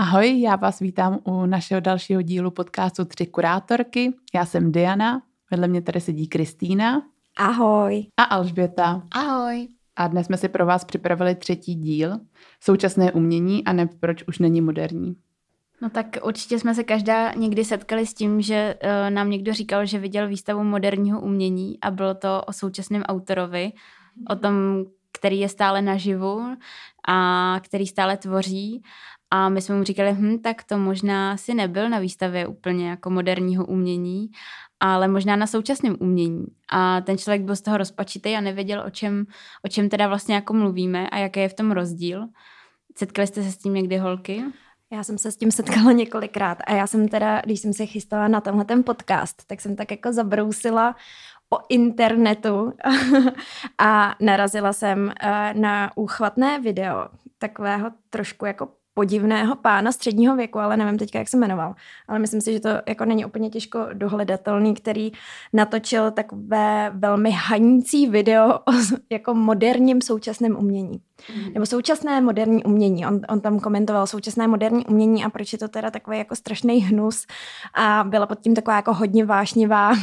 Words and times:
Ahoj, 0.00 0.40
já 0.40 0.56
vás 0.56 0.78
vítám 0.78 1.18
u 1.24 1.46
našeho 1.46 1.80
dalšího 1.80 2.22
dílu 2.22 2.50
podcastu 2.50 3.04
Tři 3.04 3.26
kurátorky. 3.26 4.12
Já 4.34 4.46
jsem 4.46 4.72
Diana, 4.72 5.22
vedle 5.50 5.68
mě 5.68 5.82
tady 5.82 6.00
sedí 6.00 6.28
Kristýna. 6.28 7.02
Ahoj. 7.36 8.06
A 8.16 8.22
Alžběta. 8.22 9.02
Ahoj. 9.10 9.68
A 9.96 10.08
dnes 10.08 10.26
jsme 10.26 10.36
si 10.36 10.48
pro 10.48 10.66
vás 10.66 10.84
připravili 10.84 11.34
třetí 11.34 11.74
díl, 11.74 12.20
současné 12.60 13.12
umění 13.12 13.64
a 13.64 13.72
ne 13.72 13.88
proč 14.00 14.22
už 14.28 14.38
není 14.38 14.60
moderní. 14.60 15.16
No 15.82 15.90
tak 15.90 16.06
určitě 16.22 16.58
jsme 16.58 16.74
se 16.74 16.84
každá 16.84 17.32
někdy 17.32 17.64
setkali 17.64 18.06
s 18.06 18.14
tím, 18.14 18.40
že 18.40 18.74
uh, 18.82 19.10
nám 19.10 19.30
někdo 19.30 19.52
říkal, 19.52 19.86
že 19.86 19.98
viděl 19.98 20.28
výstavu 20.28 20.64
moderního 20.64 21.20
umění 21.20 21.78
a 21.80 21.90
bylo 21.90 22.14
to 22.14 22.42
o 22.46 22.52
současném 22.52 23.02
autorovi, 23.02 23.72
o 24.30 24.36
tom, 24.36 24.54
který 25.12 25.40
je 25.40 25.48
stále 25.48 25.82
naživu 25.82 26.56
a 27.08 27.60
který 27.64 27.86
stále 27.86 28.16
tvoří. 28.16 28.82
A 29.30 29.48
my 29.48 29.62
jsme 29.62 29.74
mu 29.76 29.84
říkali, 29.84 30.12
hm, 30.12 30.38
tak 30.38 30.64
to 30.64 30.78
možná 30.78 31.36
si 31.36 31.54
nebyl 31.54 31.88
na 31.88 31.98
výstavě 31.98 32.46
úplně 32.46 32.88
jako 32.88 33.10
moderního 33.10 33.66
umění, 33.66 34.30
ale 34.80 35.08
možná 35.08 35.36
na 35.36 35.46
současném 35.46 35.96
umění. 36.00 36.46
A 36.68 37.00
ten 37.00 37.18
člověk 37.18 37.42
byl 37.42 37.56
z 37.56 37.60
toho 37.60 37.76
rozpačitý 37.76 38.36
a 38.36 38.40
nevěděl, 38.40 38.82
o 38.86 38.90
čem, 38.90 39.26
o 39.64 39.68
čem 39.68 39.88
teda 39.88 40.08
vlastně 40.08 40.34
jako 40.34 40.52
mluvíme 40.52 41.10
a 41.10 41.18
jaký 41.18 41.40
je 41.40 41.48
v 41.48 41.54
tom 41.54 41.70
rozdíl. 41.70 42.26
Setkali 42.98 43.26
jste 43.26 43.42
se 43.42 43.52
s 43.52 43.58
tím 43.58 43.74
někdy, 43.74 43.96
holky? 43.96 44.44
Já 44.92 45.04
jsem 45.04 45.18
se 45.18 45.32
s 45.32 45.36
tím 45.36 45.50
setkala 45.50 45.92
několikrát 45.92 46.58
a 46.66 46.72
já 46.72 46.86
jsem 46.86 47.08
teda, 47.08 47.40
když 47.44 47.60
jsem 47.60 47.72
se 47.72 47.86
chystala 47.86 48.28
na 48.28 48.40
tenhle 48.40 48.64
ten 48.64 48.84
podcast, 48.84 49.46
tak 49.46 49.60
jsem 49.60 49.76
tak 49.76 49.90
jako 49.90 50.12
zabrousila 50.12 50.96
o 51.50 51.58
internetu 51.68 52.72
a 53.78 54.14
narazila 54.20 54.72
jsem 54.72 55.12
eh, 55.20 55.54
na 55.54 55.96
úchvatné 55.96 56.60
video 56.60 57.08
takového 57.38 57.90
trošku 58.10 58.46
jako 58.46 58.68
podivného 58.94 59.56
pána 59.56 59.92
středního 59.92 60.36
věku, 60.36 60.58
ale 60.58 60.76
nevím 60.76 60.98
teďka, 60.98 61.18
jak 61.18 61.28
se 61.28 61.36
jmenoval. 61.36 61.74
Ale 62.08 62.18
myslím 62.18 62.40
si, 62.40 62.52
že 62.52 62.60
to 62.60 62.68
jako 62.88 63.04
není 63.04 63.24
úplně 63.24 63.50
těžko 63.50 63.78
dohledatelný, 63.92 64.74
který 64.74 65.12
natočil 65.52 66.10
takové 66.10 66.92
velmi 66.94 67.30
hanící 67.30 68.06
video 68.06 68.54
o 68.54 68.72
jako 69.10 69.34
moderním 69.34 70.02
současném 70.02 70.56
umění. 70.56 71.00
Mm. 71.36 71.52
Nebo 71.54 71.66
současné 71.66 72.20
moderní 72.20 72.64
umění. 72.64 73.06
On, 73.06 73.20
on 73.28 73.40
tam 73.40 73.60
komentoval 73.60 74.06
současné 74.06 74.48
moderní 74.48 74.86
umění 74.86 75.24
a 75.24 75.30
proč 75.30 75.52
je 75.52 75.58
to 75.58 75.68
teda 75.68 75.90
takový 75.90 76.18
jako 76.18 76.36
strašný 76.36 76.78
hnus. 76.78 77.26
A 77.74 78.04
byla 78.08 78.26
pod 78.26 78.40
tím 78.40 78.54
taková 78.54 78.76
jako 78.76 78.94
hodně 78.94 79.24
vášnivá 79.24 79.90
uh, 79.90 79.96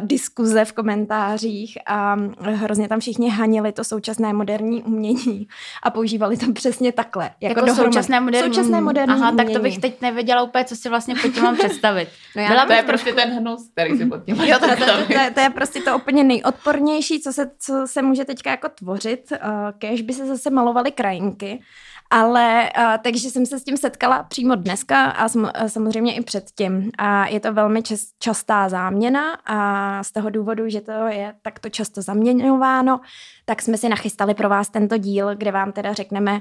diskuze 0.00 0.64
v 0.64 0.72
komentářích 0.72 1.78
a 1.86 2.16
hrozně 2.40 2.88
tam 2.88 3.00
všichni 3.00 3.30
hanili 3.30 3.72
to 3.72 3.84
současné 3.84 4.32
moderní 4.32 4.82
umění 4.82 5.48
a 5.82 5.90
používali 5.90 6.36
to 6.36 6.52
přesně 6.52 6.92
takhle. 6.92 7.30
Jako, 7.40 7.60
jako 7.60 7.71
současné 7.74 8.20
moderní, 8.20 8.54
současné 8.54 8.80
moderní 8.80 9.14
Aha, 9.14 9.30
umění. 9.30 9.46
tak 9.46 9.56
to 9.56 9.62
bych 9.62 9.78
teď 9.78 10.00
nevěděla 10.00 10.42
úplně, 10.42 10.64
co 10.64 10.76
si 10.76 10.88
vlastně 10.88 11.14
pod 11.14 11.28
tím 11.28 11.42
mám 11.42 11.56
představit. 11.56 12.08
No 12.36 12.48
Byla 12.48 12.66
to 12.66 12.72
je 12.72 12.82
prostě 12.82 13.12
ten 13.12 13.30
hnus, 13.30 13.68
který 13.72 13.98
si 13.98 14.06
pod 14.06 14.24
tím 14.24 14.36
jo, 14.44 14.58
to, 14.58 14.68
to, 14.68 14.76
to, 14.76 14.84
to, 14.84 15.34
to, 15.34 15.40
je 15.40 15.50
prostě 15.50 15.80
to 15.80 15.96
úplně 15.96 16.24
nejodpornější, 16.24 17.20
co 17.20 17.32
se, 17.32 17.50
co 17.58 17.86
se 17.86 18.02
může 18.02 18.24
teďka 18.24 18.50
jako 18.50 18.68
tvořit. 18.68 19.32
Uh, 19.32 19.38
kež 19.78 20.02
by 20.02 20.12
se 20.12 20.26
zase 20.26 20.50
malovaly 20.50 20.92
krajinky. 20.92 21.62
Ale 22.10 22.70
uh, 22.78 22.84
takže 23.02 23.30
jsem 23.30 23.46
se 23.46 23.58
s 23.58 23.64
tím 23.64 23.76
setkala 23.76 24.22
přímo 24.22 24.54
dneska 24.54 25.04
a 25.04 25.28
sm, 25.28 25.46
samozřejmě 25.66 26.14
i 26.14 26.20
předtím. 26.20 26.90
A 26.98 27.26
je 27.26 27.40
to 27.40 27.52
velmi 27.52 27.82
čas, 27.82 28.00
častá 28.18 28.68
záměna 28.68 29.38
a 29.46 30.02
z 30.02 30.12
toho 30.12 30.30
důvodu, 30.30 30.68
že 30.68 30.80
to 30.80 30.92
je 30.92 31.34
takto 31.42 31.68
často 31.68 32.02
zaměňováno, 32.02 33.00
tak 33.44 33.62
jsme 33.62 33.76
si 33.76 33.88
nachystali 33.88 34.34
pro 34.34 34.48
vás 34.48 34.68
tento 34.68 34.98
díl, 34.98 35.36
kde 35.36 35.52
vám 35.52 35.72
teda 35.72 35.92
řekneme 35.92 36.32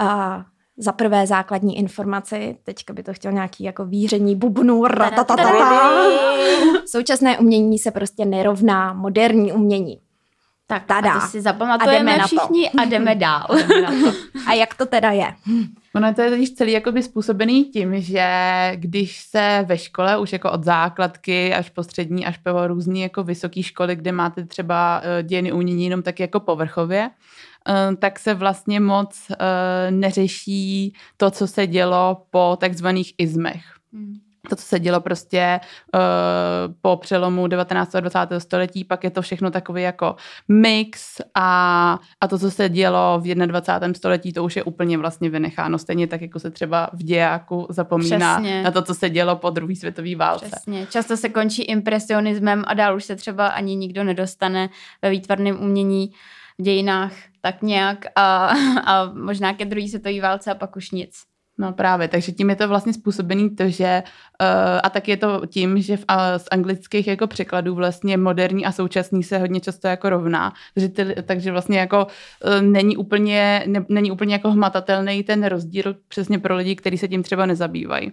uh, 0.00 0.08
za 0.76 0.92
prvé 0.92 1.26
základní 1.26 1.78
informaci, 1.78 2.56
teďka 2.62 2.92
by 2.92 3.02
to 3.02 3.14
chtěl 3.14 3.32
nějaký 3.32 3.64
jako 3.64 3.84
víření 3.84 4.36
bubnů, 4.36 4.84
Současné 6.86 7.38
umění 7.38 7.78
se 7.78 7.90
prostě 7.90 8.24
nerovná 8.24 8.92
moderní 8.92 9.52
umění. 9.52 10.00
Tak 10.66 10.84
Tada. 10.86 11.12
a 11.12 11.20
to 11.20 11.26
si 11.26 11.40
zapamatujeme 11.40 12.16
a 12.16 12.26
všichni 12.26 12.70
a 12.70 12.84
jdeme 12.84 13.14
dál. 13.14 13.46
a 14.46 14.52
jak 14.52 14.74
to 14.74 14.86
teda 14.86 15.10
je? 15.10 15.34
Ono 15.94 16.14
to 16.14 16.22
je 16.22 16.30
totiž 16.30 16.54
celý 16.54 16.72
jakoby 16.72 17.02
způsobený 17.02 17.64
tím, 17.64 18.00
že 18.00 18.26
když 18.74 19.20
se 19.20 19.64
ve 19.68 19.78
škole 19.78 20.18
už 20.18 20.32
jako 20.32 20.50
od 20.50 20.64
základky 20.64 21.54
až 21.54 21.70
po 21.70 21.82
střední, 21.82 22.26
až 22.26 22.38
po 22.38 22.66
různý 22.66 23.00
jako 23.00 23.22
vysoké 23.22 23.62
školy, 23.62 23.96
kde 23.96 24.12
máte 24.12 24.44
třeba 24.44 25.02
dějiny 25.22 25.52
umění 25.52 25.84
jenom 25.84 26.02
tak 26.02 26.20
jako 26.20 26.40
povrchově, 26.40 27.10
tak 27.98 28.18
se 28.18 28.34
vlastně 28.34 28.80
moc 28.80 29.30
eh, 29.30 29.90
neřeší 29.90 30.94
to, 31.16 31.30
co 31.30 31.46
se 31.46 31.66
dělo 31.66 32.22
po 32.30 32.56
takzvaných 32.60 33.14
izmech. 33.18 33.64
Hmm 33.92 34.32
to, 34.48 34.56
co 34.56 34.62
se 34.62 34.80
dělo 34.80 35.00
prostě 35.00 35.60
uh, 35.94 36.00
po 36.82 36.96
přelomu 36.96 37.46
19. 37.46 37.94
a 37.94 38.00
20. 38.00 38.18
století, 38.38 38.84
pak 38.84 39.04
je 39.04 39.10
to 39.10 39.22
všechno 39.22 39.50
takový 39.50 39.82
jako 39.82 40.16
mix 40.48 41.20
a, 41.34 41.98
a 42.20 42.28
to, 42.28 42.38
co 42.38 42.50
se 42.50 42.68
dělo 42.68 43.20
v 43.22 43.34
21. 43.34 43.94
století, 43.94 44.32
to 44.32 44.44
už 44.44 44.56
je 44.56 44.62
úplně 44.62 44.98
vlastně 44.98 45.30
vynecháno. 45.30 45.78
Stejně 45.78 46.06
tak, 46.06 46.22
jako 46.22 46.38
se 46.38 46.50
třeba 46.50 46.90
v 46.92 47.02
dějáku 47.02 47.66
zapomíná 47.70 48.34
Přesně. 48.34 48.62
na 48.62 48.70
to, 48.70 48.82
co 48.82 48.94
se 48.94 49.10
dělo 49.10 49.36
po 49.36 49.50
druhé 49.50 49.76
světové 49.76 50.16
válce. 50.16 50.46
Přesně. 50.46 50.86
Často 50.86 51.16
se 51.16 51.28
končí 51.28 51.62
impresionismem 51.62 52.64
a 52.66 52.74
dál 52.74 52.96
už 52.96 53.04
se 53.04 53.16
třeba 53.16 53.46
ani 53.46 53.76
nikdo 53.76 54.04
nedostane 54.04 54.68
ve 55.02 55.10
výtvarném 55.10 55.60
umění 55.60 56.12
dějinách 56.62 57.12
tak 57.40 57.62
nějak 57.62 58.06
a, 58.16 58.46
a 58.86 59.12
možná 59.14 59.54
ke 59.54 59.64
druhé 59.64 59.88
světové 59.88 60.20
válce 60.20 60.50
a 60.50 60.54
pak 60.54 60.76
už 60.76 60.90
nic. 60.90 61.12
No 61.58 61.72
právě, 61.72 62.08
takže 62.08 62.32
tím 62.32 62.50
je 62.50 62.56
to 62.56 62.68
vlastně 62.68 62.92
způsobený 62.92 63.56
to, 63.56 63.68
že 63.68 64.02
uh, 64.06 64.80
a 64.82 64.90
tak 64.90 65.08
je 65.08 65.16
to 65.16 65.42
tím, 65.46 65.82
že 65.82 65.96
v, 65.96 66.04
z 66.36 66.44
anglických 66.50 67.06
jako 67.06 67.26
překladů 67.26 67.74
vlastně 67.74 68.16
moderní 68.16 68.66
a 68.66 68.72
současný 68.72 69.22
se 69.22 69.38
hodně 69.38 69.60
často 69.60 69.88
jako 69.88 70.10
rovná, 70.10 70.52
takže, 70.74 70.88
ty, 70.88 71.14
takže 71.22 71.52
vlastně 71.52 71.78
jako 71.78 72.06
uh, 72.06 72.62
není 72.62 72.96
úplně, 72.96 73.64
ne, 73.66 73.84
není 73.88 74.10
úplně 74.10 74.34
jako 74.34 74.50
hmatatelný 74.50 75.22
ten 75.22 75.44
rozdíl 75.44 75.96
přesně 76.08 76.38
pro 76.38 76.56
lidi, 76.56 76.76
kteří 76.76 76.98
se 76.98 77.08
tím 77.08 77.22
třeba 77.22 77.46
nezabývají. 77.46 78.12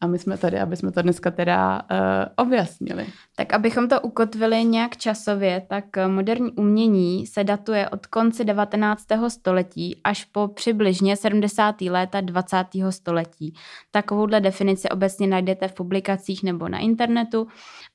A 0.00 0.06
my 0.06 0.18
jsme 0.18 0.38
tady, 0.38 0.60
aby 0.60 0.76
jsme 0.76 0.92
to 0.92 1.02
dneska 1.02 1.30
teda 1.30 1.82
uh, 1.90 2.46
objasnili. 2.46 3.06
Tak 3.36 3.54
abychom 3.54 3.88
to 3.88 4.00
ukotvili 4.00 4.64
nějak 4.64 4.96
časově, 4.96 5.62
tak 5.68 5.96
eh, 5.96 6.08
moderní 6.08 6.52
umění 6.52 7.26
se 7.26 7.44
datuje 7.44 7.88
od 7.88 8.06
konce 8.06 8.44
19. 8.44 9.04
století 9.28 10.00
až 10.04 10.24
po 10.24 10.48
přibližně 10.48 11.16
70. 11.16 11.80
léta 11.80 12.20
20. 12.20 12.56
století. 12.90 13.54
Takovouhle 13.90 14.40
definici 14.40 14.88
obecně 14.88 15.26
najdete 15.26 15.68
v 15.68 15.74
publikacích 15.74 16.42
nebo 16.42 16.68
na 16.68 16.78
internetu 16.78 17.46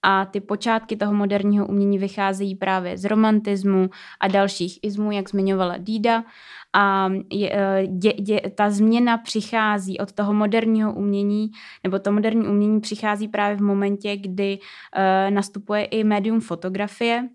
a 0.02 0.26
ty 0.26 0.42
počátky 0.42 0.96
toho 0.96 1.14
moderního 1.14 1.68
umění 1.68 1.98
vycházejí 1.98 2.56
právě 2.56 2.98
z 2.98 3.06
romantismu 3.06 3.90
a 4.20 4.28
dalších 4.28 4.80
izmů, 4.81 5.12
jak 5.12 5.30
zmiňovala 5.30 5.78
Dída 5.78 6.24
a 6.74 7.09
je, 7.31 7.50
eh, 7.53 7.88
dě, 7.88 8.13
dě, 8.13 8.41
ta 8.56 8.69
změna 8.69 9.18
přichází 9.18 9.97
od 9.97 10.12
toho 10.12 10.34
moderního 10.34 10.94
umění, 10.94 11.52
nebo 11.84 12.00
to 12.00 12.12
moderní 12.12 12.47
umění 12.47 12.81
přichází 12.81 13.28
právě 13.28 13.57
v 13.57 13.62
momentě, 13.62 14.18
kdy 14.18 14.59
uh, 14.59 15.34
nastupuje 15.34 15.85
i 15.85 16.03
médium 16.03 16.41
fotografie, 16.41 17.30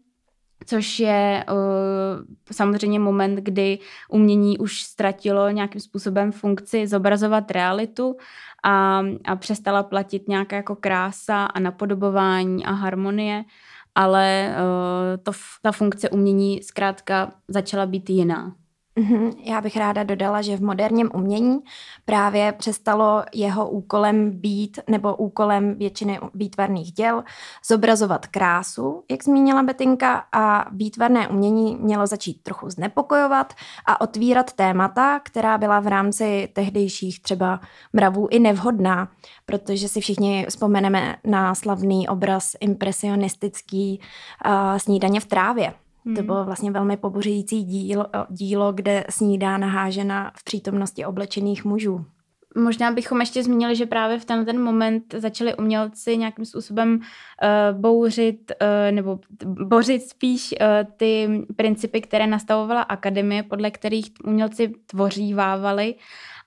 což 0.67 1.01
je 1.01 1.45
uh, 1.51 2.25
samozřejmě 2.53 2.99
moment, 2.99 3.37
kdy 3.37 3.79
umění 4.09 4.59
už 4.59 4.83
ztratilo 4.83 5.51
nějakým 5.51 5.81
způsobem 5.81 6.33
funkci 6.33 6.87
zobrazovat 6.87 7.51
realitu 7.51 8.17
a, 8.65 9.03
a 9.25 9.37
přestala 9.37 9.83
platit 9.83 10.29
nějaká 10.29 10.57
jako 10.57 10.77
krása 10.77 11.45
a 11.45 11.61
napodobování 11.61 12.65
a 12.65 12.73
harmonie, 12.73 13.45
ale 13.95 14.57
uh, 14.57 15.23
to, 15.23 15.33
ta 15.63 15.73
funkce 15.73 16.11
umění 16.11 16.63
zkrátka 16.63 17.33
začala 17.49 17.87
být 17.87 18.11
jiná. 18.11 18.64
Mhm, 18.97 19.31
já 19.45 19.61
bych 19.61 19.77
ráda 19.77 20.03
dodala, 20.03 20.43
že 20.43 20.57
v 20.57 20.63
moderním 20.63 21.11
umění 21.15 21.59
právě 22.05 22.53
přestalo 22.53 23.23
jeho 23.35 23.71
úkolem 23.71 24.31
být, 24.31 24.81
nebo 24.87 25.17
úkolem 25.17 25.75
většiny 25.75 26.21
výtvarných 26.35 26.93
děl, 26.93 27.25
zobrazovat 27.67 28.27
krásu, 28.27 29.05
jak 29.11 29.25
zmínila 29.25 29.63
Betinka, 29.63 30.25
a 30.33 30.71
výtvarné 30.71 31.29
umění 31.29 31.77
mělo 31.77 32.07
začít 32.07 32.43
trochu 32.43 32.71
znepokojovat 32.71 33.55
a 33.87 34.01
otvírat 34.01 34.53
témata, 34.53 35.21
která 35.21 35.59
byla 35.59 35.81
v 35.81 35.87
rámci 35.87 36.49
tehdejších 36.53 37.23
třeba 37.23 37.61
mravů 37.93 38.29
i 38.31 38.39
nevhodná, 38.39 39.09
protože 39.47 39.89
si 39.89 40.01
všichni 40.01 40.47
vzpomeneme 40.49 41.17
na 41.25 41.55
slavný 41.55 42.09
obraz 42.09 42.53
impresionistický 42.61 44.01
uh, 44.47 44.79
snídaně 44.79 45.21
v 45.21 45.27
trávě 45.27 45.75
Hmm. 46.07 46.17
To 46.17 46.23
bylo 46.23 46.45
vlastně 46.45 46.71
velmi 46.71 46.97
pobořující 46.97 47.65
dílo, 47.65 48.07
dílo, 48.31 48.73
kde 48.73 49.05
snídá 49.09 49.59
nahážena 49.59 50.33
v 50.37 50.45
přítomnosti 50.45 51.05
oblečených 51.05 51.65
mužů. 51.65 52.05
Možná 52.57 52.91
bychom 52.91 53.21
ještě 53.21 53.43
zmínili, 53.43 53.77
že 53.77 53.87
právě 53.87 54.19
v 54.19 54.25
ten, 54.25 54.45
ten 54.45 54.63
moment 54.63 55.15
začali 55.19 55.57
umělci 55.57 56.17
nějakým 56.17 56.45
způsobem 56.45 57.01
uh, 57.01 57.81
bouřit, 57.81 58.53
uh, 58.63 58.95
nebo 58.95 59.19
bořit 59.45 60.03
spíš 60.03 60.55
uh, 60.61 60.67
ty 60.97 61.45
principy, 61.57 62.01
které 62.01 62.27
nastavovala 62.27 62.83
akademie, 62.83 63.43
podle 63.43 63.71
kterých 63.71 64.13
umělci 64.25 64.73
tvoří, 64.87 65.35
vávali 65.35 65.95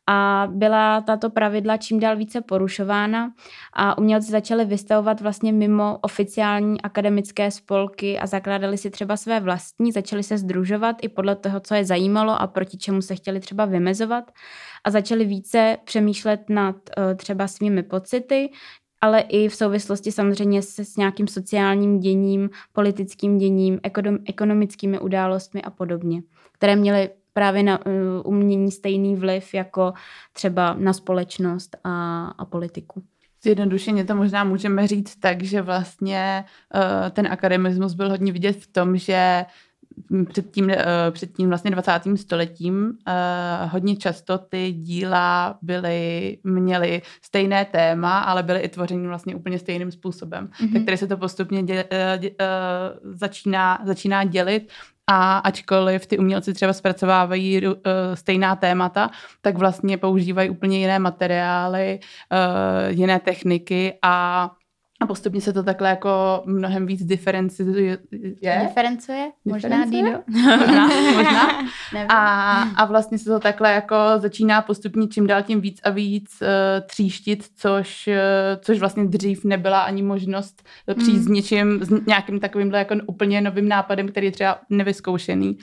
a 0.08 0.48
byla 0.52 1.02
tato 1.02 1.30
pravidla 1.30 1.78
čím 1.78 2.00
dál 2.00 2.16
více 2.18 2.42
porušována 2.42 3.34
a 3.74 3.98
umělci 3.98 4.32
začali 4.32 4.66
vystavovat 4.66 5.22
vlastně 5.22 5.54
mimo 5.54 5.98
oficiální 6.02 6.82
akademické 6.82 7.52
spolky 7.52 8.20
a 8.20 8.28
zakládali 8.28 8.78
si 8.78 8.90
třeba 8.90 9.18
své 9.18 9.40
vlastní, 9.40 9.92
začali 9.92 10.24
se 10.24 10.38
združovat 10.38 10.96
i 11.02 11.10
podle 11.10 11.36
toho, 11.36 11.60
co 11.60 11.76
je 11.76 11.86
zajímalo 11.86 12.42
a 12.42 12.48
proti 12.48 12.78
čemu 12.78 13.02
se 13.02 13.16
chtěli 13.16 13.40
třeba 13.40 13.66
vymezovat 13.66 14.32
a 14.84 14.92
začali 14.92 15.26
více 15.26 15.78
přemýšlet 15.84 16.50
nad 16.50 16.76
uh, 16.76 17.04
třeba 17.16 17.48
svými 17.48 17.84
pocity, 17.84 18.50
ale 19.02 19.20
i 19.20 19.50
v 19.50 19.56
souvislosti 19.56 20.12
samozřejmě 20.12 20.62
se 20.62 20.86
s 20.86 20.98
nějakým 20.98 21.28
sociálním 21.28 22.00
děním, 22.00 22.50
politickým 22.74 23.38
děním, 23.38 23.80
ekonomickými 24.28 25.00
událostmi 25.00 25.62
a 25.62 25.70
podobně, 25.70 26.22
které 26.52 26.76
měly 26.76 27.10
právě 27.38 27.64
na 27.64 27.86
uh, 27.86 27.94
umění 28.24 28.72
stejný 28.72 29.16
vliv 29.16 29.54
jako 29.54 29.94
třeba 30.34 30.76
na 30.80 30.94
společnost 30.94 31.78
a, 31.84 32.26
a 32.38 32.46
politiku. 32.46 33.04
Zjednodušeně 33.44 34.06
to 34.06 34.16
možná 34.16 34.44
můžeme 34.44 34.88
říct 34.88 35.16
tak, 35.16 35.44
že 35.44 35.62
vlastně 35.62 36.46
uh, 36.76 37.10
ten 37.10 37.28
akademismus 37.28 37.94
byl 37.94 38.10
hodně 38.10 38.32
vidět 38.32 38.58
v 38.58 38.68
tom, 38.68 38.98
že 38.98 39.46
před 40.30 40.52
tím, 40.52 40.70
eh, 40.70 40.86
před 41.12 41.34
tím 41.38 41.50
vlastně 41.50 41.72
20. 41.72 42.18
stoletím 42.18 42.94
hodně 43.70 43.96
často 43.96 44.38
ty 44.38 44.72
díla 44.72 45.58
byly, 45.62 46.38
měly 46.44 47.02
stejné 47.22 47.66
téma, 47.66 48.20
ale 48.20 48.44
byly 48.44 48.60
i 48.60 48.70
tvořeny 48.70 49.08
vlastně 49.08 49.36
úplně 49.36 49.60
stejným 49.60 49.92
způsobem. 49.92 50.48
Mm-hmm. 50.48 50.74
Tak 50.74 50.86
tady 50.86 50.98
se 50.98 51.08
to 51.08 51.18
postupně 51.18 51.64
dě, 51.64 51.86
dě, 52.18 52.30
uh, 52.30 53.14
začíná, 53.14 53.80
začíná 53.86 54.24
dělit 54.24 54.72
a 55.08 55.38
ačkoliv 55.38 56.06
ty 56.08 56.18
umělci 56.18 56.54
třeba 56.54 56.74
zpracovávají 56.74 57.68
uh, 57.68 57.74
stejná 58.14 58.56
témata, 58.56 59.10
tak 59.42 59.58
vlastně 59.58 59.98
používají 59.98 60.50
úplně 60.50 60.80
jiné 60.80 61.00
materiály, 61.00 62.00
uh, 62.32 62.98
jiné 63.00 63.20
techniky 63.20 64.00
a 64.02 64.50
a 65.00 65.08
postupně 65.08 65.42
se 65.42 65.54
to 65.54 65.64
takhle 65.64 65.90
jako 65.90 66.42
mnohem 66.46 66.86
víc 66.86 67.04
diferencuje. 67.06 67.98
Diferencuje? 68.62 69.32
Možná, 69.46 69.86
Dido? 69.86 70.12
Možná, 70.28 70.88
možná. 71.16 71.48
a, 72.10 72.62
a 72.62 72.86
vlastně 72.86 73.18
se 73.18 73.30
to 73.30 73.40
takhle 73.40 73.74
jako 73.74 73.96
začíná 74.18 74.62
postupně 74.62 75.08
čím 75.08 75.28
dál 75.28 75.44
tím 75.44 75.62
víc 75.62 75.80
a 75.84 75.90
víc 75.90 76.30
uh, 76.42 76.48
tříštit, 76.88 77.46
což, 77.56 78.08
uh, 78.08 78.14
což 78.62 78.80
vlastně 78.80 79.06
dřív 79.06 79.44
nebyla 79.44 79.82
ani 79.82 80.02
možnost 80.02 80.64
přijít 80.98 81.18
mm. 81.18 81.24
s 81.24 81.28
něčím, 81.28 81.84
s 81.84 82.06
nějakým 82.08 82.40
takovýmhle 82.40 82.80
jako 82.80 82.96
úplně 83.08 83.42
novým 83.42 83.68
nápadem, 83.68 84.08
který 84.08 84.28
je 84.28 84.32
třeba 84.32 84.60
nevyzkoušený. 84.70 85.58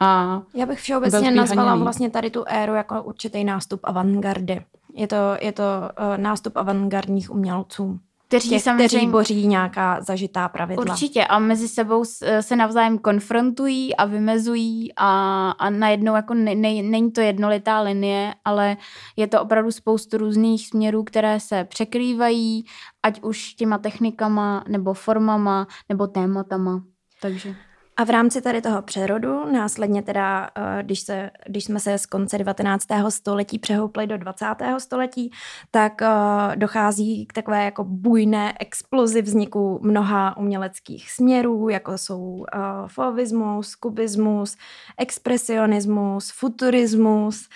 A 0.00 0.42
Já 0.54 0.66
bych 0.66 0.78
všeobecně 0.78 1.30
nazvala 1.30 1.68
haněný. 1.68 1.82
vlastně 1.82 2.10
tady 2.10 2.30
tu 2.30 2.44
éru 2.46 2.74
jako 2.74 3.02
určitý 3.02 3.44
nástup 3.44 3.80
avantgardy. 3.84 4.60
Je 4.94 5.06
to, 5.06 5.16
je 5.40 5.52
to 5.52 5.62
uh, 5.62 6.16
nástup 6.16 6.56
avantgardních 6.56 7.30
umělců 7.30 8.00
kteří 8.28 8.48
těch, 8.48 8.62
samozřejmě... 8.62 8.88
kteří 8.88 9.06
boří 9.06 9.46
nějaká 9.46 10.00
zažitá 10.00 10.48
pravidla. 10.48 10.84
Určitě 10.84 11.24
a 11.24 11.38
mezi 11.38 11.68
sebou 11.68 12.04
se 12.40 12.56
navzájem 12.56 12.98
konfrontují 12.98 13.96
a 13.96 14.04
vymezují 14.04 14.92
a, 14.96 15.50
a 15.50 15.70
najednou 15.70 16.14
jako 16.14 16.34
ne, 16.34 16.54
ne, 16.54 16.82
není 16.82 17.12
to 17.12 17.20
jednolitá 17.20 17.80
linie, 17.80 18.34
ale 18.44 18.76
je 19.16 19.26
to 19.26 19.42
opravdu 19.42 19.70
spoustu 19.70 20.18
různých 20.18 20.66
směrů, 20.66 21.04
které 21.04 21.40
se 21.40 21.64
překrývají, 21.64 22.64
ať 23.02 23.22
už 23.22 23.54
těma 23.54 23.78
technikama, 23.78 24.64
nebo 24.68 24.94
formama, 24.94 25.66
nebo 25.88 26.06
tématama. 26.06 26.82
Takže... 27.22 27.54
A 27.98 28.04
v 28.04 28.10
rámci 28.10 28.42
tady 28.42 28.62
toho 28.62 28.82
přerodu, 28.82 29.52
následně 29.52 30.02
teda, 30.02 30.50
eh, 30.56 30.82
když, 30.82 31.00
se, 31.00 31.30
když 31.46 31.64
jsme 31.64 31.80
se 31.80 31.98
z 31.98 32.06
konce 32.06 32.38
19. 32.38 33.10
století 33.10 33.58
přehoupli 33.58 34.06
do 34.06 34.18
20. 34.18 34.44
století, 34.78 35.30
tak 35.70 36.02
eh, 36.02 36.08
dochází 36.56 37.26
k 37.26 37.32
takové 37.32 37.64
jako 37.64 37.84
bujné 37.84 38.54
explozi 38.60 39.22
vzniku 39.22 39.80
mnoha 39.82 40.36
uměleckých 40.36 41.10
směrů, 41.10 41.68
jako 41.68 41.98
jsou 41.98 42.44
eh, 42.54 42.58
fauvismus, 42.86 43.74
kubismus, 43.74 44.56
expresionismus, 44.98 46.30
futurismus, 46.30 47.48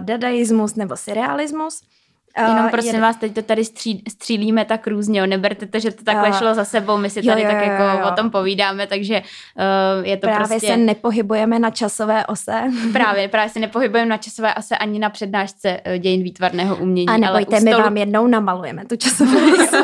dadaismus 0.00 0.74
nebo 0.74 0.96
surrealismus– 0.96 1.80
Jenom 2.38 2.70
prosím 2.70 3.00
vás, 3.00 3.16
teď 3.16 3.34
to 3.34 3.42
tady 3.42 3.64
stří, 3.64 4.04
střílíme 4.08 4.64
tak 4.64 4.86
různě, 4.86 5.20
jo. 5.20 5.26
neberte 5.26 5.66
to, 5.66 5.78
že 5.78 5.90
to 5.90 6.04
takhle 6.04 6.28
uh, 6.28 6.38
šlo 6.38 6.54
za 6.54 6.64
sebou, 6.64 6.96
my 6.96 7.10
si 7.10 7.22
tady 7.22 7.42
jo, 7.42 7.48
jo, 7.48 7.54
tak 7.54 7.66
jako 7.66 7.82
jo, 7.82 8.08
o 8.12 8.14
tom 8.14 8.30
povídáme, 8.30 8.86
takže 8.86 9.22
uh, 9.22 10.06
je 10.06 10.16
to 10.16 10.26
právě 10.26 10.46
prostě... 10.46 10.66
se 10.66 10.76
nepohybujeme 10.76 11.58
na 11.58 11.70
časové 11.70 12.26
ose. 12.26 12.62
právě, 12.92 13.28
právě 13.28 13.50
se 13.50 13.60
nepohybujeme 13.60 14.08
na 14.08 14.16
časové 14.16 14.54
ose 14.54 14.76
ani 14.76 14.98
na 14.98 15.10
přednášce 15.10 15.80
uh, 15.86 15.92
dějin 15.98 16.22
výtvarného 16.22 16.76
umění. 16.76 17.08
A 17.08 17.16
nebojte, 17.16 17.56
ale 17.56 17.64
my 17.64 17.70
stolu... 17.70 17.84
vám 17.84 17.96
jednou 17.96 18.26
namalujeme 18.26 18.84
tu 18.84 18.96
časovou 18.96 19.54
osu. 19.54 19.76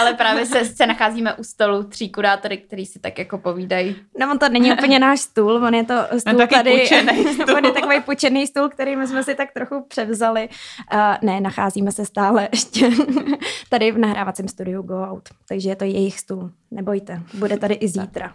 ale 0.00 0.14
právě 0.14 0.46
se, 0.46 0.64
se 0.64 0.86
nacházíme 0.86 1.34
u 1.34 1.44
stolu 1.44 1.82
tří 1.82 2.08
kurátory, 2.08 2.56
který 2.56 2.86
si 2.86 2.98
tak 2.98 3.18
jako 3.18 3.38
povídají. 3.38 3.96
No 4.20 4.30
on 4.30 4.38
to 4.38 4.48
není 4.48 4.72
úplně 4.72 4.98
náš 5.08 5.20
stůl, 5.20 5.52
on 5.52 5.74
je 5.74 5.84
to 5.84 5.94
stůl 6.18 6.46
tady, 6.46 6.86
stůl. 6.86 7.56
on 7.56 7.64
je 7.64 7.72
takový 7.72 8.00
pučený 8.00 8.46
stůl, 8.46 8.68
který 8.68 8.96
my 8.96 9.06
jsme 9.06 9.24
si 9.24 9.34
tak 9.34 9.52
trochu 9.52 9.84
převzali. 9.88 10.48
Uh, 10.94 10.98
ne, 11.22 11.40
nacházíme 11.40 11.67
se 11.92 12.06
stále 12.06 12.48
ještě 12.52 12.90
tady 13.68 13.92
v 13.92 13.98
nahrávacím 13.98 14.48
studiu 14.48 14.82
Go 14.82 15.02
Out, 15.02 15.28
takže 15.48 15.68
je 15.68 15.76
to 15.76 15.84
jejich 15.84 16.20
stůl. 16.20 16.50
Nebojte, 16.70 17.22
bude 17.34 17.56
tady 17.56 17.74
i 17.74 17.88
zítra. 17.88 18.34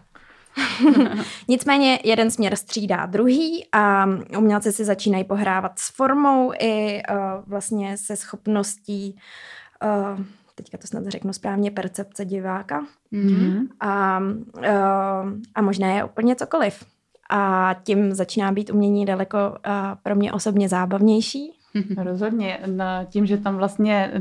Nicméně 1.48 2.00
jeden 2.04 2.32
směr 2.32 2.56
střídá 2.56 3.06
druhý 3.06 3.66
a 3.72 4.06
umělci 4.38 4.72
si 4.72 4.86
začínají 4.86 5.24
pohrávat 5.24 5.80
s 5.80 5.96
formou 5.96 6.52
i 6.60 7.02
uh, 7.10 7.18
vlastně 7.48 7.98
se 7.98 8.16
schopností 8.16 9.16
uh, 9.84 10.26
teďka 10.56 10.78
to 10.78 10.88
snad 10.88 11.08
řeknu 11.08 11.34
správně, 11.34 11.72
percepce 11.72 12.26
diváka. 12.26 12.86
Mm-hmm. 13.14 13.68
A, 13.80 14.20
uh, 14.58 15.32
a 15.56 15.62
možná 15.62 15.88
je 15.88 16.04
úplně 16.04 16.36
cokoliv. 16.36 16.84
A 17.30 17.76
tím 17.84 18.14
začíná 18.14 18.52
být 18.52 18.70
umění 18.70 19.06
daleko 19.06 19.38
uh, 19.38 19.56
pro 20.04 20.16
mě 20.16 20.34
osobně 20.34 20.70
zábavnější 20.70 21.63
Rozhodně. 21.98 22.60
Tím, 23.10 23.26
že 23.26 23.38
tam 23.38 23.58
vlastně 23.58 24.12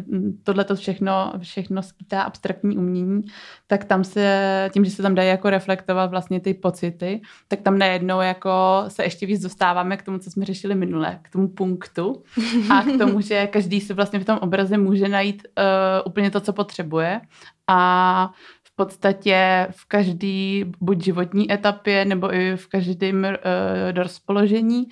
tohle 0.42 0.66
všechno, 0.74 1.32
všechno 1.38 1.82
skýtá 1.82 2.22
abstraktní 2.22 2.78
umění, 2.78 3.22
tak 3.66 3.84
tam 3.84 4.04
se, 4.04 4.70
tím, 4.72 4.84
že 4.84 4.90
se 4.90 5.02
tam 5.02 5.14
dají 5.14 5.28
jako 5.28 5.50
reflektovat 5.50 6.10
vlastně 6.10 6.40
ty 6.40 6.54
pocity, 6.54 7.20
tak 7.48 7.60
tam 7.60 7.78
najednou 7.78 8.20
jako 8.20 8.84
se 8.88 9.04
ještě 9.04 9.26
víc 9.26 9.42
dostáváme 9.42 9.96
k 9.96 10.02
tomu, 10.02 10.18
co 10.18 10.30
jsme 10.30 10.44
řešili 10.44 10.74
minule, 10.74 11.18
k 11.22 11.30
tomu 11.30 11.48
punktu. 11.48 12.22
A 12.70 12.82
k 12.82 12.98
tomu, 12.98 13.20
že 13.20 13.46
každý 13.46 13.80
si 13.80 13.94
vlastně 13.94 14.18
v 14.18 14.24
tom 14.24 14.38
obraze 14.38 14.78
může 14.78 15.08
najít 15.08 15.42
uh, 15.58 15.64
úplně 16.06 16.30
to, 16.30 16.40
co 16.40 16.52
potřebuje. 16.52 17.20
A 17.68 18.30
v 18.64 18.76
podstatě 18.76 19.66
v 19.70 19.88
každý 19.88 20.64
buď 20.80 21.04
životní 21.04 21.52
etapě 21.52 22.04
nebo 22.04 22.34
i 22.34 22.56
v 22.56 22.66
každém 22.66 23.24
uh, 23.24 23.30
rozpoložení 24.02 24.86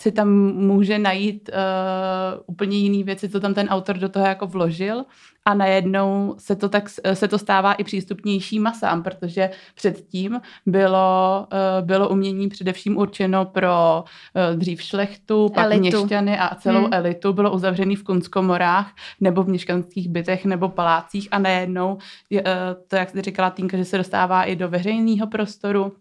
si 0.00 0.12
tam 0.12 0.28
může 0.54 0.98
najít 0.98 1.50
uh, 1.52 2.42
úplně 2.46 2.76
jiný 2.76 3.04
věci, 3.04 3.28
co 3.28 3.40
tam 3.40 3.54
ten 3.54 3.68
autor 3.68 3.98
do 3.98 4.08
toho 4.08 4.26
jako 4.26 4.46
vložil 4.46 5.04
a 5.44 5.54
najednou 5.54 6.34
se 6.38 6.56
to, 6.56 6.68
tak, 6.68 6.88
se 7.14 7.28
to 7.28 7.38
stává 7.38 7.72
i 7.72 7.84
přístupnější 7.84 8.60
masám, 8.60 9.02
protože 9.02 9.50
předtím 9.74 10.40
bylo, 10.66 11.46
uh, 11.52 11.86
bylo 11.86 12.08
umění 12.08 12.48
především 12.48 12.96
určeno 12.96 13.44
pro 13.44 14.04
uh, 14.50 14.58
dřív 14.58 14.82
šlechtu, 14.82 15.48
pak 15.54 15.64
elitu. 15.64 15.80
měšťany 15.80 16.38
a 16.38 16.54
celou 16.54 16.80
hmm. 16.80 16.92
elitu, 16.92 17.32
bylo 17.32 17.52
uzavřený 17.52 17.96
v 17.96 18.04
kunstkomorách 18.04 18.94
nebo 19.20 19.42
v 19.42 19.48
měšťanských 19.48 20.08
bytech 20.08 20.44
nebo 20.44 20.68
palácích 20.68 21.28
a 21.30 21.38
najednou, 21.38 21.98
je, 22.30 22.42
uh, 22.42 22.48
to 22.88 22.96
jak 22.96 23.10
jste 23.10 23.22
říkala 23.22 23.50
Týnka, 23.50 23.76
že 23.76 23.84
se 23.84 23.98
dostává 23.98 24.44
i 24.44 24.56
do 24.56 24.68
veřejného 24.68 25.26
prostoru, 25.26 25.92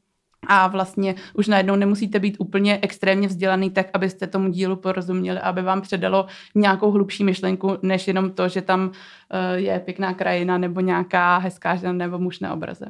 a 0.47 0.67
vlastně 0.67 1.15
už 1.33 1.47
najednou 1.47 1.75
nemusíte 1.75 2.19
být 2.19 2.35
úplně 2.39 2.79
extrémně 2.81 3.27
vzdělaný 3.27 3.69
tak, 3.69 3.87
abyste 3.93 4.27
tomu 4.27 4.49
dílu 4.49 4.75
porozuměli, 4.75 5.39
aby 5.39 5.61
vám 5.61 5.81
předalo 5.81 6.25
nějakou 6.55 6.91
hlubší 6.91 7.23
myšlenku, 7.23 7.77
než 7.81 8.07
jenom 8.07 8.31
to, 8.31 8.47
že 8.47 8.61
tam 8.61 8.91
eh, 9.31 9.59
je 9.59 9.79
pěkná 9.79 10.13
krajina 10.13 10.57
nebo 10.57 10.79
nějaká 10.79 11.37
hezká 11.37 11.75
žena 11.75 11.93
nebo 11.93 12.19
muž 12.19 12.39
na 12.39 12.53
obraze. 12.53 12.85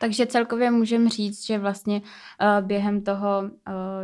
Takže 0.00 0.26
celkově 0.26 0.70
můžeme 0.70 1.10
říct, 1.10 1.46
že 1.46 1.58
vlastně 1.58 2.02
uh, 2.02 2.66
během 2.66 3.02
toho 3.02 3.40
uh, 3.40 3.48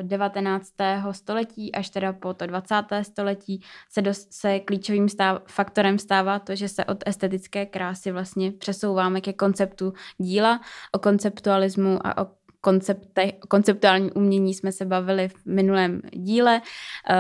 eh, 0.01 0.03
19. 0.03 0.73
století 1.11 1.75
až 1.75 1.91
teda 1.91 2.13
po 2.13 2.35
to 2.35 2.47
20. 2.47 2.75
století 3.03 3.61
se, 3.89 4.03
dos- 4.03 4.27
se 4.31 4.61
klíčovým 4.61 5.07
stáv- 5.07 5.41
faktorem 5.47 5.99
stává 5.99 6.39
to, 6.39 6.57
že 6.57 6.69
se 6.69 6.85
od 6.85 6.99
estetické 7.07 7.67
krásy 7.67 8.13
vlastně 8.13 8.53
přesouváme 8.53 9.21
ke 9.21 9.33
konceptu 9.33 9.93
díla, 10.19 10.61
o 10.93 10.99
konceptualismu 10.99 12.07
a 12.07 12.23
o 12.23 12.27
koncepte, 12.65 13.33
konceptuální 13.33 14.13
umění 14.13 14.55
jsme 14.55 14.73
se 14.73 14.85
bavili 14.85 15.29
v 15.29 15.47
minulém 15.47 16.01
díle 16.13 16.61
uh, 16.61 17.15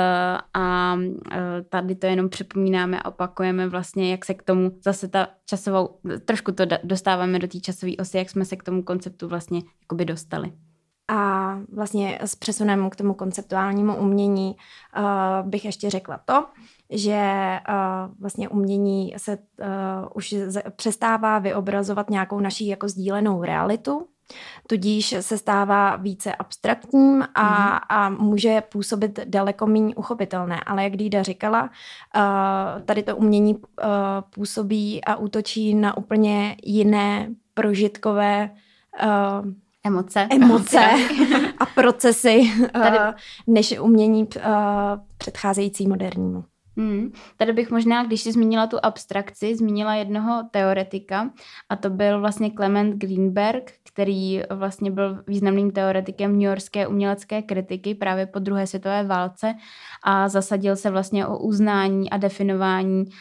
a 0.55 0.95
uh, 0.95 1.21
tady 1.69 1.95
to 1.95 2.07
jenom 2.07 2.29
připomínáme 2.29 3.01
a 3.01 3.09
opakujeme 3.09 3.69
vlastně, 3.69 4.11
jak 4.11 4.25
se 4.25 4.35
k 4.35 4.43
tomu 4.43 4.73
zase 4.85 5.09
ta 5.09 5.29
časovou, 5.47 5.99
trošku 6.25 6.53
to 6.53 6.65
dostáváme 6.85 7.39
do 7.39 7.49
té 7.49 7.61
časové 7.61 7.93
osy, 8.01 8.19
jak 8.19 8.31
jsme 8.31 8.45
se 8.45 8.57
k 8.57 8.63
tomu 8.63 8.83
konceptu 8.83 9.29
vlastně 9.29 9.63
jakoby 9.83 10.05
dostali. 10.05 10.53
A 11.09 11.59
vlastně 11.73 12.19
s 12.23 12.35
přesunem 12.35 12.91
k 12.91 12.97
tomu 12.97 13.15
konceptuálnímu 13.15 13.97
umění 13.97 14.57
uh, 14.97 15.49
bych 15.49 15.65
ještě 15.65 15.91
řekla 15.91 16.21
to, 16.25 16.47
že 16.91 17.21
uh, 17.69 18.15
vlastně 18.21 18.49
umění 18.49 19.15
se 19.17 19.39
uh, 19.39 19.67
už 20.15 20.35
z, 20.47 20.63
přestává 20.77 21.39
vyobrazovat 21.39 22.11
nějakou 22.11 22.41
naší 22.41 22.67
jako 22.67 22.89
sdílenou 22.89 23.43
realitu, 23.43 24.07
tudíž 24.67 25.15
se 25.21 25.39
stává 25.39 25.97
více 25.97 26.35
abstraktním 26.35 27.23
a, 27.35 27.73
mm. 27.73 27.79
a 27.89 28.09
může 28.09 28.61
působit 28.61 29.21
daleko 29.25 29.67
méně 29.67 29.95
uchopitelné. 29.95 30.61
Ale 30.67 30.85
jak 30.85 30.93
Lída 30.93 31.23
říkala, 31.23 31.63
uh, 31.63 32.83
tady 32.83 33.03
to 33.03 33.17
umění 33.17 33.55
uh, 33.55 33.63
působí 34.31 35.05
a 35.05 35.17
útočí 35.17 35.75
na 35.75 35.97
úplně 35.97 36.57
jiné 36.63 37.29
prožitkové 37.55 38.51
uh, 39.05 39.53
Emoce. 39.87 40.29
Emoce 40.31 40.81
a 41.59 41.67
procesy, 41.67 42.53
Tady... 42.73 42.99
než 43.47 43.79
umění 43.79 44.29
předcházející 45.19 45.87
modernímu. 45.89 46.45
Hmm. 46.77 47.13
Tady 47.37 47.53
bych 47.53 47.71
možná, 47.71 48.05
když 48.05 48.23
jsi 48.23 48.33
zmínila 48.33 48.67
tu 48.67 48.77
abstrakci, 48.83 49.57
zmínila 49.57 49.95
jednoho 49.95 50.43
teoretika 50.51 51.31
a 51.69 51.77
to 51.77 51.91
byl 51.91 52.21
vlastně 52.21 52.51
Clement 52.51 52.97
Greenberg, 52.97 53.73
který 53.83 54.43
vlastně 54.51 54.91
byl 54.91 55.23
významným 55.27 55.71
teoretikem 55.71 56.33
New 56.33 56.49
Yorkské 56.49 56.87
umělecké 56.87 57.43
kritiky 57.43 57.95
právě 57.95 58.27
po 58.27 58.39
druhé 58.39 58.67
světové 58.67 59.05
válce 59.05 59.55
a 60.03 60.29
zasadil 60.29 60.77
se 60.77 60.91
vlastně 60.91 61.27
o 61.27 61.39
uznání 61.39 62.11
a 62.11 62.17
definování 62.17 63.05
uh, 63.05 63.13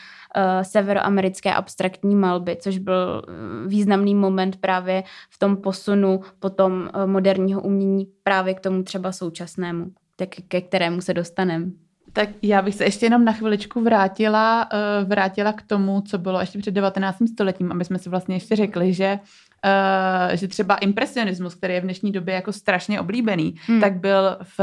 severoamerické 0.61 1.53
abstraktní 1.53 2.15
malby, 2.15 2.57
což 2.61 2.77
byl 2.77 3.21
uh, 3.27 3.69
významný 3.69 4.15
moment 4.15 4.57
právě 4.61 5.03
v 5.29 5.39
tom 5.39 5.57
posunu 5.57 6.19
potom 6.39 6.73
uh, 6.73 7.05
moderního 7.05 7.61
umění 7.61 8.07
právě 8.23 8.53
k 8.53 8.59
tomu 8.59 8.83
třeba 8.83 9.11
současnému, 9.11 9.85
tak 10.15 10.29
ke 10.47 10.61
kterému 10.61 11.01
se 11.01 11.13
dostaneme. 11.13 11.82
Tak 12.13 12.29
já 12.41 12.61
bych 12.61 12.75
se 12.75 12.83
ještě 12.83 13.05
jenom 13.05 13.25
na 13.25 13.33
chviličku 13.33 13.81
vrátila, 13.81 14.69
vrátila 15.05 15.53
k 15.53 15.61
tomu, 15.61 16.01
co 16.01 16.17
bylo 16.17 16.39
ještě 16.39 16.59
před 16.59 16.71
19. 16.71 17.17
stoletím, 17.33 17.71
aby 17.71 17.85
jsme 17.85 17.99
si 17.99 18.09
vlastně 18.09 18.35
ještě 18.35 18.55
řekli, 18.55 18.93
že 18.93 19.19
uh, 19.65 20.35
že 20.35 20.47
třeba 20.47 20.75
impresionismus, 20.75 21.55
který 21.55 21.73
je 21.73 21.81
v 21.81 21.83
dnešní 21.83 22.11
době 22.11 22.35
jako 22.35 22.51
strašně 22.51 22.99
oblíbený, 22.99 23.55
hmm. 23.67 23.81
tak 23.81 23.93
byl 23.93 24.37
v 24.57 24.59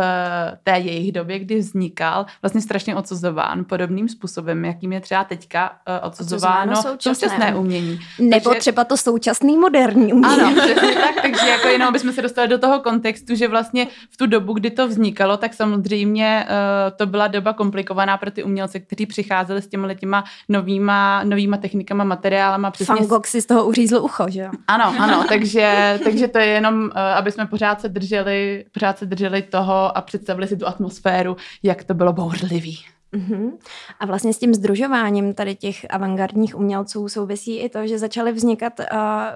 té 0.63 0.79
jejich 0.79 1.13
době, 1.13 1.39
kdy 1.39 1.59
vznikal, 1.59 2.27
vlastně 2.43 2.61
strašně 2.61 2.97
odsuzován 2.97 3.65
podobným 3.65 4.09
způsobem, 4.09 4.65
jakým 4.65 4.93
je 4.93 5.01
třeba 5.01 5.25
teďka 5.25 5.71
uh, 5.71 6.09
odsuzováno 6.09 6.77
současné, 6.77 7.15
současné 7.15 7.55
umění. 7.55 8.01
Nebo 8.19 8.51
takže, 8.51 8.61
třeba 8.61 8.85
to 8.85 8.97
současný 8.97 9.59
moderní 9.59 10.13
umění. 10.13 10.43
Ano, 10.43 10.55
přesně 10.61 10.95
tak, 10.95 11.23
takže 11.23 11.49
jako 11.49 11.69
jenom, 11.69 11.89
aby 11.89 11.99
jsme 11.99 12.13
se 12.13 12.23
dostali 12.23 12.49
do 12.49 12.59
toho 12.59 12.81
kontextu, 12.81 13.35
že 13.35 13.49
vlastně 13.49 13.87
v 14.11 14.17
tu 14.17 14.27
dobu, 14.27 14.53
kdy 14.53 14.71
to 14.71 14.89
vznikalo, 14.89 15.37
tak 15.37 15.55
samozřejmě 15.55 16.47
uh, 16.49 16.97
to 16.97 17.07
byla 17.07 17.27
doba 17.27 17.53
komplikovaná 17.53 18.17
pro 18.17 18.31
ty 18.31 18.43
umělce, 18.43 18.81
kteří 18.81 19.07
přicházeli 19.07 19.63
s 19.63 19.67
těmi 19.67 19.97
těma 19.97 20.25
novýma, 20.49 21.25
novýma 21.25 21.57
technikama, 21.57 22.05
materiálama. 22.05 22.71
Přesně... 22.71 22.95
Van 22.95 23.07
Gogh 23.07 23.27
si 23.27 23.43
z 23.43 23.47
toho 23.47 23.65
uřízl 23.65 23.97
ucho, 23.97 24.25
že 24.29 24.41
jo? 24.41 24.51
Ano, 24.69 24.90
ano, 24.99 25.25
takže, 25.29 25.99
takže 26.05 26.29
to 26.29 26.39
je 26.39 26.47
jenom, 26.47 26.91
eh, 26.95 27.01
aby 27.01 27.33
jsme 27.33 27.47
pořád 27.47 27.81
se 27.81 27.89
drželi, 27.89 28.65
pořád 28.73 28.99
se 28.99 29.07
drželi 29.07 29.43
toho 29.43 29.97
a 29.97 30.01
představili 30.01 30.47
si 30.47 30.57
tu 30.57 30.67
atmosféru, 30.67 31.37
jak 31.63 31.85
to 31.85 31.95
bylo 31.95 32.13
bouřlivý. 32.13 32.79
Uh-huh. 33.13 33.59
A 34.01 34.07
vlastně 34.07 34.35
s 34.35 34.39
tím 34.39 34.55
združováním 34.55 35.35
tady 35.35 35.55
těch 35.55 35.87
avantgardních 35.91 36.57
umělců 36.57 37.09
souvisí 37.09 37.59
i 37.59 37.69
to, 37.69 37.87
že 37.87 37.99
začaly 37.99 38.33
vznikat 38.33 38.81
uh, 38.81 38.87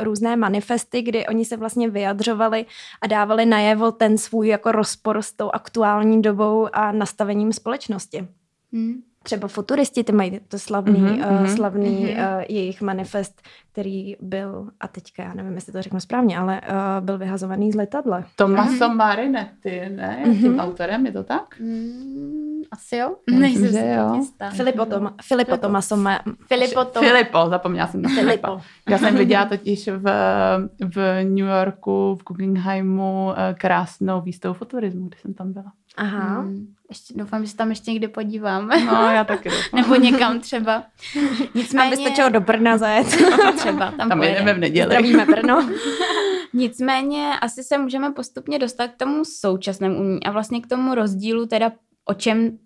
různé 0.04 0.36
manifesty, 0.36 1.02
kdy 1.02 1.26
oni 1.26 1.44
se 1.44 1.56
vlastně 1.56 1.90
vyjadřovali 1.90 2.66
a 3.02 3.06
dávali 3.06 3.46
najevo 3.46 3.92
ten 3.92 4.18
svůj 4.18 4.48
jako 4.48 4.72
rozpor 4.72 5.22
s 5.22 5.32
tou 5.32 5.50
aktuální 5.50 6.22
dobou 6.22 6.68
a 6.72 6.92
nastavením 6.92 7.52
společnosti. 7.52 8.28
Uh-huh. 8.72 8.94
Třeba 9.26 9.48
futuristi, 9.48 10.04
ty 10.04 10.12
mají 10.12 10.40
to 10.48 10.58
slavný, 10.58 11.00
mm-hmm, 11.00 11.40
uh, 11.40 11.46
slavný 11.46 12.06
mm-hmm. 12.06 12.36
uh, 12.36 12.42
jejich 12.48 12.82
manifest, 12.82 13.42
který 13.72 14.16
byl, 14.20 14.68
a 14.80 14.88
teďka 14.88 15.22
já 15.22 15.34
nevím, 15.34 15.54
jestli 15.54 15.72
to 15.72 15.82
řeknu 15.82 16.00
správně, 16.00 16.38
ale 16.38 16.60
uh, 16.60 17.04
byl 17.04 17.18
vyhazovaný 17.18 17.72
z 17.72 17.74
letadla. 17.74 18.24
Tomaso 18.36 18.84
mm-hmm. 18.84 18.94
Marinetti, 18.94 19.88
ne? 19.88 20.22
Mm-hmm. 20.26 20.40
Tím 20.40 20.58
autorem, 20.58 21.06
je 21.06 21.12
to 21.12 21.24
tak? 21.24 21.60
Mm, 21.60 22.62
asi 22.70 22.96
jo. 22.96 23.16
Nejsem 23.30 23.68
si 23.68 23.86
jo. 23.86 24.24
Filipo, 24.50 24.86
Toma, 24.86 25.14
Filipo 25.22 25.56
Tomaso. 25.56 25.96
Ma, 25.96 26.20
Filipo, 26.48 26.84
Tom... 26.84 27.04
Filipo, 27.04 27.38
zapomněla 27.48 27.86
jsem 27.86 28.02
na 28.02 28.08
Filipo. 28.08 28.60
Já 28.88 28.98
jsem 28.98 29.16
viděla 29.16 29.46
totiž 29.46 29.88
v, 29.88 30.04
v 30.94 31.24
New 31.24 31.46
Yorku, 31.46 32.14
v 32.20 32.24
Guggenheimu 32.24 33.32
krásnou 33.58 34.20
výstavu 34.20 34.54
futurismu, 34.54 35.08
když 35.08 35.20
jsem 35.20 35.34
tam 35.34 35.52
byla. 35.52 35.72
Aha. 35.96 36.40
Hmm. 36.40 36.66
Ještě, 36.88 37.14
doufám, 37.16 37.44
že 37.44 37.50
se 37.50 37.56
tam 37.56 37.70
ještě 37.70 37.90
někdy 37.90 38.08
podívám. 38.08 38.68
No, 38.68 39.10
já 39.10 39.24
taky 39.24 39.48
doufám. 39.50 39.82
Nebo 39.82 39.94
někam 39.94 40.40
třeba. 40.40 40.84
Nicméně... 41.54 41.90
Tam 41.90 41.90
by 41.90 41.96
stačilo 41.96 42.28
do 42.28 42.40
Brna 42.40 42.78
zajet. 42.78 43.06
třeba, 43.56 43.90
tam, 43.90 44.08
tam 44.08 44.22
jdeme 44.22 44.54
v 44.54 44.58
neděli. 44.58 44.86
Zdravíme 44.86 45.26
Brno. 45.26 45.68
Nicméně 46.52 47.32
asi 47.40 47.62
se 47.62 47.78
můžeme 47.78 48.10
postupně 48.10 48.58
dostat 48.58 48.88
k 48.88 48.96
tomu 48.96 49.24
současnému 49.24 49.98
umění 49.98 50.24
a 50.24 50.30
vlastně 50.30 50.60
k 50.60 50.66
tomu 50.66 50.94
rozdílu 50.94 51.46
teda 51.46 51.72
o 52.04 52.14
čem 52.14 52.58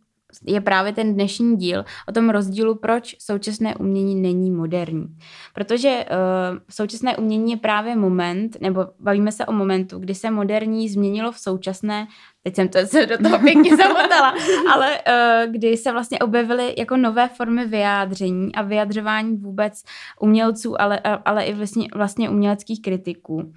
je 0.46 0.60
právě 0.60 0.92
ten 0.92 1.14
dnešní 1.14 1.56
díl 1.56 1.84
o 2.08 2.12
tom 2.12 2.30
rozdílu, 2.30 2.74
proč 2.74 3.16
současné 3.18 3.76
umění 3.76 4.14
není 4.14 4.50
moderní. 4.50 5.06
Protože 5.54 6.04
uh, 6.10 6.58
současné 6.70 7.16
umění 7.16 7.50
je 7.50 7.56
právě 7.56 7.96
moment, 7.96 8.56
nebo 8.60 8.86
bavíme 9.00 9.32
se 9.32 9.46
o 9.46 9.52
momentu, 9.52 9.98
kdy 9.98 10.14
se 10.14 10.30
moderní 10.30 10.88
změnilo 10.88 11.32
v 11.32 11.38
současné, 11.38 12.06
teď 12.42 12.54
jsem 12.54 12.68
to 12.68 12.78
se 12.86 13.06
do 13.06 13.18
toho 13.18 13.38
pěkně 13.44 13.76
zamotala, 13.76 14.34
ale 14.72 14.98
uh, 14.98 15.52
kdy 15.52 15.76
se 15.76 15.92
vlastně 15.92 16.18
objevily 16.18 16.74
jako 16.78 16.96
nové 16.96 17.28
formy 17.28 17.66
vyjádření 17.66 18.54
a 18.54 18.62
vyjadřování 18.62 19.36
vůbec 19.36 19.82
umělců, 20.20 20.80
ale, 20.80 21.00
ale 21.00 21.44
i 21.44 21.54
vlastně, 21.54 21.88
vlastně 21.94 22.30
uměleckých 22.30 22.82
kritiků. 22.82 23.34
Uh, 23.34 23.52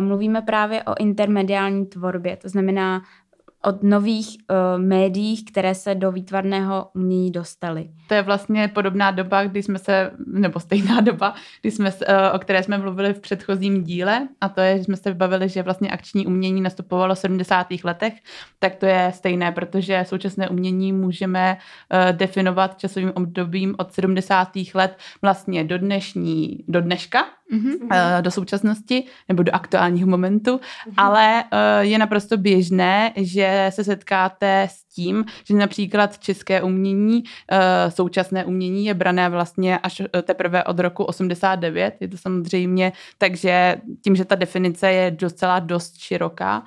mluvíme 0.00 0.42
právě 0.42 0.82
o 0.82 0.94
intermediální 0.98 1.86
tvorbě, 1.86 2.36
to 2.36 2.48
znamená 2.48 3.02
od 3.64 3.82
nových 3.82 4.36
uh, 4.50 4.82
médií, 4.82 5.44
které 5.44 5.74
se 5.74 5.94
do 5.94 6.12
výtvarného 6.12 6.90
umění 6.94 7.30
dostaly. 7.30 7.90
To 8.08 8.14
je 8.14 8.22
vlastně 8.22 8.68
podobná 8.68 9.10
doba, 9.10 9.44
kdy 9.44 9.62
jsme 9.62 9.78
se, 9.78 10.10
nebo 10.26 10.60
stejná 10.60 11.00
doba, 11.10 11.34
kdy 11.60 11.70
jsme, 11.70 11.90
uh, 11.90 11.96
o 12.34 12.38
které 12.38 12.62
jsme 12.62 12.78
mluvili 12.78 13.14
v 13.14 13.20
předchozím 13.20 13.82
díle, 13.82 14.28
a 14.40 14.48
to 14.48 14.60
je, 14.60 14.78
že 14.78 14.84
jsme 14.84 14.96
se 14.96 15.14
bavili, 15.14 15.48
že 15.48 15.62
vlastně 15.62 15.90
akční 15.90 16.26
umění 16.26 16.60
nastupovalo 16.60 17.14
v 17.14 17.18
70. 17.18 17.66
letech, 17.84 18.12
tak 18.58 18.74
to 18.74 18.86
je 18.86 19.12
stejné, 19.14 19.52
protože 19.52 20.04
současné 20.08 20.48
umění 20.48 20.92
můžeme 20.92 21.56
uh, 21.56 22.12
definovat 22.12 22.78
časovým 22.78 23.12
obdobím 23.14 23.74
od 23.78 23.92
70. 23.92 24.48
let 24.74 24.98
vlastně 25.22 25.64
do 25.64 25.78
dnešní, 25.78 26.64
do 26.68 26.80
dneška, 26.80 27.24
mm-hmm. 27.52 28.22
do 28.22 28.30
současnosti 28.30 29.04
nebo 29.28 29.42
do 29.42 29.54
aktuálního 29.54 30.08
momentu, 30.08 30.56
mm-hmm. 30.56 30.94
ale 30.96 31.44
je 31.80 31.98
naprosto 31.98 32.36
běžné, 32.36 33.12
že 33.16 33.70
se 33.74 33.84
setkáte 33.84 34.68
s 34.70 34.81
tím, 34.94 35.24
že 35.44 35.54
například 35.54 36.18
české 36.18 36.62
umění, 36.62 37.22
současné 37.88 38.44
umění 38.44 38.86
je 38.86 38.94
brané 38.94 39.28
vlastně 39.28 39.78
až 39.78 40.02
teprve 40.22 40.64
od 40.64 40.78
roku 40.78 41.04
89, 41.04 41.94
je 42.00 42.08
to 42.08 42.16
samozřejmě, 42.16 42.92
takže 43.18 43.76
tím, 44.04 44.16
že 44.16 44.24
ta 44.24 44.34
definice 44.34 44.92
je 44.92 45.10
docela 45.10 45.58
dost 45.58 45.98
široká 45.98 46.62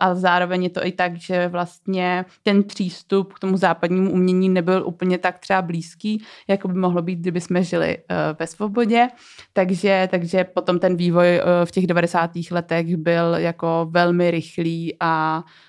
a 0.00 0.14
zároveň 0.14 0.62
je 0.62 0.70
to 0.70 0.86
i 0.86 0.92
tak, 0.92 1.16
že 1.16 1.48
vlastně 1.48 2.24
ten 2.42 2.62
přístup 2.62 3.32
k 3.32 3.38
tomu 3.38 3.56
západnímu 3.56 4.10
umění 4.10 4.48
nebyl 4.48 4.86
úplně 4.86 5.18
tak 5.18 5.38
třeba 5.38 5.62
blízký, 5.62 6.22
jako 6.48 6.68
by 6.68 6.74
mohlo 6.74 7.02
být, 7.02 7.18
kdyby 7.18 7.40
jsme 7.40 7.62
žili 7.62 7.98
ve 8.38 8.46
svobodě, 8.46 9.08
takže 9.52 10.08
takže, 10.10 10.44
potom 10.44 10.78
ten 10.78 10.96
vývoj 10.96 11.26
eh, 11.26 11.42
v 11.64 11.70
těch 11.70 11.86
90. 11.86 12.30
letech 12.50 12.96
byl 12.96 13.34
jako 13.34 13.86
velmi 13.90 14.30
rychlý 14.30 14.96
a, 15.00 15.42
uh, 15.44 15.67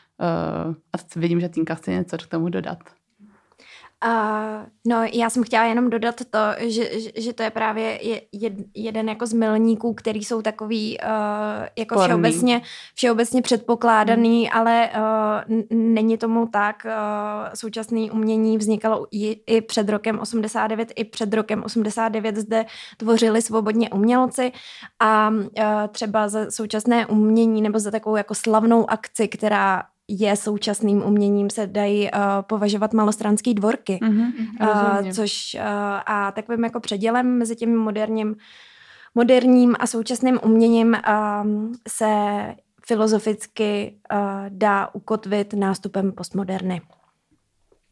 a 0.94 0.98
vidím, 1.16 1.40
že 1.40 1.50
Tinka 1.50 1.76
chce 1.76 1.92
něco 1.92 2.18
k 2.18 2.28
tomu 2.28 2.50
dodat. 2.50 2.80
Uh, 4.06 4.66
no, 4.88 5.04
já 5.14 5.30
jsem 5.30 5.44
chtěla 5.44 5.66
jenom 5.66 5.90
dodat 5.90 6.16
to, 6.30 6.40
že, 6.58 7.00
že, 7.00 7.12
že 7.16 7.34
to 7.34 7.44
je 7.44 7.50
právě 7.50 8.00
jed, 8.32 8.54
jeden 8.76 9.10
jako 9.10 9.26
z 9.26 9.34
milníků, 9.34 9.94
který 9.94 10.24
jsou 10.24 10.42
takový 10.42 10.98
uh, 11.04 11.08
jako 11.78 11.96
Porný. 11.96 12.08
všeobecně, 12.08 12.62
všeobecně 12.96 13.42
předpokládaný, 13.42 14.46
hmm. 14.46 14.60
ale 14.60 14.90
uh, 15.50 15.62
není 15.78 16.18
tomu 16.18 16.48
tak. 16.48 16.86
Uh, 16.86 17.54
současné 17.54 18.00
umění 18.12 18.58
vznikalo 18.58 19.08
i, 19.12 19.42
i 19.48 19.62
před 19.62 19.90
rokem 19.90 20.20
89, 20.20 20.94
i 20.96 21.04
před 21.04 21.34
rokem 21.34 21.64
89 21.64 22.36
zde 22.36 22.66
tvořili 22.98 23.42
svobodně 23.42 23.90
umělci 23.90 24.52
a 25.00 25.30
uh, 25.30 25.44
třeba 25.92 26.30
za 26.30 26.52
současné 26.52 27.06
umění 27.06 27.62
nebo 27.62 27.80
za 27.80 27.92
takovou 27.92 28.16
jako 28.16 28.36
slavnou 28.36 28.90
akci, 28.90 29.28
která 29.28 29.84
je 30.12 30.36
současným 30.36 31.04
uměním, 31.04 31.50
se 31.50 31.68
dají 31.68 32.12
uh, 32.12 32.20
považovat 32.42 32.94
malostranský 32.94 33.54
dvorky, 33.54 34.00
mm-hmm, 34.02 34.32
uh, 34.62 35.10
což 35.12 35.56
uh, 35.56 35.62
a 36.06 36.32
takovým 36.32 36.64
jako 36.64 36.80
předělem 36.80 37.38
mezi 37.38 37.56
tím 37.56 37.78
moderním, 37.78 38.36
moderním 39.16 39.76
a 39.80 39.88
současným 39.88 40.40
uměním 40.44 40.88
uh, 40.88 41.72
se 41.88 42.08
filozoficky 42.86 43.96
uh, 44.14 44.20
dá 44.50 44.90
ukotvit 44.94 45.54
nástupem 45.54 46.12
postmoderny. 46.12 46.82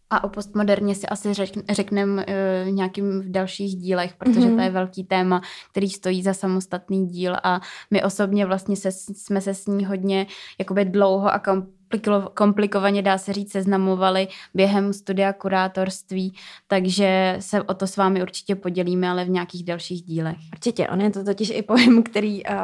A 0.10 0.24
o 0.24 0.30
postmoderně 0.30 0.96
si 0.96 1.08
asi 1.08 1.34
řekneme 1.70 2.26
uh, 2.26 2.72
nějakým 2.72 3.22
v 3.22 3.32
dalších 3.32 3.76
dílech, 3.76 4.16
protože 4.16 4.40
mm-hmm. 4.40 4.56
to 4.56 4.62
je 4.62 4.70
velký 4.70 5.04
téma, 5.04 5.42
který 5.72 5.90
stojí 5.90 6.24
za 6.24 6.34
samostatný 6.34 7.08
díl 7.08 7.36
a 7.44 7.62
my 7.92 8.04
osobně 8.04 8.46
vlastně 8.46 8.76
se, 8.76 8.92
jsme 8.92 9.42
se 9.42 9.54
s 9.54 9.68
ní 9.68 9.86
hodně 9.86 10.28
jakoby 10.60 10.86
dlouho 10.86 11.34
a 11.34 11.40
kom, 11.40 11.68
komplikovaně, 12.34 13.02
dá 13.02 13.18
se 13.18 13.34
říct, 13.34 13.52
seznamovali 13.52 14.28
během 14.54 14.94
studia 14.94 15.34
kurátorství, 15.34 16.36
takže 16.68 17.36
se 17.40 17.62
o 17.62 17.74
to 17.74 17.88
s 17.88 17.98
vámi 17.98 18.22
určitě 18.22 18.56
podělíme, 18.56 19.10
ale 19.10 19.26
v 19.26 19.30
nějakých 19.30 19.64
dalších 19.64 20.02
dílech. 20.02 20.38
Určitě, 20.54 20.88
on 20.88 21.02
je 21.02 21.10
to 21.10 21.24
totiž 21.24 21.50
i 21.50 21.62
pojem, 21.62 22.04
který 22.04 22.44
uh, 22.46 22.56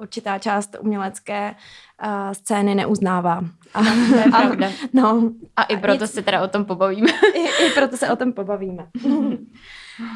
určitá 0.00 0.38
část 0.38 0.76
umělecké 0.80 1.54
uh, 2.04 2.32
scény 2.32 2.74
neuznává. 2.74 3.44
A, 3.74 3.82
to 4.10 4.16
je 4.16 4.24
pravda. 4.30 4.70
No, 4.92 5.30
a 5.56 5.62
i 5.62 5.76
proto 5.76 6.04
nic, 6.04 6.12
se 6.12 6.22
teda 6.22 6.42
o 6.42 6.48
tom 6.48 6.64
pobavíme. 6.64 7.10
I, 7.34 7.66
I 7.66 7.70
proto 7.74 7.96
se 7.96 8.10
o 8.10 8.16
tom 8.16 8.32
pobavíme. 8.32 8.86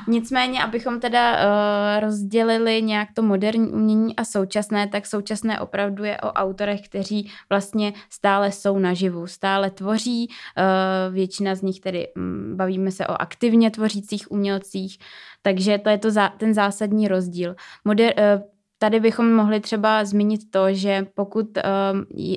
Nicméně, 0.09 0.63
abychom 0.63 1.01
teda 1.01 1.33
uh, 1.33 2.01
rozdělili 2.01 2.83
nějak 2.83 3.09
to 3.15 3.23
moderní 3.23 3.69
umění 3.69 4.17
a 4.17 4.25
současné, 4.25 4.89
tak 4.89 5.07
současné 5.07 5.61
opravdu 5.61 6.05
je 6.05 6.21
o 6.21 6.33
autorech, 6.33 6.81
kteří 6.81 7.31
vlastně 7.51 7.93
stále 8.11 8.53
jsou 8.53 8.79
naživu, 8.79 9.27
stále 9.27 9.71
tvoří, 9.71 10.29
uh, 10.29 11.15
většina 11.15 11.55
z 11.55 11.63
nich 11.63 11.81
tedy 11.81 12.09
um, 12.17 12.57
bavíme 12.57 12.91
se 12.91 13.07
o 13.07 13.23
aktivně 13.23 13.71
tvořících 13.71 14.33
umělcích, 14.33 14.99
takže 15.43 15.79
to 15.79 15.89
je 15.89 15.99
to 15.99 16.11
za, 16.11 16.29
ten 16.29 16.55
zásadní 16.55 17.09
rozdíl. 17.09 17.57
Moder, 17.85 18.15
uh, 18.37 18.52
Tady 18.83 19.01
bychom 19.01 19.33
mohli 19.33 19.61
třeba 19.61 20.05
zmínit 20.05 20.41
to, 20.51 20.73
že 20.73 21.07
pokud 21.15 21.47
uh, 21.47 21.63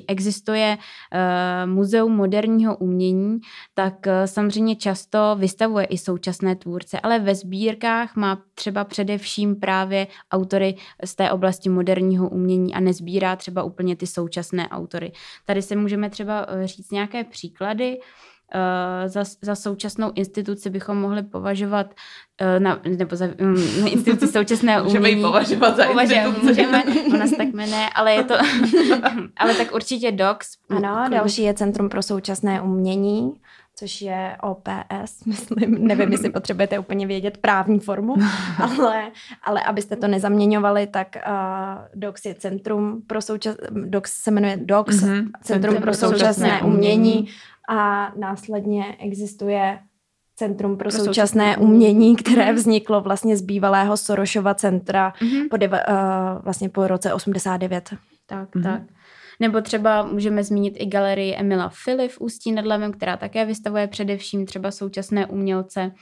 existuje 0.08 0.78
uh, 0.78 1.70
muzeum 1.70 2.12
moderního 2.16 2.76
umění, 2.76 3.38
tak 3.74 3.94
uh, 4.06 4.12
samozřejmě 4.24 4.76
často 4.76 5.36
vystavuje 5.38 5.86
i 5.86 5.98
současné 5.98 6.56
tvůrce, 6.56 7.00
ale 7.00 7.18
ve 7.18 7.34
sbírkách 7.34 8.16
má 8.16 8.42
třeba 8.54 8.84
především 8.84 9.56
právě 9.56 10.06
autory 10.32 10.74
z 11.04 11.14
té 11.14 11.30
oblasti 11.30 11.68
moderního 11.68 12.28
umění 12.28 12.74
a 12.74 12.80
nezbírá 12.80 13.36
třeba 13.36 13.62
úplně 13.62 13.96
ty 13.96 14.06
současné 14.06 14.68
autory. 14.68 15.12
Tady 15.44 15.62
se 15.62 15.76
můžeme 15.76 16.10
třeba 16.10 16.46
říct 16.64 16.90
nějaké 16.90 17.24
příklady. 17.24 17.98
Uh, 18.54 19.08
za, 19.08 19.24
za 19.42 19.54
současnou 19.54 20.12
instituci 20.14 20.70
bychom 20.70 20.96
mohli 20.96 21.22
považovat 21.22 21.86
uh, 21.86 22.62
na, 22.62 22.80
nebo 22.98 23.16
za 23.16 23.26
um, 23.40 23.86
instituci 23.86 24.28
současné 24.28 24.80
umění. 24.80 24.88
Můžeme 24.88 25.10
ji 25.10 25.22
považovat 25.22 25.76
za 25.76 25.84
instituci. 25.84 26.46
Můžeme, 26.46 26.84
ona 27.14 27.26
se 27.26 27.36
tak 27.36 27.48
jmenuje, 27.48 27.86
ale 27.94 28.14
je 28.14 28.24
to, 28.24 28.34
ale 29.36 29.54
tak 29.54 29.74
určitě 29.74 30.12
DOCS. 30.12 30.48
Ano, 30.70 31.08
další 31.10 31.42
je 31.42 31.54
Centrum 31.54 31.88
pro 31.88 32.02
současné 32.02 32.62
umění, 32.62 33.32
což 33.78 34.02
je 34.02 34.36
OPS, 34.42 35.24
myslím, 35.26 35.86
nevím, 35.86 36.12
jestli 36.12 36.30
potřebujete 36.30 36.78
úplně 36.78 37.06
vědět 37.06 37.38
právní 37.38 37.80
formu, 37.80 38.14
ale, 38.58 39.10
ale 39.42 39.62
abyste 39.62 39.96
to 39.96 40.08
nezaměňovali, 40.08 40.86
tak 40.86 41.16
uh, 41.16 42.00
DOCS 42.00 42.24
je 42.24 42.34
Centrum 42.34 43.02
pro 43.06 43.22
současné, 43.22 43.68
DOCS 43.70 44.12
se 44.12 44.30
jmenuje 44.30 44.56
DOCS, 44.56 45.02
mm-hmm. 45.02 45.30
Centrum, 45.42 45.62
Centrum 45.62 45.82
pro 45.82 45.94
současné, 45.94 46.18
současné 46.18 46.62
umění, 46.62 47.12
umění 47.12 47.28
a 47.68 48.12
následně 48.16 48.96
existuje 48.98 49.78
Centrum 50.38 50.76
pro, 50.76 50.90
pro 50.90 51.04
současné 51.04 51.56
umění, 51.56 52.16
které 52.16 52.46
mhm. 52.46 52.54
vzniklo 52.54 53.00
vlastně 53.00 53.36
z 53.36 53.42
bývalého 53.42 53.96
Sorošova 53.96 54.54
centra 54.54 55.12
mm-hmm. 55.20 55.48
po, 55.50 55.56
deva, 55.56 55.78
uh, 55.88 56.44
vlastně 56.44 56.68
po 56.68 56.86
roce 56.86 57.14
89. 57.14 57.90
Tak, 58.26 58.54
mm-hmm. 58.54 58.62
tak. 58.62 58.82
Nebo 59.40 59.60
třeba 59.60 60.02
můžeme 60.02 60.44
zmínit 60.44 60.74
i 60.78 60.86
galerii 60.86 61.34
Emila 61.34 61.70
Fili 61.84 62.08
v 62.08 62.20
Ústí 62.20 62.52
nad 62.52 62.66
Labem, 62.66 62.92
která 62.92 63.16
také 63.16 63.44
vystavuje 63.44 63.86
především 63.86 64.46
třeba 64.46 64.70
současné 64.70 65.26
umělce 65.26 65.92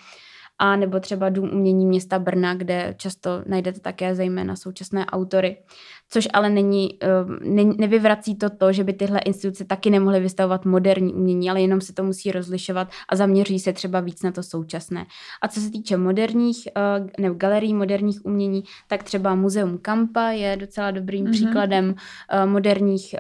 a 0.59 0.77
nebo 0.77 1.01
třeba 1.01 1.29
Dům 1.29 1.51
umění 1.53 1.87
města 1.87 2.19
Brna, 2.19 2.55
kde 2.55 2.95
často 2.97 3.43
najdete 3.47 3.81
také 3.81 4.15
zejména 4.15 4.57
současné 4.57 5.07
autory 5.07 5.57
což 6.11 6.29
ale 6.33 6.51
není, 6.51 6.89
eh, 7.03 7.09
ne, 7.41 7.65
nevyvrací 7.65 8.37
to 8.37 8.51
to, 8.51 8.73
že 8.73 8.85
by 8.85 8.93
tyhle 8.93 9.19
instituce 9.19 9.65
taky 9.65 9.91
nemohly 9.91 10.21
vystavovat 10.21 10.65
moderní 10.65 11.15
umění, 11.15 11.51
ale 11.51 11.61
jenom 11.61 11.81
se 11.81 11.93
to 11.93 12.05
musí 12.05 12.33
rozlišovat 12.33 12.89
a 13.09 13.17
zaměří 13.17 13.59
se 13.59 13.73
třeba 13.73 14.01
víc 14.01 14.23
na 14.23 14.33
to 14.33 14.43
současné. 14.43 15.07
A 15.43 15.49
co 15.49 15.61
se 15.61 15.71
týče 15.71 15.97
moderních 15.97 16.69
eh, 16.77 17.23
nebo 17.23 17.35
galerií 17.35 17.75
moderních 17.75 18.25
umění, 18.25 18.65
tak 18.89 19.03
třeba 19.03 19.35
Muzeum 19.35 19.79
Kampa 19.79 20.29
je 20.29 20.57
docela 20.57 20.91
dobrým 20.91 21.25
mm-hmm. 21.25 21.31
příkladem 21.31 21.95
eh, 22.31 22.47
moderních 22.47 23.15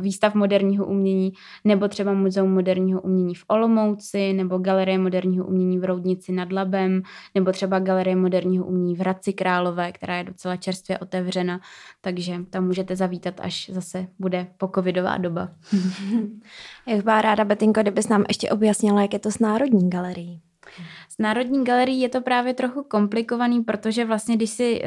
výstav 0.00 0.34
moderního 0.34 0.86
umění, 0.86 1.32
nebo 1.64 1.88
třeba 1.88 2.12
Muzeum 2.12 2.52
moderního 2.52 3.00
umění 3.00 3.34
v 3.34 3.44
Olomouci, 3.48 4.32
nebo 4.32 4.58
Galerie 4.58 4.98
moderního 4.98 5.46
umění 5.46 5.78
v 5.78 5.84
Roudnici 5.84 6.32
nad 6.32 6.52
Labem, 6.52 7.02
nebo 7.34 7.52
třeba 7.52 7.78
Galerie 7.78 8.16
moderního 8.16 8.64
umění 8.64 8.96
v 8.96 8.98
Hradci 9.00 9.32
Králové, 9.32 9.92
která 9.92 10.16
je 10.16 10.24
docela 10.24 10.56
čerstvě 10.56 10.98
otevřena 10.98 11.59
takže 12.00 12.36
tam 12.50 12.66
můžete 12.66 12.96
zavítat, 12.96 13.40
až 13.40 13.70
zase 13.72 14.06
bude 14.18 14.46
pokovidová 14.56 15.18
doba. 15.18 15.48
Jak 16.86 17.04
byla 17.04 17.22
ráda, 17.22 17.44
Betinko, 17.44 17.82
kdybys 17.82 18.08
nám 18.08 18.24
ještě 18.28 18.50
objasnila, 18.50 19.02
jak 19.02 19.12
je 19.12 19.18
to 19.18 19.30
s 19.30 19.38
Národní 19.38 19.90
galerií. 19.90 20.40
S 21.08 21.18
Národní 21.18 21.64
galerií 21.64 22.00
je 22.00 22.08
to 22.08 22.20
právě 22.20 22.54
trochu 22.54 22.82
komplikovaný, 22.82 23.60
protože 23.60 24.04
vlastně, 24.04 24.36
když 24.36 24.50
si 24.50 24.82
uh, 24.82 24.86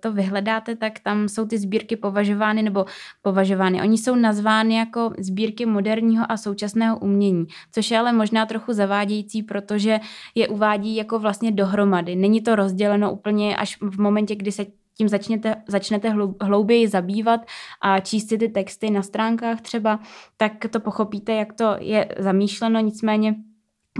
to 0.00 0.12
vyhledáte, 0.12 0.76
tak 0.76 0.98
tam 0.98 1.28
jsou 1.28 1.46
ty 1.46 1.58
sbírky 1.58 1.96
považovány 1.96 2.62
nebo 2.62 2.84
považovány. 3.22 3.82
Oni 3.82 3.98
jsou 3.98 4.14
nazvány 4.14 4.76
jako 4.76 5.12
sbírky 5.18 5.66
moderního 5.66 6.32
a 6.32 6.36
současného 6.36 6.98
umění, 6.98 7.46
což 7.72 7.90
je 7.90 7.98
ale 7.98 8.12
možná 8.12 8.46
trochu 8.46 8.72
zavádějící, 8.72 9.42
protože 9.42 10.00
je 10.34 10.48
uvádí 10.48 10.96
jako 10.96 11.18
vlastně 11.18 11.52
dohromady. 11.52 12.16
Není 12.16 12.40
to 12.40 12.56
rozděleno 12.56 13.12
úplně 13.12 13.56
až 13.56 13.78
v 13.80 14.00
momentě, 14.00 14.36
kdy 14.36 14.52
se 14.52 14.66
tím 14.96 15.08
začnete, 15.08 15.62
začnete 15.68 16.14
hlouběji 16.40 16.88
zabývat 16.88 17.40
a 17.82 18.00
číst 18.00 18.28
si 18.28 18.38
ty 18.38 18.48
texty 18.48 18.90
na 18.90 19.02
stránkách 19.02 19.60
třeba, 19.60 20.00
tak 20.36 20.52
to 20.70 20.80
pochopíte, 20.80 21.32
jak 21.32 21.52
to 21.52 21.76
je 21.80 22.08
zamýšleno, 22.18 22.80
nicméně 22.80 23.34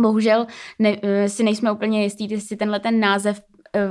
bohužel 0.00 0.46
ne, 0.78 0.96
eh, 1.02 1.28
si 1.28 1.42
nejsme 1.42 1.72
úplně 1.72 2.02
jistí, 2.02 2.30
jestli 2.30 2.56
tenhle 2.56 2.80
ten 2.80 3.00
název 3.00 3.42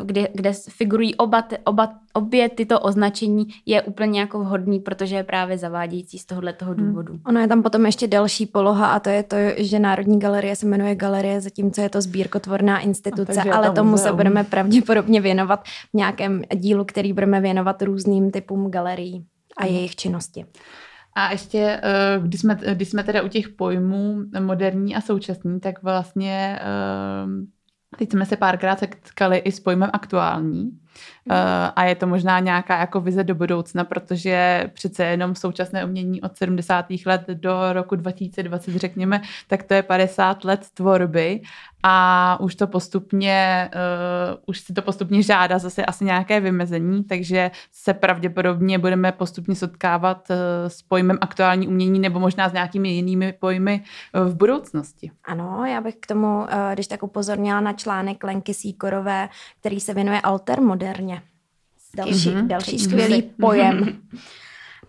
kde, 0.04 0.28
kde 0.34 0.54
figurují 0.70 1.16
oba, 1.16 1.44
oba, 1.66 1.94
obě 2.14 2.50
tyto 2.50 2.80
označení, 2.80 3.48
je 3.66 3.82
úplně 3.82 4.20
jako 4.20 4.40
vhodný, 4.40 4.80
protože 4.80 5.16
je 5.16 5.24
právě 5.24 5.58
zavádějící 5.58 6.20
z 6.20 6.26
tohohle 6.26 6.54
toho 6.54 6.74
hmm. 6.74 6.88
důvodu. 6.88 7.14
Hmm. 7.14 7.22
Ono 7.26 7.40
je 7.40 7.48
tam 7.48 7.64
potom 7.64 7.86
ještě 7.86 8.08
další 8.08 8.46
poloha 8.46 8.88
a 8.88 9.00
to 9.00 9.10
je 9.10 9.24
to, 9.24 9.36
že 9.58 9.80
Národní 9.80 10.20
galerie 10.20 10.56
se 10.56 10.66
jmenuje 10.66 10.96
galerie, 10.96 11.42
zatímco 11.42 11.82
je 11.82 11.90
to 11.90 12.02
sbírkotvorná 12.02 12.80
instituce, 12.80 13.42
ale 13.42 13.72
tomu 13.72 13.90
muzeum. 13.90 14.10
se 14.10 14.16
budeme 14.16 14.44
pravděpodobně 14.44 15.22
věnovat 15.22 15.64
v 15.64 15.94
nějakém 15.94 16.42
dílu, 16.56 16.86
který 16.86 17.14
budeme 17.14 17.42
věnovat 17.42 17.82
různým 17.82 18.32
typům 18.32 18.72
galerií 18.72 19.26
a 19.58 19.64
hmm. 19.64 19.76
jejich 19.76 19.96
činnosti. 19.96 20.46
A 21.16 21.32
ještě, 21.32 21.80
eh, 21.84 22.20
když 22.22 22.42
jsme, 22.42 22.58
když 22.74 22.90
jsme 22.90 23.04
teda 23.04 23.22
u 23.22 23.28
těch 23.28 23.50
pojmů 23.50 24.18
moderní 24.40 24.96
a 24.96 25.02
současný, 25.02 25.60
tak 25.60 25.84
vlastně 25.84 26.60
eh, 26.62 27.53
Teď 27.98 28.12
jsme 28.12 28.26
se 28.26 28.38
párkrát 28.38 28.80
setkali 28.80 29.38
i 29.38 29.52
s 29.52 29.60
pojmem 29.60 29.90
aktuální. 29.94 30.80
Uh, 31.30 31.36
a 31.76 31.84
je 31.84 31.96
to 31.96 32.08
možná 32.08 32.40
nějaká 32.40 32.80
jako 32.80 33.02
vize 33.02 33.24
do 33.24 33.36
budoucna, 33.36 33.84
protože 33.84 34.64
přece 34.74 35.06
jenom 35.06 35.36
současné 35.36 35.86
umění 35.86 36.22
od 36.22 36.38
70. 36.38 36.86
let 37.06 37.24
do 37.28 37.74
roku 37.74 37.96
2020, 37.96 38.76
řekněme, 38.76 39.22
tak 39.48 39.64
to 39.64 39.74
je 39.74 39.84
50 39.84 40.44
let 40.44 40.68
tvorby 40.74 41.42
a 41.84 42.38
už 42.42 42.56
to 42.56 42.68
postupně, 42.68 43.70
uh, 43.76 44.40
už 44.46 44.60
si 44.60 44.74
to 44.74 44.82
postupně 44.82 45.24
žádá 45.24 45.60
zase 45.60 45.86
asi 45.86 46.06
nějaké 46.06 46.40
vymezení, 46.40 47.04
takže 47.04 47.52
se 47.72 47.94
pravděpodobně 47.94 48.80
budeme 48.80 49.12
postupně 49.12 49.56
setkávat 49.56 50.30
uh, 50.30 50.36
s 50.68 50.82
pojmem 50.82 51.18
aktuální 51.22 51.68
umění 51.68 52.00
nebo 52.00 52.20
možná 52.20 52.50
s 52.50 52.54
nějakými 52.54 52.90
jinými 52.90 53.34
pojmy 53.34 53.84
uh, 54.16 54.28
v 54.28 54.36
budoucnosti. 54.36 55.12
Ano, 55.24 55.66
já 55.66 55.82
bych 55.82 55.96
k 55.96 56.08
tomu, 56.08 56.38
uh, 56.38 56.46
když 56.74 56.88
tak 56.88 57.04
upozornila 57.04 57.62
na 57.62 57.74
článek 57.74 58.24
Lenky 58.24 58.54
Síkorové, 58.54 59.30
který 59.60 59.80
se 59.80 59.94
věnuje 59.94 60.22
altermoderně. 60.84 61.22
Další, 61.96 62.30
mm-hmm. 62.30 62.48
další 62.48 62.80
skvělý 62.80 63.22
pojem. 63.22 64.02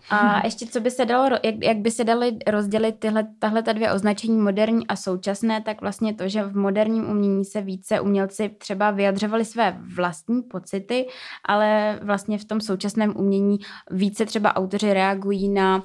A 0.09 0.45
ještě 0.45 0.65
co 0.65 0.79
by 0.79 0.91
se 0.91 1.05
dalo, 1.05 1.29
jak, 1.43 1.55
jak 1.63 1.77
by 1.77 1.91
se 1.91 2.03
daly 2.03 2.37
rozdělit 2.47 2.95
tyhle, 2.99 3.27
tahle 3.39 3.63
ta 3.63 3.73
dvě 3.73 3.93
označení 3.93 4.37
moderní 4.37 4.87
a 4.87 4.95
současné, 4.95 5.61
tak 5.61 5.81
vlastně 5.81 6.13
to, 6.13 6.27
že 6.27 6.43
v 6.43 6.57
moderním 6.57 7.09
umění 7.09 7.45
se 7.45 7.61
více 7.61 7.99
umělci 7.99 8.49
třeba 8.49 8.91
vyjadřovali 8.91 9.45
své 9.45 9.77
vlastní 9.95 10.41
pocity, 10.41 11.07
ale 11.43 11.99
vlastně 12.03 12.37
v 12.37 12.45
tom 12.45 12.61
současném 12.61 13.13
umění 13.17 13.57
více 13.91 14.25
třeba 14.25 14.55
autoři 14.55 14.93
reagují 14.93 15.49
na 15.49 15.77
uh, 15.77 15.83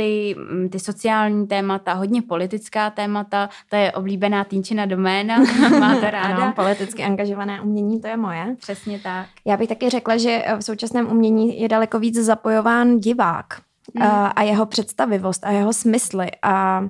ty, 0.00 0.34
mm, 0.38 0.68
ty 0.68 0.78
sociální 0.78 1.46
témata, 1.46 1.92
hodně 1.92 2.22
politická 2.22 2.90
témata, 2.90 3.48
to 3.68 3.76
je 3.76 3.92
oblíbená 3.92 4.44
Týnčina 4.44 4.86
doména, 4.86 5.38
máte 5.80 6.10
ráda. 6.10 6.36
Ano, 6.36 6.52
politicky 6.56 7.04
angažované 7.04 7.60
umění, 7.60 8.00
to 8.00 8.06
je 8.06 8.16
moje. 8.16 8.56
Přesně 8.58 8.98
tak. 8.98 9.26
Já 9.44 9.56
bych 9.56 9.68
taky 9.68 9.90
řekla, 9.90 10.16
že 10.16 10.44
v 10.58 10.64
současném 10.64 11.10
umění 11.10 11.60
je 11.60 11.68
daleko 11.68 11.98
víc 11.98 12.16
zapojován 12.18 12.98
divák 12.98 13.60
mm. 13.94 14.02
a, 14.02 14.26
a 14.26 14.42
jeho 14.42 14.66
představivost 14.66 15.44
a 15.44 15.50
jeho 15.50 15.72
smysly 15.72 16.28
a, 16.42 16.84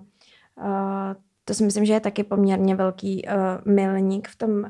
a 0.62 1.14
to 1.50 1.54
si 1.54 1.64
myslím, 1.64 1.84
že 1.84 1.92
je 1.92 2.00
taky 2.00 2.24
poměrně 2.24 2.74
velký 2.74 3.22
uh, 3.26 3.72
milník 3.72 4.28
v 4.28 4.36
tom 4.36 4.50
uh, 4.50 4.66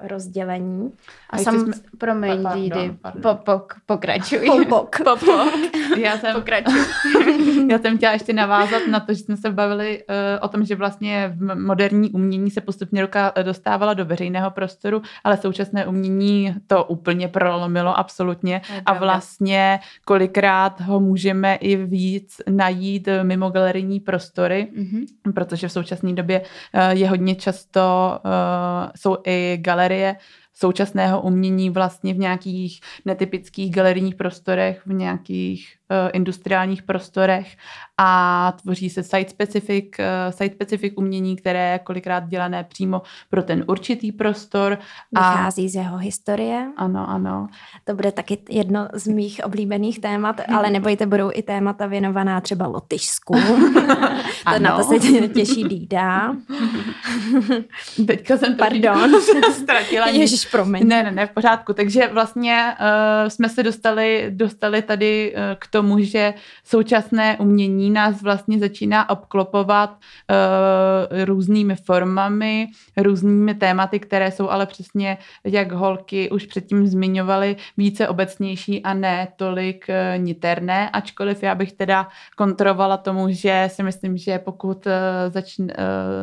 rozdělení. 0.00 0.92
A, 1.30 1.36
a 1.36 1.38
sam, 1.38 1.60
jsme... 1.60 1.72
promiň, 1.98 2.42
pa, 2.42 2.56
Dídy, 2.56 2.94
popok, 3.22 3.74
pokračuj. 3.86 4.46
Popok. 4.46 4.96
Popok. 5.04 5.52
Já 5.96 6.18
jsem, 6.18 6.34
pokračuj. 6.34 6.80
Já 7.70 7.78
jsem 7.78 7.96
chtěla 7.96 8.12
ještě 8.12 8.32
navázat 8.32 8.82
na 8.90 9.00
to, 9.00 9.14
že 9.14 9.18
jsme 9.20 9.36
se 9.36 9.50
bavili 9.50 10.02
uh, 10.08 10.14
o 10.40 10.48
tom, 10.48 10.64
že 10.64 10.76
vlastně 10.76 11.32
v 11.36 11.54
moderní 11.54 12.10
umění 12.10 12.50
se 12.50 12.60
postupně 12.60 13.02
ruka 13.02 13.32
dostávala 13.42 13.94
do 13.94 14.04
veřejného 14.04 14.50
prostoru, 14.50 15.02
ale 15.24 15.36
současné 15.36 15.86
umění 15.86 16.54
to 16.66 16.84
úplně 16.84 17.28
prolomilo 17.28 17.98
absolutně 17.98 18.60
a 18.86 18.92
vlastně 18.92 19.80
kolikrát 20.04 20.80
ho 20.80 21.00
můžeme 21.00 21.54
i 21.54 21.76
víc 21.76 22.36
najít 22.50 23.08
mimo 23.22 23.50
galerijní 23.50 24.00
prostory, 24.00 24.68
mm-hmm. 24.78 25.32
protože 25.34 25.68
v 25.68 25.72
současné 25.72 26.17
době 26.18 26.42
eh, 26.72 26.94
je 26.94 27.08
hodně 27.08 27.34
často, 27.34 28.18
eh, 28.24 28.90
jsou 28.96 29.16
i 29.24 29.58
galerie 29.60 30.16
současného 30.54 31.22
umění 31.22 31.70
vlastně 31.70 32.14
v 32.14 32.18
nějakých 32.18 32.80
netypických 33.04 33.74
galerijních 33.74 34.14
prostorech, 34.14 34.86
v 34.86 34.92
nějakých 34.92 35.77
industriálních 36.12 36.82
prostorech 36.82 37.56
a 37.98 38.52
tvoří 38.62 38.90
se 38.90 39.02
site-specific, 39.02 39.84
uh, 39.98 40.04
site-specific 40.30 40.92
umění, 40.96 41.36
které 41.36 41.72
je 41.72 41.78
kolikrát 41.78 42.28
dělané 42.28 42.64
přímo 42.64 43.02
pro 43.30 43.42
ten 43.42 43.64
určitý 43.66 44.12
prostor. 44.12 44.78
Vychází 45.12 45.66
a... 45.66 45.68
z 45.68 45.74
jeho 45.74 45.96
historie. 45.96 46.72
Ano, 46.76 47.10
ano. 47.10 47.48
To 47.84 47.94
bude 47.94 48.12
taky 48.12 48.38
jedno 48.48 48.88
z 48.92 49.08
mých 49.08 49.40
oblíbených 49.44 50.00
témat, 50.00 50.40
ale 50.54 50.70
nebojte, 50.78 51.06
budou 51.06 51.30
i 51.34 51.42
témata 51.42 51.86
věnovaná 51.86 52.40
třeba 52.40 52.66
Lotyšsku. 52.66 53.34
to 54.54 54.58
na 54.58 54.76
to 54.76 54.84
se 54.84 55.28
těší 55.28 55.62
Dída. 55.62 56.34
Teďka 58.06 58.36
jsem 58.36 58.56
to 58.56 58.64
Pardon. 58.64 59.20
ztratila. 59.52 60.08
Ježiš, 60.08 60.46
promiň. 60.46 60.88
Ne, 60.88 61.02
ne, 61.02 61.10
ne, 61.10 61.26
v 61.26 61.30
pořádku. 61.30 61.72
Takže 61.72 62.08
vlastně 62.12 62.74
uh, 62.80 63.28
jsme 63.28 63.48
se 63.48 63.62
dostali, 63.62 64.26
dostali 64.30 64.82
tady 64.82 65.34
uh, 65.36 65.42
k 65.58 65.66
tomu, 65.78 65.98
že 66.02 66.34
současné 66.64 67.36
umění 67.38 67.90
nás 67.90 68.22
vlastně 68.22 68.58
začíná 68.58 69.10
obklopovat 69.10 69.90
uh, 69.90 71.24
různými 71.24 71.76
formami, 71.76 72.66
různými 72.96 73.54
tématy, 73.54 74.00
které 74.00 74.30
jsou 74.30 74.48
ale 74.50 74.66
přesně, 74.66 75.18
jak 75.44 75.72
holky 75.72 76.30
už 76.30 76.46
předtím 76.46 76.86
zmiňovaly, 76.86 77.56
více 77.76 78.08
obecnější 78.08 78.82
a 78.82 78.94
ne 78.94 79.28
tolik 79.36 79.86
uh, 79.88 80.22
niterné, 80.22 80.90
ačkoliv 80.90 81.42
já 81.42 81.54
bych 81.54 81.72
teda 81.72 82.08
kontrovala 82.36 82.96
tomu, 82.96 83.26
že 83.30 83.68
si 83.70 83.82
myslím, 83.82 84.16
že 84.16 84.38
pokud 84.38 84.86
uh, 84.86 84.92
začn, 85.28 85.62
uh, 85.62 85.70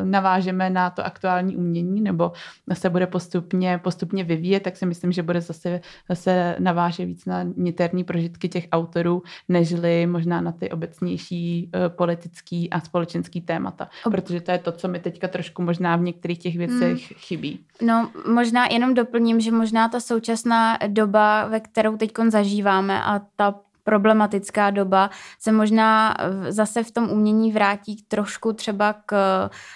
navážeme 0.04 0.70
na 0.70 0.90
to 0.90 1.06
aktuální 1.06 1.56
umění 1.56 2.02
nebo 2.02 2.32
se 2.74 2.90
bude 2.90 3.08
postupně, 3.08 3.78
postupně 3.78 4.24
vyvíjet, 4.24 4.64
tak 4.64 4.78
si 4.78 4.86
myslím, 4.86 5.12
že 5.12 5.24
bude 5.24 5.42
zase, 5.42 5.80
zase 6.10 6.56
naváže 6.60 7.06
víc 7.06 7.26
na 7.26 7.44
niterní 7.44 8.04
prožitky 8.04 8.50
těch 8.50 8.68
autorů, 8.72 9.24
nežli 9.48 10.06
možná 10.06 10.42
na 10.42 10.52
ty 10.52 10.70
obecnější 10.72 11.72
uh, 11.76 11.96
politický 11.96 12.70
a 12.70 12.80
společenský 12.80 13.42
témata. 13.42 13.90
Protože 14.12 14.42
to 14.42 14.52
je 14.52 14.58
to, 14.58 14.72
co 14.72 14.88
mi 14.88 15.00
teďka 15.00 15.28
trošku 15.28 15.62
možná 15.62 15.96
v 15.96 16.02
některých 16.02 16.40
těch 16.40 16.58
věcech 16.58 16.92
hmm. 16.92 17.18
chybí. 17.18 17.60
No, 17.82 18.12
možná 18.28 18.66
jenom 18.72 18.94
doplním, 18.94 19.40
že 19.40 19.52
možná 19.52 19.90
ta 19.90 20.00
současná 20.00 20.78
doba, 20.88 21.48
ve 21.48 21.60
kterou 21.60 21.98
teď 21.98 22.12
zažíváme 22.30 23.04
a 23.04 23.22
ta 23.36 23.56
problematická 23.86 24.70
doba 24.70 25.10
se 25.40 25.52
možná 25.52 26.16
zase 26.50 26.84
v 26.84 26.92
tom 26.92 27.10
umění 27.10 27.52
vrátí 27.52 28.04
trošku 28.08 28.54
třeba 28.54 28.96
k 29.06 29.16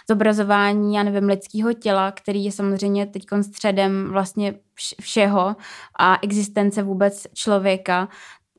zobrazování, 0.10 0.96
já 0.96 1.04
nevím, 1.04 1.30
lidského 1.30 1.74
těla, 1.74 2.12
který 2.12 2.44
je 2.46 2.52
samozřejmě 2.52 3.06
teď 3.06 3.24
středem 3.42 4.10
vlastně 4.12 4.54
všeho 5.02 5.56
a 6.00 6.18
existence 6.22 6.84
vůbec 6.84 7.28
člověka 7.34 8.08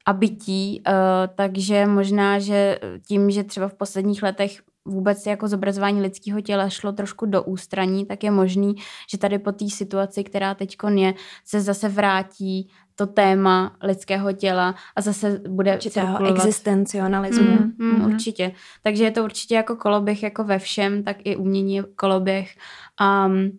a 0.07 0.13
bytí, 0.13 0.83
uh, 0.89 0.95
takže 1.35 1.87
možná, 1.87 2.39
že 2.39 2.79
tím, 3.09 3.31
že 3.31 3.45
třeba 3.45 3.69
v 3.69 3.75
posledních 3.75 4.23
letech 4.23 4.63
vůbec 4.85 5.27
jako 5.27 5.49
zobrazování 5.49 6.03
lidského 6.03 6.41
těla 6.41 6.69
šlo 6.69 6.93
trošku 6.93 7.27
do 7.27 7.43
ústraní, 7.43 8.07
tak 8.07 8.25
je 8.25 8.31
možný, 8.31 8.75
že 9.11 9.19
tady 9.19 9.39
po 9.39 9.53
té 9.53 9.69
situaci, 9.69 10.25
která 10.25 10.55
teď 10.55 10.77
je, 10.95 11.15
se 11.45 11.61
zase 11.61 11.89
vrátí 11.89 12.69
to 12.95 13.07
téma 13.07 13.77
lidského 13.83 14.33
těla 14.33 14.75
a 14.97 15.01
zase 15.01 15.41
bude 15.49 15.75
Určitého 15.75 16.27
existencionalismu. 16.27 17.51
Mm, 17.51 17.73
mm, 17.79 17.99
mm. 17.99 18.05
Určitě. 18.05 18.53
Takže 18.83 19.05
je 19.05 19.11
to 19.11 19.25
určitě 19.25 19.55
jako 19.55 19.77
koloběh 19.77 20.23
jako 20.23 20.45
ve 20.45 20.59
všem, 20.59 21.03
tak 21.03 21.17
i 21.25 21.37
umění 21.37 21.77
je 21.77 21.83
koloběh. 21.97 22.51
Um, 23.01 23.59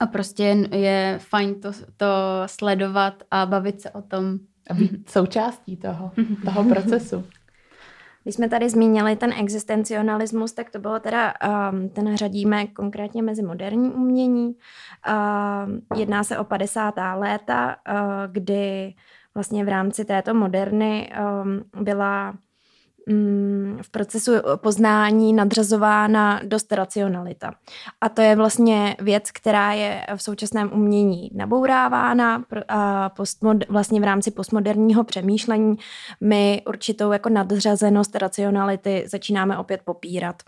a 0.00 0.06
prostě 0.06 0.42
je 0.72 1.18
fajn 1.22 1.60
to, 1.60 1.72
to 1.96 2.06
sledovat 2.46 3.22
a 3.30 3.46
bavit 3.46 3.80
se 3.80 3.90
o 3.90 4.02
tom. 4.02 4.38
A 4.70 4.74
být 4.74 5.10
součástí 5.10 5.76
toho, 5.76 6.10
toho 6.44 6.64
procesu. 6.64 7.24
Když 8.22 8.34
jsme 8.34 8.48
tady 8.48 8.70
zmínili 8.70 9.16
ten 9.16 9.32
existencionalismus, 9.32 10.52
tak 10.52 10.70
to 10.70 10.78
bylo 10.78 11.00
teda, 11.00 11.34
um, 11.72 11.88
ten 11.88 12.16
řadíme 12.16 12.66
konkrétně 12.66 13.22
mezi 13.22 13.42
moderní 13.42 13.90
umění. 13.90 14.46
Uh, 14.48 15.98
jedná 15.98 16.24
se 16.24 16.38
o 16.38 16.44
50. 16.44 16.94
léta, 17.14 17.76
uh, 17.88 18.32
kdy 18.32 18.94
vlastně 19.34 19.64
v 19.64 19.68
rámci 19.68 20.04
této 20.04 20.34
moderny 20.34 21.12
um, 21.42 21.84
byla 21.84 22.34
v 23.82 23.90
procesu 23.90 24.32
poznání 24.56 25.32
nadřazována 25.32 26.40
dost 26.44 26.72
racionalita. 26.72 27.54
A 28.00 28.08
to 28.08 28.20
je 28.20 28.36
vlastně 28.36 28.96
věc, 29.00 29.30
která 29.30 29.72
je 29.72 30.06
v 30.16 30.22
současném 30.22 30.70
umění 30.72 31.30
nabourávána 31.34 32.44
a 32.68 33.08
postmod, 33.08 33.56
vlastně 33.68 34.00
v 34.00 34.04
rámci 34.04 34.30
postmoderního 34.30 35.04
přemýšlení 35.04 35.76
my 36.20 36.62
určitou 36.68 37.12
jako 37.12 37.28
nadřazenost 37.28 38.16
racionality 38.16 39.04
začínáme 39.06 39.58
opět 39.58 39.80
popírat. 39.84 40.42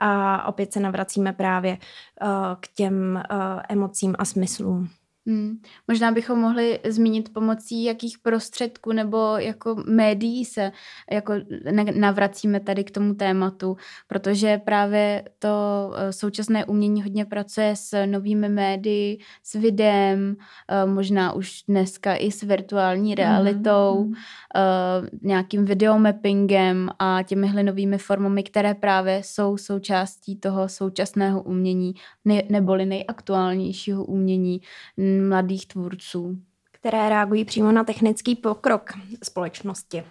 A 0.00 0.46
opět 0.48 0.72
se 0.72 0.80
navracíme 0.80 1.32
právě 1.32 1.72
uh, 1.72 2.28
k 2.60 2.68
těm 2.74 3.22
uh, 3.32 3.60
emocím 3.68 4.14
a 4.18 4.24
smyslům. 4.24 4.88
Hmm. 5.28 5.58
Možná 5.88 6.12
bychom 6.12 6.38
mohli 6.38 6.80
zmínit 6.84 7.32
pomocí 7.32 7.84
jakých 7.84 8.18
prostředků 8.18 8.92
nebo 8.92 9.36
jako 9.36 9.76
médií 9.86 10.44
se 10.44 10.72
jako 11.10 11.32
navracíme 11.94 12.60
tady 12.60 12.84
k 12.84 12.90
tomu 12.90 13.14
tématu, 13.14 13.76
protože 14.06 14.58
právě 14.58 15.24
to 15.38 15.48
eh, 15.96 16.12
současné 16.12 16.64
umění 16.64 17.02
hodně 17.02 17.24
pracuje 17.24 17.76
s 17.76 18.06
novými 18.06 18.48
médii, 18.48 19.18
s 19.42 19.54
videem, 19.54 20.36
eh, 20.68 20.86
možná 20.86 21.32
už 21.32 21.62
dneska 21.68 22.14
i 22.14 22.30
s 22.30 22.42
virtuální 22.42 23.14
realitou, 23.14 24.04
mm. 24.04 24.14
nějakým 25.22 25.64
videomappingem 25.64 26.90
a 26.98 27.22
těmihle 27.22 27.62
novými 27.62 27.98
formami, 27.98 28.42
které 28.42 28.74
právě 28.74 29.20
jsou 29.24 29.56
součástí 29.56 30.36
toho 30.36 30.68
současného 30.68 31.42
umění 31.42 31.94
neboli 32.48 32.86
nejaktuálnějšího 32.86 34.04
umění 34.04 34.60
mladých 35.20 35.66
tvůrců. 35.68 36.38
Které 36.72 37.08
reagují 37.08 37.44
přímo 37.44 37.72
na 37.72 37.84
technický 37.84 38.36
pokrok 38.36 38.90
společnosti. 39.22 40.04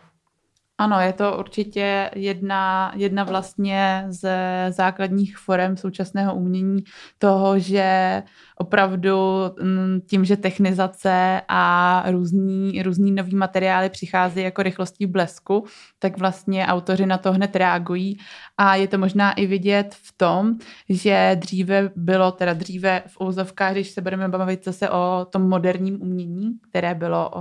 Ano, 0.78 1.00
je 1.00 1.14
to 1.14 1.38
určitě 1.40 2.12
jedna, 2.16 2.92
jedna 2.96 3.24
vlastně 3.24 4.06
ze 4.10 4.66
základních 4.70 5.38
forem 5.38 5.78
současného 5.78 6.36
umění 6.36 6.84
toho, 7.18 7.60
že 7.60 8.24
opravdu 8.58 9.18
mm, 9.62 10.02
tím, 10.08 10.26
že 10.26 10.38
technizace 10.38 11.42
a 11.48 12.04
různý, 12.12 12.82
různý 12.84 13.12
nový 13.12 13.36
materiály 13.36 13.90
přichází 13.90 14.42
jako 14.42 14.64
rychlostí 14.64 15.06
blesku, 15.06 15.66
tak 16.00 16.18
vlastně 16.18 16.68
autoři 16.68 17.06
na 17.06 17.18
to 17.18 17.34
hned 17.34 17.56
reagují 17.56 18.18
a 18.58 18.76
je 18.76 18.88
to 18.88 18.98
možná 18.98 19.32
i 19.32 19.46
vidět 19.46 19.96
v 20.02 20.18
tom, 20.18 20.56
že 20.90 21.38
dříve 21.40 21.90
bylo, 21.96 22.32
teda 22.32 22.54
dříve 22.54 23.04
v 23.08 23.22
úzovkách, 23.22 23.72
když 23.72 23.90
se 23.90 24.02
budeme 24.02 24.30
bavit 24.30 24.66
zase 24.66 24.90
o 24.90 25.28
tom 25.30 25.50
moderním 25.50 26.02
umění, 26.02 26.52
které 26.70 26.96
bylo 26.96 27.32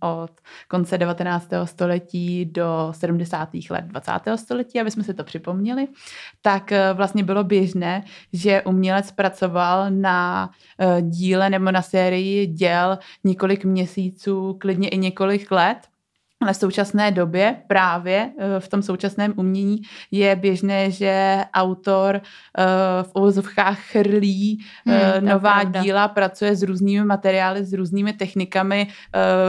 od 0.00 0.30
konce 0.68 0.98
19. 0.98 1.48
století 1.64 2.44
do 2.44 2.92
70. 2.96 3.48
let 3.70 3.84
20. 3.84 4.12
století, 4.36 4.80
aby 4.80 4.90
jsme 4.90 5.02
si 5.02 5.14
to 5.14 5.24
připomněli, 5.24 5.88
tak 6.42 6.72
eh, 6.72 6.92
vlastně 6.92 7.24
bylo 7.24 7.44
běžné, 7.44 8.04
že 8.32 8.62
umělec 8.62 9.12
pracoval 9.12 9.90
na 9.90 10.50
díle 11.00 11.50
nebo 11.50 11.70
na 11.70 11.82
sérii 11.82 12.46
děl 12.46 12.98
několik 13.24 13.64
měsíců, 13.64 14.56
klidně 14.60 14.88
i 14.88 14.98
několik 14.98 15.50
let 15.50 15.78
ale 16.42 16.52
v 16.52 16.56
současné 16.56 17.10
době 17.10 17.62
právě 17.66 18.32
v 18.58 18.68
tom 18.68 18.82
současném 18.82 19.34
umění 19.36 19.82
je 20.10 20.36
běžné, 20.36 20.90
že 20.90 21.44
autor 21.54 22.20
v 23.02 23.10
uvozovkách 23.14 23.78
chrlí 23.80 24.64
hmm, 24.86 25.26
nová 25.28 25.60
pravda. 25.60 25.82
díla, 25.82 26.08
pracuje 26.08 26.56
s 26.56 26.62
různými 26.62 27.04
materiály, 27.04 27.64
s 27.64 27.72
různými 27.72 28.12
technikami, 28.12 28.86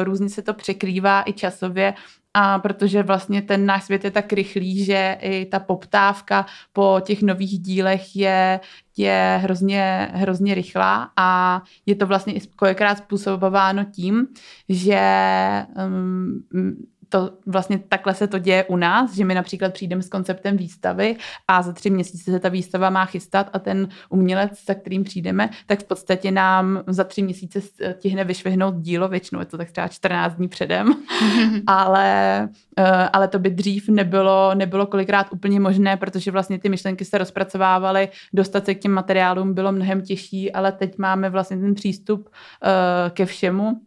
různě 0.04 0.30
se 0.30 0.42
to 0.42 0.54
překrývá 0.54 1.24
i 1.26 1.34
časově 1.34 1.94
a 2.34 2.60
protože 2.60 3.04
vlastně 3.04 3.42
ten 3.42 3.66
náš 3.66 3.84
svět 3.84 4.04
je 4.04 4.12
tak 4.12 4.34
rychlý, 4.34 4.86
že 4.86 5.18
i 5.22 5.46
ta 5.46 5.60
poptávka 5.60 6.46
po 6.74 7.02
těch 7.04 7.22
nových 7.22 7.60
dílech 7.60 8.16
je, 8.16 8.60
je 8.98 9.40
hrozně, 9.44 10.12
hrozně 10.14 10.56
rychlá 10.56 11.12
a 11.18 11.62
je 11.86 11.96
to 11.96 12.08
vlastně 12.08 12.34
i 12.34 12.40
kolikrát 12.56 12.98
způsobováno 12.98 13.84
tím, 13.84 14.28
že 14.70 15.02
um, 15.86 16.44
to 17.12 17.32
vlastně 17.46 17.80
takhle 17.90 18.14
se 18.14 18.28
to 18.28 18.40
děje 18.40 18.64
u 18.64 18.76
nás, 18.76 19.16
že 19.16 19.26
my 19.26 19.36
například 19.36 19.74
přijdeme 19.74 20.02
s 20.04 20.10
konceptem 20.10 20.58
výstavy 20.58 21.16
a 21.48 21.62
za 21.62 21.74
tři 21.74 21.90
měsíce 21.90 22.32
se 22.32 22.40
ta 22.40 22.50
výstava 22.50 22.90
má 22.90 23.06
chystat 23.06 23.50
a 23.54 23.60
ten 23.60 23.90
umělec, 24.10 24.66
za 24.66 24.74
kterým 24.74 25.04
přijdeme, 25.04 25.50
tak 25.66 25.80
v 25.80 25.84
podstatě 25.84 26.32
nám 26.32 26.84
za 26.88 27.04
tři 27.04 27.22
měsíce 27.22 27.60
tihne 27.94 28.24
vyšvihnout 28.24 28.76
dílo, 28.76 29.08
většinou 29.08 29.40
je 29.40 29.46
to 29.46 29.58
tak 29.58 29.72
třeba 29.72 29.88
14 29.88 30.36
dní 30.36 30.48
předem, 30.48 30.94
ale, 31.68 32.50
eh, 32.78 33.10
ale 33.14 33.28
to 33.28 33.40
by 33.40 33.50
dřív 33.50 33.90
nebylo, 33.90 34.56
nebylo 34.56 34.86
kolikrát 34.86 35.28
úplně 35.32 35.60
možné, 35.60 35.98
protože 35.98 36.32
vlastně 36.32 36.60
ty 36.60 36.70
myšlenky 36.70 37.06
se 37.06 37.18
rozpracovávaly, 37.18 38.10
dostat 38.34 38.66
se 38.66 38.76
k 38.76 38.80
těm 38.80 38.92
materiálům 38.92 39.54
bylo 39.54 39.72
mnohem 39.72 40.02
těžší, 40.02 40.52
ale 40.52 40.72
teď 40.72 40.98
máme 40.98 41.30
vlastně 41.30 41.58
ten 41.58 41.76
přístup 41.76 42.30
eh, 42.64 43.10
ke 43.10 43.26
všemu 43.26 43.82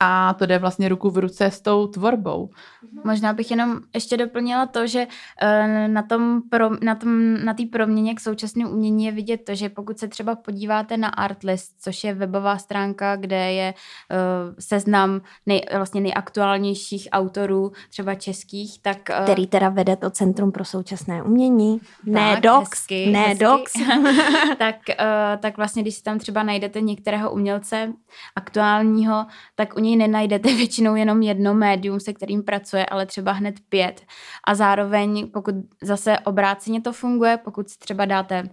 a 0.00 0.34
to 0.34 0.46
jde 0.46 0.58
vlastně 0.58 0.88
ruku 0.88 1.10
v 1.10 1.18
ruce 1.18 1.44
s 1.44 1.60
tou 1.60 1.86
tvorbou. 1.86 2.50
Mhm. 2.82 3.02
Možná 3.04 3.32
bych 3.32 3.50
jenom 3.50 3.80
ještě 3.94 4.16
doplnila 4.16 4.66
to, 4.66 4.86
že 4.86 5.06
eh, 5.42 5.88
na 5.88 6.02
tom 6.02 6.42
pro, 6.50 6.70
na, 6.82 6.94
tom, 6.94 7.44
na 7.44 7.54
té 7.54 7.62
proměně 7.72 8.14
k 8.14 8.20
současnému 8.20 8.70
umění 8.70 9.04
je 9.04 9.12
vidět 9.12 9.44
to, 9.44 9.54
že 9.54 9.68
pokud 9.68 9.98
se 9.98 10.08
třeba 10.08 10.34
podíváte 10.36 10.96
na 10.96 11.08
Artlist, 11.08 11.82
což 11.82 12.04
je 12.04 12.14
webová 12.14 12.58
stránka, 12.58 13.16
kde 13.16 13.52
je 13.52 13.74
uh, 13.74 14.54
seznam 14.58 15.20
nej, 15.46 15.62
vlastně 15.76 16.00
nejaktuálnějších 16.00 17.08
autorů, 17.12 17.72
třeba 17.90 18.14
českých, 18.14 18.82
tak... 18.82 18.98
Uh, 19.18 19.24
Který 19.24 19.46
teda 19.46 19.68
vede 19.68 19.96
to 19.96 20.10
Centrum 20.10 20.52
pro 20.52 20.64
současné 20.64 21.22
umění. 21.22 21.78
Tak, 21.78 21.88
ne 22.04 22.40
Docs, 22.40 22.70
hezky, 22.70 23.06
ne 23.06 23.20
hezky. 23.20 23.44
Docs. 23.44 23.72
tak, 24.58 24.76
uh, 24.88 25.40
tak 25.40 25.56
vlastně, 25.56 25.82
když 25.82 25.94
si 25.94 26.02
tam 26.02 26.18
třeba 26.18 26.42
najdete 26.42 26.80
některého 26.80 27.30
umělce 27.30 27.92
aktuálního, 28.36 29.26
tak 29.54 29.76
u 29.76 29.80
něj 29.80 29.89
nenajdete 29.96 30.54
většinou 30.54 30.94
jenom 30.94 31.22
jedno 31.22 31.54
médium, 31.54 32.00
se 32.00 32.12
kterým 32.12 32.42
pracuje, 32.42 32.86
ale 32.86 33.06
třeba 33.06 33.32
hned 33.32 33.54
pět. 33.68 34.02
A 34.46 34.54
zároveň, 34.54 35.30
pokud 35.30 35.54
zase 35.82 36.18
obráceně 36.18 36.80
to 36.80 36.92
funguje, 36.92 37.36
pokud 37.44 37.68
si 37.68 37.78
třeba 37.78 38.04
dáte 38.04 38.42
uh, 38.42 38.48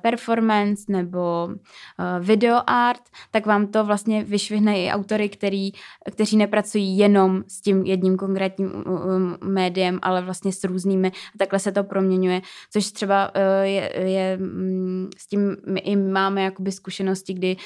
performance 0.00 0.84
nebo 0.88 1.48
uh, 1.48 2.24
video 2.26 2.60
art, 2.66 3.02
tak 3.30 3.46
vám 3.46 3.66
to 3.66 3.84
vlastně 3.84 4.24
vyšvihne 4.24 4.78
i 4.78 4.90
autory, 4.90 5.28
který, 5.28 5.72
kteří 6.12 6.36
nepracují 6.36 6.98
jenom 6.98 7.44
s 7.48 7.60
tím 7.60 7.84
jedním 7.84 8.16
konkrétním 8.16 8.72
médiem, 9.44 9.98
ale 10.02 10.22
vlastně 10.22 10.52
s 10.52 10.64
různými. 10.64 11.08
A 11.08 11.38
takhle 11.38 11.58
se 11.58 11.72
to 11.72 11.84
proměňuje, 11.84 12.40
což 12.70 12.92
třeba 12.92 13.32
uh, 13.36 13.42
je, 13.62 13.92
je 14.10 14.38
um, 14.40 15.10
s 15.18 15.26
tím 15.26 15.56
my 15.66 15.80
i 15.80 15.96
máme 15.96 16.42
jakoby 16.42 16.72
zkušenosti, 16.72 17.34
kdy 17.34 17.56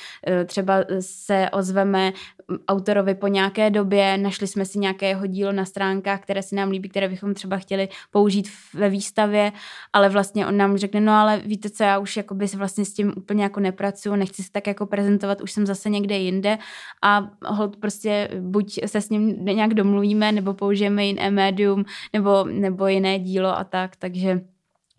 třeba 0.46 0.84
se 1.00 1.50
ozveme 1.52 2.12
autorovi 2.68 3.05
po 3.14 3.26
nějaké 3.26 3.70
době, 3.70 4.18
našli 4.18 4.46
jsme 4.46 4.64
si 4.64 4.78
nějaké 4.78 5.08
jeho 5.08 5.26
dílo 5.26 5.52
na 5.52 5.64
stránkách, 5.64 6.20
které 6.20 6.42
se 6.42 6.56
nám 6.56 6.70
líbí, 6.70 6.88
které 6.88 7.08
bychom 7.08 7.34
třeba 7.34 7.56
chtěli 7.56 7.88
použít 8.10 8.48
ve 8.74 8.88
výstavě, 8.88 9.52
ale 9.92 10.08
vlastně 10.08 10.46
on 10.46 10.56
nám 10.56 10.76
řekne, 10.76 11.00
no 11.00 11.12
ale 11.12 11.38
víte 11.38 11.70
co, 11.70 11.82
já 11.82 11.98
už 11.98 12.16
jakoby 12.16 12.46
vlastně 12.46 12.84
s 12.84 12.94
tím 12.94 13.12
úplně 13.16 13.42
jako 13.42 13.60
nepracuju, 13.60 14.16
nechci 14.16 14.42
se 14.42 14.52
tak 14.52 14.66
jako 14.66 14.86
prezentovat, 14.86 15.40
už 15.40 15.52
jsem 15.52 15.66
zase 15.66 15.90
někde 15.90 16.18
jinde. 16.18 16.58
A 17.02 17.30
hold 17.46 17.76
prostě 17.76 18.28
buď 18.40 18.78
se 18.86 19.00
s 19.00 19.10
ním 19.10 19.44
nějak 19.44 19.74
domluvíme, 19.74 20.32
nebo 20.32 20.54
použijeme 20.54 21.06
jiné 21.06 21.30
médium, 21.30 21.84
nebo, 22.12 22.44
nebo 22.44 22.86
jiné 22.86 23.18
dílo 23.18 23.58
a 23.58 23.64
tak, 23.64 23.96
takže 23.96 24.40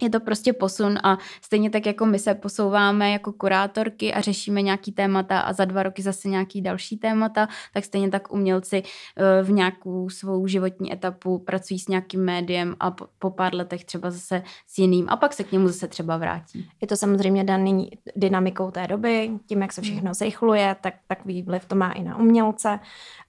je 0.02 0.10
to 0.10 0.20
prostě 0.20 0.54
posun 0.54 0.98
a 1.04 1.18
stejně 1.42 1.70
tak 1.70 1.86
jako 1.86 2.06
my 2.06 2.20
se 2.20 2.34
posouváme 2.34 3.12
jako 3.12 3.32
kurátorky 3.32 4.14
a 4.14 4.22
řešíme 4.22 4.62
nějaký 4.62 4.92
témata 4.92 5.40
a 5.40 5.54
za 5.54 5.66
dva 5.66 5.84
roky 5.84 6.02
zase 6.02 6.28
nějaký 6.28 6.62
další 6.62 6.98
témata, 6.98 7.48
tak 7.74 7.86
stejně 7.86 8.10
tak 8.10 8.34
umělci 8.34 8.84
eh, 8.84 9.44
v 9.44 9.52
nějakou 9.52 10.10
svou 10.10 10.48
životní 10.48 10.94
etapu 10.94 11.40
pracují 11.40 11.80
s 11.80 11.88
nějakým 11.88 12.26
médiem 12.26 12.76
a 12.80 12.92
po 13.20 13.30
pár 13.30 13.56
letech 13.56 13.86
třeba 13.86 14.12
zase 14.12 14.44
s 14.68 14.78
jiným 14.78 15.10
a 15.10 15.16
pak 15.16 15.34
se 15.34 15.44
k 15.44 15.52
němu 15.52 15.68
zase 15.68 15.88
třeba 15.88 16.18
vrátí. 16.18 16.70
Je 16.82 16.88
to 16.88 16.96
samozřejmě 16.96 17.44
daný 17.44 17.92
dynamikou 18.16 18.72
té 18.72 18.88
doby, 18.88 19.32
tím, 19.46 19.62
jak 19.62 19.74
se 19.74 19.82
všechno 19.82 20.14
zrychluje, 20.14 20.76
tak 20.82 20.94
takový 21.08 21.44
vliv 21.44 21.66
to 21.66 21.76
má 21.76 21.92
i 21.92 22.04
na 22.04 22.18
umělce 22.18 22.80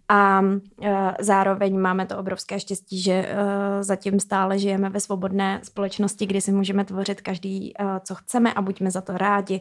a 0.08 0.40
uh, 0.40 0.88
zároveň 1.20 1.78
máme 1.78 2.06
to 2.06 2.18
obrovské 2.18 2.60
štěstí, 2.60 3.02
že 3.02 3.28
uh, 3.32 3.82
zatím 3.82 4.20
stále 4.20 4.58
žijeme 4.58 4.90
ve 4.90 5.00
svobodné 5.00 5.60
společnosti, 5.62 6.26
kdy 6.26 6.40
si 6.40 6.52
můžeme 6.52 6.84
tvořit 6.84 7.20
každý, 7.20 7.74
uh, 7.80 7.86
co 8.04 8.14
chceme 8.14 8.54
a 8.54 8.62
buďme 8.62 8.90
za 8.90 9.00
to 9.00 9.18
rádi. 9.18 9.60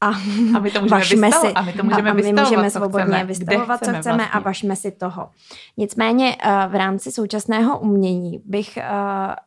A, 0.00 0.08
a 0.56 0.58
my 0.60 0.70
to 0.70 0.80
můžeme, 0.80 1.26
vystav, 1.26 1.40
si, 1.40 1.52
a 1.54 1.62
my 1.62 1.72
to 1.72 1.82
můžeme, 1.82 2.10
a, 2.10 2.14
my 2.14 2.32
můžeme 2.32 2.70
svobodně 2.70 3.04
chceme, 3.04 3.24
vystavovat, 3.24 3.84
co 3.84 3.90
chceme 3.90 4.00
vlastně. 4.00 4.28
a 4.32 4.38
vašme 4.38 4.76
si 4.76 4.90
toho. 4.90 5.30
Nicméně 5.76 6.36
v 6.68 6.74
rámci 6.74 7.12
současného 7.12 7.78
umění 7.78 8.42
bych 8.44 8.78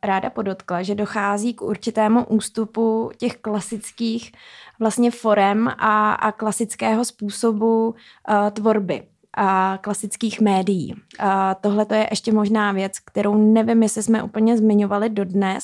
ráda 0.03 0.29
podotkla, 0.29 0.83
že 0.83 0.95
dochází 0.95 1.53
k 1.53 1.61
určitému 1.61 2.25
ústupu 2.25 3.11
těch 3.17 3.37
klasických 3.37 4.31
vlastně 4.79 5.11
forem 5.11 5.67
a, 5.67 6.13
a 6.13 6.31
klasického 6.31 7.05
způsobu 7.05 7.95
tvorby 8.53 9.03
a 9.37 9.77
klasických 9.81 10.41
médií. 10.41 10.95
A 11.19 11.55
tohle 11.55 11.85
to 11.85 11.93
je 11.93 12.07
ještě 12.11 12.31
možná 12.31 12.71
věc, 12.71 12.99
kterou 12.99 13.53
nevím, 13.53 13.83
jestli 13.83 14.03
jsme 14.03 14.23
úplně 14.23 14.57
zmiňovali 14.57 15.09
dodnes. 15.09 15.63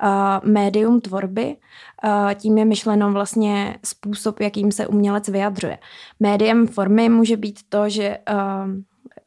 A 0.00 0.40
médium 0.44 1.00
tvorby, 1.00 1.56
a 2.02 2.34
tím 2.34 2.58
je 2.58 2.64
myšleno 2.64 3.12
vlastně 3.12 3.78
způsob, 3.84 4.40
jakým 4.40 4.72
se 4.72 4.86
umělec 4.86 5.28
vyjadřuje. 5.28 5.78
Médiem 6.20 6.66
formy 6.66 7.08
může 7.08 7.36
být 7.36 7.60
to, 7.68 7.88
že 7.88 8.18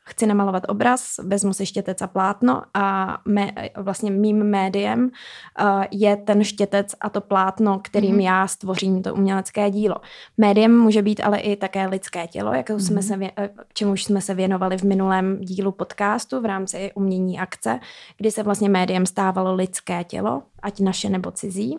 chci 0.08 0.26
namalovat 0.26 0.64
obraz, 0.68 1.18
vezmu 1.24 1.54
si 1.54 1.66
štětec 1.66 2.02
a 2.02 2.08
plátno 2.08 2.64
a 2.74 3.18
mé, 3.26 3.52
vlastně 3.76 4.12
mým 4.12 4.44
médiem 4.44 5.04
uh, 5.04 5.84
je 5.92 6.16
ten 6.18 6.44
štětec 6.44 6.96
a 7.02 7.10
to 7.10 7.22
plátno, 7.22 7.80
kterým 7.84 8.16
mm-hmm. 8.16 8.24
já 8.24 8.48
stvořím 8.48 9.04
to 9.04 9.14
umělecké 9.14 9.72
dílo. 9.72 9.96
Médiem 10.38 10.78
může 10.78 11.02
být 11.02 11.22
ale 11.24 11.40
i 11.40 11.56
také 11.56 11.88
lidské 11.88 12.28
tělo, 12.28 12.54
jak 12.54 12.70
mm-hmm. 12.70 12.80
jsme 12.80 13.02
se, 13.02 13.18
eh, 13.38 13.50
čemuž 13.74 14.04
jsme 14.04 14.22
se 14.22 14.34
věnovali 14.34 14.78
v 14.78 14.84
minulém 14.84 15.40
dílu 15.40 15.72
podcastu 15.72 16.42
v 16.42 16.46
rámci 16.46 16.92
umění 16.96 17.40
akce, 17.40 17.80
kdy 18.18 18.32
se 18.32 18.44
vlastně 18.44 18.70
médiem 18.70 19.06
stávalo 19.06 19.56
lidské 19.56 20.04
tělo, 20.04 20.44
ať 20.62 20.80
naše 20.80 21.10
nebo 21.10 21.32
cizí. 21.32 21.78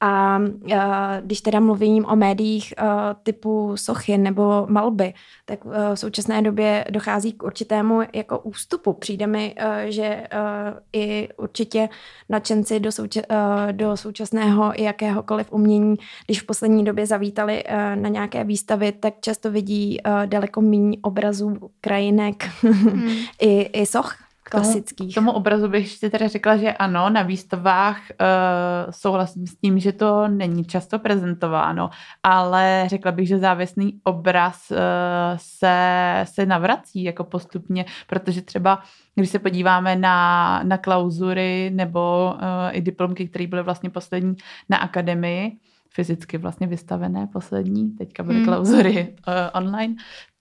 A 0.00 0.38
uh, 0.38 0.72
když 1.20 1.40
teda 1.40 1.60
mluvím 1.60 2.04
o 2.04 2.16
médiích 2.16 2.74
uh, 2.82 2.88
typu 3.22 3.72
sochy 3.76 4.18
nebo 4.18 4.66
malby, 4.68 5.14
tak 5.44 5.64
uh, 5.64 5.72
v 5.94 5.98
současné 5.98 6.42
době 6.42 6.84
dochází 6.90 7.32
k 7.32 7.42
určitému 7.42 8.00
jako 8.14 8.38
ústupu. 8.38 8.92
Přijde 8.92 9.26
mi, 9.26 9.54
uh, 9.58 9.90
že 9.90 10.26
uh, 10.32 10.78
i 10.92 11.28
určitě 11.36 11.88
nadšenci 12.28 12.80
do, 12.80 12.90
souča- 12.90 13.22
uh, 13.30 13.72
do 13.72 13.96
současného 13.96 14.80
i 14.80 14.82
jakéhokoliv 14.82 15.52
umění, 15.52 15.94
když 16.26 16.42
v 16.42 16.46
poslední 16.46 16.84
době 16.84 17.06
zavítali 17.06 17.64
uh, 17.64 18.02
na 18.02 18.08
nějaké 18.08 18.44
výstavy, 18.44 18.92
tak 18.92 19.14
často 19.20 19.50
vidí 19.50 19.98
uh, 20.06 20.26
daleko 20.26 20.60
méně 20.60 20.98
obrazů, 21.02 21.70
krajinek 21.80 22.48
hmm. 22.62 23.12
i, 23.40 23.60
i 23.60 23.86
soch 23.86 24.27
klasických. 24.48 25.12
K 25.12 25.14
tomu, 25.14 25.26
tomu 25.26 25.36
obrazu 25.38 25.68
bych 25.68 25.84
ještě 25.84 26.10
teda 26.10 26.28
řekla, 26.28 26.56
že 26.56 26.72
ano, 26.72 27.10
na 27.10 27.22
výstavách 27.22 28.00
uh, 28.10 28.90
souhlasím 28.90 29.46
s 29.46 29.56
tím, 29.56 29.78
že 29.78 29.92
to 29.92 30.28
není 30.28 30.64
často 30.64 30.98
prezentováno, 30.98 31.90
ale 32.22 32.84
řekla 32.86 33.12
bych, 33.12 33.28
že 33.28 33.38
závěsný 33.38 34.00
obraz 34.04 34.70
uh, 34.70 34.76
se, 35.36 36.24
se 36.24 36.46
navrací 36.46 37.02
jako 37.02 37.24
postupně, 37.24 37.84
protože 38.06 38.42
třeba 38.42 38.82
když 39.14 39.30
se 39.30 39.38
podíváme 39.38 39.96
na, 39.96 40.60
na 40.62 40.78
klauzury 40.78 41.70
nebo 41.74 42.34
uh, 42.34 42.40
i 42.70 42.80
diplomky, 42.80 43.28
které 43.28 43.46
byly 43.46 43.62
vlastně 43.62 43.90
poslední 43.90 44.36
na 44.68 44.76
akademii, 44.76 45.58
fyzicky 45.90 46.38
vlastně 46.38 46.66
vystavené 46.66 47.26
poslední, 47.26 47.90
teďka 47.90 48.22
byly 48.22 48.36
hmm. 48.36 48.46
klauzury 48.46 49.16
uh, 49.28 49.34
online, 49.52 49.94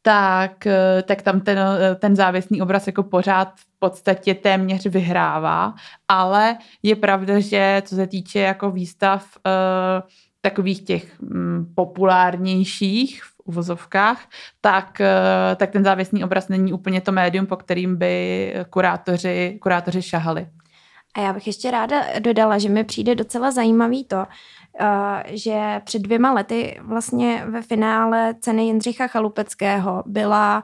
tak, 0.07 0.67
eh, 0.67 1.03
tak 1.03 1.21
tam 1.21 1.41
ten, 1.41 1.59
eh, 1.59 1.95
ten 1.95 2.15
závěsný 2.15 2.61
obraz 2.61 2.87
jako 2.87 3.03
pořád 3.03 3.53
v 3.55 3.79
podstatě 3.79 4.33
téměř 4.33 4.85
vyhrává, 4.85 5.73
ale 6.07 6.57
je 6.83 6.95
pravda, 6.95 7.39
že 7.39 7.81
co 7.85 7.95
se 7.95 8.07
týče 8.07 8.39
jako 8.39 8.71
výstav 8.71 9.25
uh, 9.35 10.09
takových 10.41 10.81
těch 10.81 11.19
um, 11.21 11.73
populárnějších 11.75 13.23
v 13.23 13.33
uvozovkách, 13.43 14.25
tak, 14.61 15.01
eh, 15.01 15.55
tak 15.55 15.71
ten 15.71 15.83
závěsný 15.83 16.23
obraz 16.23 16.49
není 16.49 16.73
úplně 16.73 17.01
to 17.01 17.11
médium, 17.11 17.45
po 17.45 17.55
kterým 17.55 17.95
by 17.95 18.53
kurátoři, 18.69 19.59
kurátoři 19.61 20.01
šahali. 20.01 20.47
A 21.17 21.21
já 21.21 21.33
bych 21.33 21.47
ještě 21.47 21.71
ráda 21.71 22.19
dodala, 22.19 22.57
že 22.57 22.69
mi 22.69 22.83
přijde 22.83 23.15
docela 23.15 23.51
zajímavý 23.51 24.03
to, 24.03 24.17
eh, 24.17 24.27
že 25.25 25.81
před 25.83 26.01
dvěma 26.01 26.33
lety 26.33 26.79
vlastně 26.81 27.43
ve 27.49 27.61
finále 27.61 28.35
ceny 28.39 28.63
Jindřicha 28.63 29.07
Chalupeckého 29.07 30.03
byla 30.05 30.63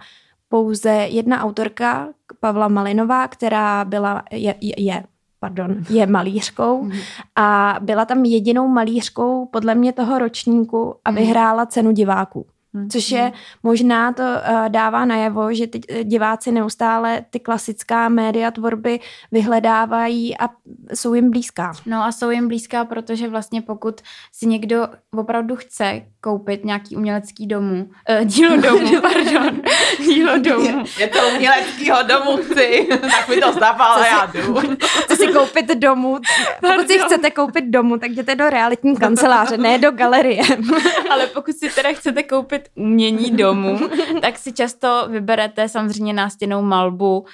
pouze 0.50 0.90
jedna 0.90 1.44
autorka, 1.44 2.08
Pavla 2.40 2.68
Malinová, 2.68 3.28
která 3.28 3.86
byla, 3.86 4.24
je, 4.32 4.56
je 4.60 5.04
pardon, 5.40 5.76
je 5.90 6.08
malířkou 6.18 6.84
mhm. 6.84 7.00
a 7.36 7.78
byla 7.82 8.06
tam 8.06 8.26
jedinou 8.26 8.68
malířkou 8.68 9.46
podle 9.46 9.76
mě 9.76 9.94
toho 9.94 10.20
ročníku 10.20 10.96
a 11.06 11.12
mhm. 11.12 11.20
vyhrála 11.20 11.66
cenu 11.66 11.92
diváků. 11.92 12.46
Což 12.92 13.12
je 13.12 13.32
možná 13.64 14.14
to 14.14 14.24
uh, 14.24 14.70
dává 14.70 15.06
najevo, 15.06 15.54
že 15.54 15.68
ty 15.68 15.82
eh, 15.90 16.04
diváci 16.04 16.52
neustále 16.52 17.26
ty 17.30 17.40
klasická 17.40 18.10
média 18.10 18.52
tvorby 18.52 19.00
vyhledávají 19.32 20.38
a 20.38 20.50
jsou 20.94 21.14
jim 21.14 21.30
blízká. 21.30 21.74
No 21.86 22.04
a 22.04 22.12
jsou 22.12 22.30
jim 22.30 22.48
blízká, 22.48 22.86
protože 22.86 23.30
vlastně 23.30 23.62
pokud 23.62 24.02
si 24.32 24.46
někdo 24.48 24.88
opravdu 25.18 25.56
chce 25.56 26.02
koupit 26.22 26.66
nějaký 26.66 26.96
umělecký 26.96 27.48
domů, 27.48 27.90
uh, 28.20 28.26
dílo 28.26 28.58
domů, 28.58 28.92
pardon, 29.02 29.62
dílo 30.06 30.38
domů. 30.38 30.84
Je 30.98 31.08
to 31.08 31.20
uměleckýho 31.36 32.04
domu 32.04 32.38
chci, 32.38 32.88
tak 33.02 33.28
mi 33.28 33.38
to 33.38 33.52
zdává, 33.52 34.08
já 34.08 34.26
jdu. 34.26 34.56
Chci 35.04 35.16
si 35.16 35.28
koupit 35.28 35.68
domů, 35.76 36.20
pokud 36.62 36.88
si 36.88 37.00
chcete 37.00 37.32
koupit 37.32 37.66
domů, 37.66 37.98
tak 37.98 38.12
jděte 38.12 38.36
do 38.36 38.50
realitní 38.50 38.98
kanceláře, 38.98 39.58
ne 39.58 39.78
do 39.78 39.92
galerie. 39.92 40.44
Ale 41.10 41.28
pokud 41.28 41.56
si 41.56 41.70
teda 41.70 41.94
chcete 41.94 42.24
koupit 42.24 42.70
umění 42.76 43.32
domu, 43.32 43.80
tak 44.22 44.38
si 44.38 44.54
často 44.54 45.06
vyberete 45.08 45.70
samozřejmě 45.70 46.14
nástěnou 46.14 46.62
malbu, 46.62 47.26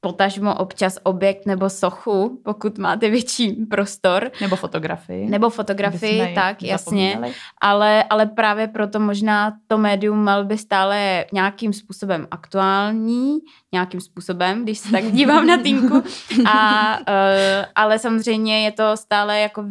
potažmo 0.00 0.54
občas 0.54 0.98
objekt 1.02 1.46
nebo 1.46 1.70
sochu, 1.70 2.40
pokud 2.44 2.78
máte 2.78 3.10
větší 3.10 3.52
prostor. 3.70 4.30
Nebo 4.40 4.56
fotografii. 4.56 5.30
Nebo 5.30 5.50
fotografii, 5.50 6.34
tak, 6.34 6.62
jasně. 6.62 7.18
Ale, 7.60 8.04
ale 8.10 8.26
právě 8.26 8.68
proto 8.68 9.00
možná 9.00 9.52
to 9.66 9.78
médium 9.78 10.24
malby 10.24 10.58
stále 10.58 11.24
nějakým 11.32 11.72
způsobem 11.72 12.26
aktuální, 12.30 13.38
nějakým 13.72 14.00
způsobem, 14.00 14.62
když 14.62 14.78
se 14.78 14.92
tak 14.92 15.04
dívám 15.12 15.46
na 15.46 15.58
týnku. 15.58 16.02
A, 16.46 16.98
uh, 16.98 17.04
ale 17.74 17.98
samozřejmě 17.98 18.64
je 18.64 18.72
to 18.72 18.96
stále 18.96 19.40
jako 19.40 19.64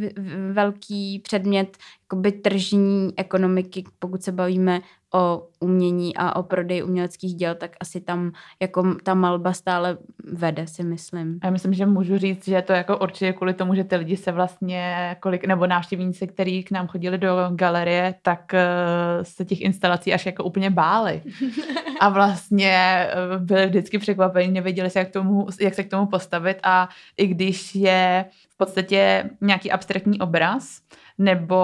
velký 0.51 1.19
předmět 1.19 1.77
jakoby 2.07 2.31
tržní 2.31 3.13
ekonomiky, 3.17 3.83
pokud 3.99 4.23
se 4.23 4.31
bavíme 4.31 4.81
o 5.13 5.47
umění 5.59 6.17
a 6.17 6.35
o 6.35 6.43
prodej 6.43 6.83
uměleckých 6.83 7.35
děl, 7.35 7.55
tak 7.55 7.71
asi 7.79 8.01
tam 8.01 8.31
jako 8.61 8.95
ta 9.03 9.13
malba 9.13 9.53
stále 9.53 9.97
vede, 10.33 10.67
si 10.67 10.83
myslím. 10.83 11.39
Já 11.43 11.49
myslím, 11.49 11.73
že 11.73 11.85
můžu 11.85 12.17
říct, 12.17 12.45
že 12.45 12.61
to 12.61 12.73
jako 12.73 12.97
určitě 12.97 13.33
kvůli 13.33 13.53
tomu, 13.53 13.75
že 13.75 13.83
ty 13.83 13.95
lidi 13.95 14.17
se 14.17 14.31
vlastně, 14.31 15.15
kolik, 15.19 15.45
nebo 15.45 15.67
návštěvníci, 15.67 16.27
kteří 16.27 16.63
k 16.63 16.71
nám 16.71 16.87
chodili 16.87 17.17
do 17.17 17.35
galerie, 17.55 18.15
tak 18.21 18.53
uh, 18.53 19.23
se 19.23 19.45
těch 19.45 19.61
instalací 19.61 20.13
až 20.13 20.25
jako 20.25 20.43
úplně 20.43 20.69
báli. 20.69 21.21
A 21.99 22.09
vlastně 22.09 23.07
uh, 23.35 23.45
byli 23.45 23.65
vždycky 23.65 23.97
překvapení, 23.97 24.51
nevěděli 24.51 24.89
se, 24.89 24.99
jak, 24.99 25.11
tomu, 25.11 25.47
jak 25.61 25.73
se 25.73 25.83
k 25.83 25.89
tomu 25.89 26.05
postavit 26.05 26.57
a 26.63 26.89
i 27.17 27.27
když 27.27 27.75
je 27.75 28.25
v 28.49 28.57
podstatě 28.57 29.29
nějaký 29.41 29.71
abstraktní 29.71 30.19
obraz, 30.19 30.81
nebo 31.17 31.55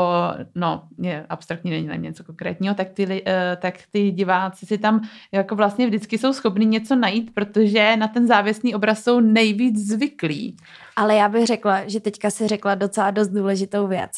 no, 0.55 0.83
je 1.01 1.25
abstraktní, 1.29 1.71
není 1.71 1.87
na 1.87 1.95
něco 1.95 2.23
konkrétního, 2.23 2.75
tak 2.75 2.89
ty, 2.89 3.05
uh, 3.07 3.17
tak 3.57 3.75
ty 3.91 4.11
diváci 4.11 4.65
si 4.65 4.77
tam 4.77 5.01
jako 5.31 5.55
vlastně 5.55 5.87
vždycky 5.87 6.17
jsou 6.17 6.33
schopni 6.33 6.65
něco 6.65 6.95
najít, 6.95 7.33
protože 7.33 7.97
na 7.97 8.07
ten 8.07 8.27
závěsný 8.27 8.75
obraz 8.75 9.03
jsou 9.03 9.19
nejvíc 9.19 9.87
zvyklí. 9.87 10.57
Ale 10.95 11.15
já 11.15 11.29
bych 11.29 11.45
řekla, 11.45 11.81
že 11.87 11.99
teďka 11.99 12.29
si 12.29 12.47
řekla 12.47 12.75
docela 12.75 13.11
dost 13.11 13.27
důležitou 13.27 13.87
věc. 13.87 14.11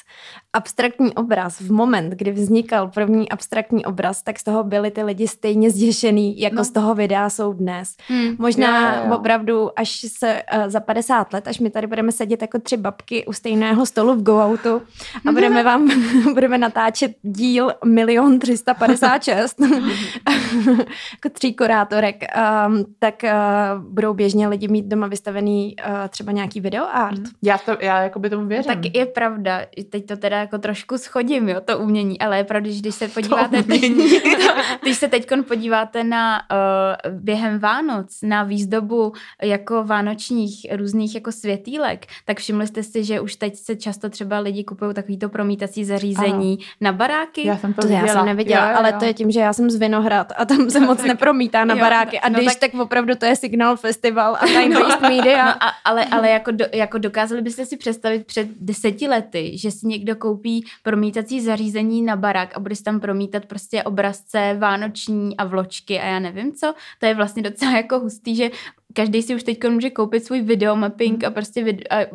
Abstraktní 0.53 1.13
obraz, 1.13 1.61
v 1.61 1.71
moment, 1.71 2.09
kdy 2.09 2.31
vznikal 2.31 2.87
první 2.87 3.29
abstraktní 3.29 3.85
obraz, 3.85 4.23
tak 4.23 4.39
z 4.39 4.43
toho 4.43 4.63
byli 4.63 4.91
ty 4.91 5.03
lidi 5.03 5.27
stejně 5.27 5.69
zděšený, 5.71 6.39
jako 6.39 6.55
no. 6.55 6.63
z 6.63 6.71
toho 6.71 6.95
videa 6.95 7.29
jsou 7.29 7.53
dnes. 7.53 7.95
Hmm. 8.07 8.35
Možná 8.39 8.95
jo, 8.95 9.01
jo. 9.07 9.15
opravdu 9.15 9.79
až 9.79 10.05
se 10.17 10.41
uh, 10.57 10.63
za 10.67 10.79
50 10.79 11.33
let, 11.33 11.47
až 11.47 11.59
my 11.59 11.69
tady 11.69 11.87
budeme 11.87 12.11
sedět 12.11 12.41
jako 12.41 12.59
tři 12.59 12.77
babky 12.77 13.25
u 13.25 13.33
stejného 13.33 13.85
stolu 13.85 14.15
v 14.15 14.23
go-outu 14.23 14.81
a 15.29 15.31
budeme 15.31 15.63
vám 15.63 15.89
budeme 16.33 16.57
natáčet 16.57 17.11
díl 17.21 17.71
milion 17.85 18.39
356 18.39 19.59
jako 21.11 21.29
tří 21.31 21.53
kurátorek, 21.53 22.23
um, 22.67 22.85
tak 22.99 23.15
uh, 23.23 23.83
budou 23.83 24.13
běžně 24.13 24.47
lidi 24.47 24.67
mít 24.67 24.85
doma 24.85 25.07
vystavený 25.07 25.75
uh, 25.87 26.07
třeba 26.09 26.31
nějaký 26.31 26.61
videoart. 26.65 27.17
Mm. 27.17 27.25
Já, 27.43 27.57
to, 27.57 27.77
já 27.79 28.01
jako 28.01 28.19
by 28.19 28.29
tomu 28.29 28.47
věřím. 28.47 28.73
Tak 28.73 28.95
je 28.95 29.05
pravda, 29.05 29.61
teď 29.89 30.05
to 30.05 30.17
teda 30.17 30.37
jako 30.37 30.57
trošku 30.57 30.97
schodím, 30.97 31.49
jo, 31.49 31.61
to 31.65 31.79
umění, 31.79 32.19
ale 32.19 32.37
je 32.37 32.43
pravda, 32.43 32.69
že 32.71 32.79
když 32.79 32.95
se 32.95 33.07
podíváte, 33.07 33.63
teď, 33.63 33.81
když 34.81 34.97
se 34.97 35.07
teď 35.07 35.27
podíváte 35.47 36.03
na 36.03 36.41
uh, 36.51 37.11
během 37.11 37.59
Vánoc, 37.59 38.19
na 38.23 38.43
výzdobu 38.43 39.13
jako 39.41 39.83
vánočních 39.83 40.65
různých 40.71 41.15
jako 41.15 41.31
světýlek, 41.31 42.05
tak 42.25 42.37
všimli 42.37 42.67
jste 42.67 42.83
si, 42.83 43.03
že 43.03 43.19
už 43.19 43.35
teď 43.35 43.55
se 43.55 43.75
často 43.75 44.09
třeba 44.09 44.39
lidi 44.39 44.63
kupují 44.63 44.93
takovýto 44.93 45.29
promítací 45.29 45.85
zařízení 45.85 46.57
ano. 46.61 46.67
na 46.81 46.91
baráky. 46.91 47.47
Já 47.47 47.57
jsem 47.57 47.73
to, 47.73 47.81
to 47.81 47.87
já 47.87 48.07
jsem 48.07 48.25
neviděla, 48.25 48.65
jo, 48.65 48.71
jo. 48.71 48.77
ale 48.77 48.93
to 48.93 49.05
je 49.05 49.13
tím, 49.13 49.31
že 49.31 49.39
já 49.39 49.53
jsem 49.53 49.69
z 49.69 49.75
Vinohrad 49.75 50.33
a 50.37 50.45
tam 50.45 50.69
se 50.69 50.79
moc 50.85 51.03
nepromítá 51.03 51.65
na 51.65 51.75
jo, 51.75 51.79
baráky. 51.79 52.19
A 52.19 52.29
no, 52.29 52.39
když 52.39 52.55
tak... 52.55 52.71
tak 52.71 52.81
opravdu 52.81 53.15
to 53.15 53.25
je 53.25 53.35
Signal 53.35 53.77
Festival 53.77 54.35
a 54.35 54.45
time-based 54.45 55.01
no, 55.01 55.09
media. 55.09 55.45
No, 55.45 55.63
a, 55.63 55.71
ale, 55.85 56.05
ale 56.05 56.29
jako 56.29 56.51
do, 56.55 56.65
jako 56.73 56.97
dokázali 56.97 57.41
byste 57.41 57.65
si 57.65 57.77
představit 57.77 58.25
před 58.25 58.47
deseti 58.59 59.07
lety, 59.07 59.57
že 59.57 59.71
si 59.71 59.87
někdo 59.87 60.15
koupí 60.15 60.65
promítací 60.83 61.41
zařízení 61.41 62.01
na 62.01 62.15
barák 62.15 62.57
a 62.57 62.59
bude 62.59 62.75
si 62.75 62.83
tam 62.83 62.99
promítat 62.99 63.45
prostě 63.45 63.83
obrazce 63.83 64.55
vánoční 64.59 65.37
a 65.37 65.45
vločky 65.45 65.99
a 65.99 66.05
já 66.05 66.19
nevím 66.19 66.53
co. 66.53 66.73
To 66.99 67.05
je 67.05 67.13
vlastně 67.13 67.43
docela 67.43 67.71
jako 67.77 67.99
hustý, 67.99 68.35
že 68.35 68.49
každý 68.95 69.21
si 69.21 69.35
už 69.35 69.43
teď 69.43 69.69
může 69.69 69.89
koupit 69.89 70.25
svůj 70.25 70.41
videomapping 70.41 71.23
a 71.23 71.31
prostě 71.31 71.63
vid- 71.63 71.83
a 71.89 72.07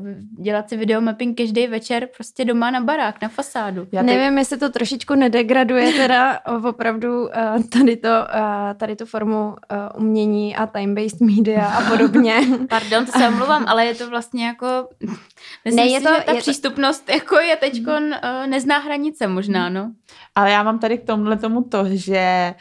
dělat 0.43 0.69
si 0.69 0.77
videomapping 0.77 1.39
každý 1.39 1.67
večer 1.67 2.09
prostě 2.17 2.45
doma 2.45 2.71
na 2.71 2.81
barák, 2.81 3.23
na 3.23 3.29
fasádu. 3.29 3.87
Já 3.93 4.03
teď... 4.03 4.17
Nevím, 4.17 4.39
jestli 4.39 4.59
to 4.59 4.71
trošičku 4.71 5.15
nedegraduje 5.15 5.93
teda 5.93 6.41
opravdu 6.69 7.23
uh, 7.23 7.29
tady, 7.73 7.97
to, 7.97 8.09
uh, 8.09 8.75
tady 8.77 8.97
tu 8.97 9.07
formu 9.07 9.49
uh, 9.49 9.57
umění 10.03 10.57
a 10.57 10.67
time-based 10.67 11.37
media 11.37 11.67
a 11.67 11.91
podobně. 11.91 12.35
Pardon, 12.69 13.07
to 13.07 13.13
se 13.13 13.29
omluvám, 13.29 13.65
ale 13.69 13.87
je 13.87 13.95
to 13.95 14.11
vlastně 14.11 14.47
jako... 14.47 14.67
Myslím 15.65 15.87
ne, 15.87 15.93
je 15.93 16.01
si, 16.01 16.07
to, 16.07 16.15
že 16.15 16.23
ta 16.27 16.33
je 16.33 16.39
přístupnost 16.39 17.07
to... 17.07 17.13
jako 17.13 17.39
je 17.39 17.57
teď 17.57 17.87
uh, 17.87 18.47
nezná 18.47 18.79
hranice 18.79 19.27
možná, 19.27 19.69
no. 19.69 19.93
Ale 20.35 20.51
já 20.51 20.63
mám 20.63 20.79
tady 20.79 20.99
k 20.99 21.07
tomuhle 21.07 21.37
tomu 21.37 21.63
to, 21.63 21.85
že 21.89 22.55
uh, 22.55 22.61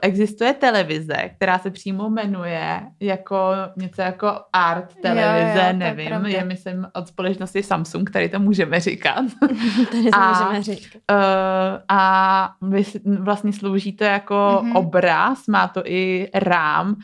existuje 0.00 0.52
televize, 0.52 1.30
která 1.36 1.58
se 1.58 1.70
přímo 1.70 2.10
jmenuje 2.10 2.80
jako 3.00 3.52
něco 3.76 4.02
jako 4.02 4.40
art 4.52 4.94
televize, 5.02 5.58
jo, 5.58 5.66
jo, 5.66 5.76
nevím, 5.76 6.24
je, 6.24 6.36
je 6.36 6.44
myslím 6.44 6.86
od 6.94 7.08
společnosti 7.08 7.62
Samsung, 7.62 8.10
který 8.10 8.28
to 8.28 8.38
můžeme 8.38 8.80
říkat. 8.80 9.24
tady 9.90 10.04
to 10.10 10.18
a, 10.18 10.28
můžeme 10.28 10.62
říkat. 10.62 11.00
Uh, 11.12 11.18
a 11.88 12.50
vlastně 13.18 13.52
slouží 13.52 13.92
to 13.92 14.04
jako 14.04 14.34
mm-hmm. 14.34 14.76
obraz, 14.76 15.46
má 15.46 15.68
to 15.68 15.82
i 15.84 16.28
rám. 16.34 16.96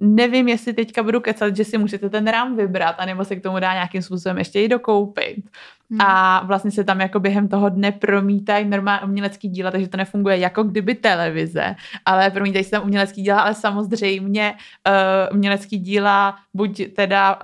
Nevím, 0.00 0.48
jestli 0.48 0.72
teďka 0.72 1.02
budu 1.02 1.20
kecat, 1.20 1.56
že 1.56 1.64
si 1.64 1.78
můžete 1.78 2.10
ten 2.10 2.26
rám 2.26 2.56
vybrat, 2.56 2.94
anebo 2.98 3.24
se 3.24 3.36
k 3.36 3.42
tomu 3.42 3.60
dá 3.60 3.72
nějakým 3.72 4.02
způsobem 4.02 4.38
ještě 4.38 4.62
i 4.62 4.68
dokoupit. 4.68 5.44
Hmm. 5.90 6.00
A 6.00 6.42
vlastně 6.44 6.70
se 6.70 6.84
tam 6.84 7.00
jako 7.00 7.20
během 7.20 7.48
toho 7.48 7.68
dne 7.68 7.92
promítají 7.92 8.64
normální 8.64 9.04
umělecký 9.04 9.48
díla, 9.48 9.70
takže 9.70 9.88
to 9.88 9.96
nefunguje 9.96 10.38
jako 10.38 10.62
kdyby 10.62 10.94
televize, 10.94 11.76
ale 12.04 12.30
promítají 12.30 12.64
se 12.64 12.70
tam 12.70 12.82
umělecký 12.82 13.22
díla, 13.22 13.40
ale 13.40 13.54
samozřejmě 13.54 14.54
uh, 14.88 15.36
umělecký 15.36 15.78
díla 15.78 16.36
buď 16.54 16.82
teda 16.96 17.34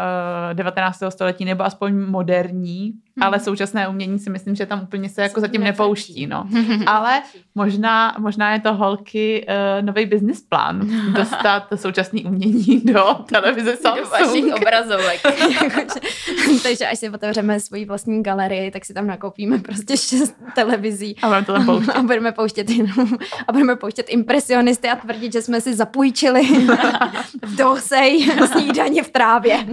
uh, 0.51 0.55
19. 0.55 0.99
století 1.09 1.45
nebo 1.45 1.65
aspoň 1.65 1.95
moderní, 2.07 2.93
Hmm. 3.17 3.27
Ale 3.27 3.41
současné 3.41 3.89
umění 3.89 4.19
si 4.19 4.31
myslím, 4.31 4.55
že 4.55 4.67
tam 4.67 4.83
úplně 4.83 5.09
se 5.09 5.23
jako 5.23 5.41
zatím 5.41 5.65
nepouští, 5.65 6.27
no. 6.27 6.47
Ale 6.87 7.23
možná, 7.55 8.17
možná 8.19 8.53
je 8.53 8.61
to 8.61 8.75
holky 8.75 9.47
uh, 9.49 9.87
nový 9.87 10.07
business 10.07 10.43
plán, 10.43 10.89
dostat 11.13 11.67
současný 11.75 12.25
umění 12.25 12.81
do 12.85 13.17
televize 13.29 13.77
Samsung. 13.77 14.05
Do 14.05 14.11
vašich 14.11 14.55
obrazovek. 14.55 15.21
Takže 16.63 16.87
až 16.87 16.99
si 16.99 17.11
otevřeme 17.11 17.61
svoji 17.61 17.85
vlastní 17.85 18.23
galerii, 18.23 18.71
tak 18.71 18.85
si 18.85 18.95
tam 18.95 19.07
nakoupíme 19.07 19.59
prostě 19.59 19.97
šest 19.97 20.35
televizí. 20.55 21.17
A 21.23 21.27
budeme 21.27 21.47
to 21.47 21.53
tam 21.53 21.67
pouštět. 21.67 21.93
A 21.93 22.03
budeme 22.03 22.33
pouštět 22.33 22.71
jenom, 22.71 23.09
a 23.49 23.53
budeme 23.53 23.77
pouštět 23.77 24.07
impresionisty 24.09 24.89
a 24.89 24.97
tvrdit, 24.97 25.33
že 25.33 25.43
jsme 25.43 25.61
si 25.61 25.75
zapůjčili 25.75 26.43
v 27.43 27.57
dosej 27.57 28.31
snídaně 28.53 29.03
v 29.03 29.11
trávě. 29.11 29.67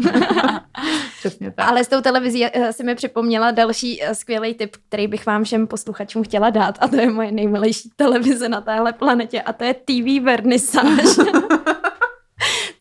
Přesně 1.19 1.51
tak. 1.51 1.67
Ale 1.67 1.83
s 1.83 1.87
tou 1.87 2.01
televizí 2.01 2.45
eh, 2.45 2.73
si 2.73 2.83
mi 2.83 2.95
připomněl 2.95 3.30
měla 3.31 3.51
další 3.51 4.01
uh, 4.01 4.11
skvělý 4.11 4.53
tip, 4.53 4.75
který 4.87 5.07
bych 5.07 5.25
vám 5.25 5.43
všem 5.43 5.67
posluchačům 5.67 6.23
chtěla 6.23 6.49
dát 6.49 6.77
a 6.81 6.87
to 6.87 6.95
je 6.95 7.09
moje 7.09 7.31
nejmilejší 7.31 7.89
televize 7.95 8.49
na 8.49 8.61
téhle 8.61 8.93
planetě 8.93 9.41
a 9.41 9.53
to 9.53 9.63
je 9.63 9.73
TV 9.73 10.23
Vernissage. 10.23 11.03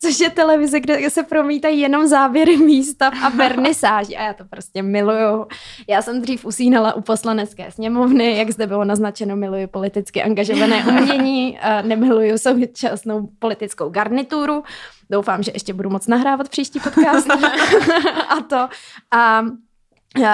což 0.01 0.19
je 0.19 0.29
televize, 0.29 0.79
kde 0.79 1.09
se 1.09 1.23
promítají 1.23 1.79
jenom 1.79 2.07
záběry 2.07 2.57
místa 2.57 3.11
a 3.23 3.29
vernisáži 3.29 4.15
a 4.15 4.23
já 4.23 4.33
to 4.33 4.45
prostě 4.45 4.83
miluju. 4.83 5.47
Já 5.87 6.01
jsem 6.01 6.21
dřív 6.21 6.45
usínala 6.45 6.93
u 6.93 7.01
poslanecké 7.01 7.71
sněmovny, 7.71 8.37
jak 8.37 8.51
zde 8.51 8.67
bylo 8.67 8.85
naznačeno, 8.85 9.35
miluju 9.35 9.67
politicky 9.67 10.23
angažované 10.23 10.85
umění, 10.87 11.59
nemiluju 11.81 12.37
současnou 12.37 13.29
politickou 13.39 13.89
garnituru. 13.89 14.63
Doufám, 15.09 15.43
že 15.43 15.51
ještě 15.53 15.73
budu 15.73 15.89
moc 15.89 16.07
nahrávat 16.07 16.49
příští 16.49 16.79
podcast 16.79 17.27
a 18.29 18.41
to. 18.49 18.67
A 19.11 19.45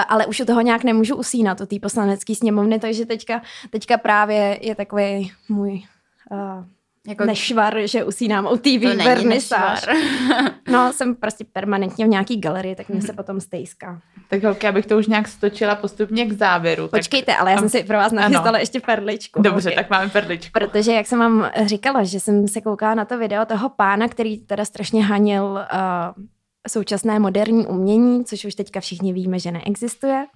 ale 0.08 0.26
už 0.26 0.40
u 0.40 0.44
toho 0.44 0.60
nějak 0.60 0.84
nemůžu 0.84 1.16
usínat, 1.16 1.60
u 1.60 1.66
té 1.66 1.76
poslanecké 1.82 2.34
sněmovny, 2.34 2.78
takže 2.78 3.06
teďka, 3.06 3.42
teďka 3.70 3.98
právě 3.98 4.58
je 4.62 4.74
takový 4.74 5.32
můj 5.48 5.82
uh, 6.30 6.64
jako... 7.08 7.24
Nešvar, 7.24 7.78
že 7.84 8.04
usínám 8.04 8.46
u 8.46 8.56
TV 8.56 9.04
vernisáž. 9.04 9.86
no, 10.70 10.92
jsem 10.92 11.14
prostě 11.14 11.44
permanentně 11.52 12.04
v 12.04 12.08
nějaký 12.08 12.40
galerii, 12.40 12.74
tak 12.74 12.88
mě 12.88 13.02
se 13.02 13.12
potom 13.16 13.40
stejská. 13.40 14.00
Tak 14.28 14.44
holky, 14.44 14.66
abych 14.66 14.86
to 14.86 14.98
už 14.98 15.06
nějak 15.06 15.28
stočila 15.28 15.74
postupně 15.74 16.26
k 16.26 16.32
závěru. 16.32 16.88
Počkejte, 16.88 17.32
tak... 17.32 17.40
ale 17.40 17.50
já 17.50 17.58
jsem 17.58 17.68
si 17.68 17.82
pro 17.82 17.96
vás 17.96 18.12
nachystala 18.12 18.48
ano. 18.48 18.58
ještě 18.58 18.80
perličku. 18.80 19.42
Dobře, 19.42 19.68
holky. 19.68 19.76
tak 19.76 19.90
máme 19.90 20.08
perličku. 20.10 20.50
Protože, 20.52 20.92
jak 20.92 21.06
jsem 21.06 21.18
vám 21.18 21.50
říkala, 21.64 22.04
že 22.04 22.20
jsem 22.20 22.48
se 22.48 22.60
koukala 22.60 22.94
na 22.94 23.04
to 23.04 23.18
video 23.18 23.44
toho 23.44 23.68
pána, 23.68 24.08
který 24.08 24.38
teda 24.38 24.64
strašně 24.64 25.04
hanil 25.04 25.44
uh, 25.44 26.24
současné 26.68 27.18
moderní 27.18 27.66
umění, 27.66 28.24
což 28.24 28.44
už 28.44 28.54
teďka 28.54 28.80
všichni 28.80 29.12
víme, 29.12 29.38
že 29.38 29.50
neexistuje. 29.52 30.26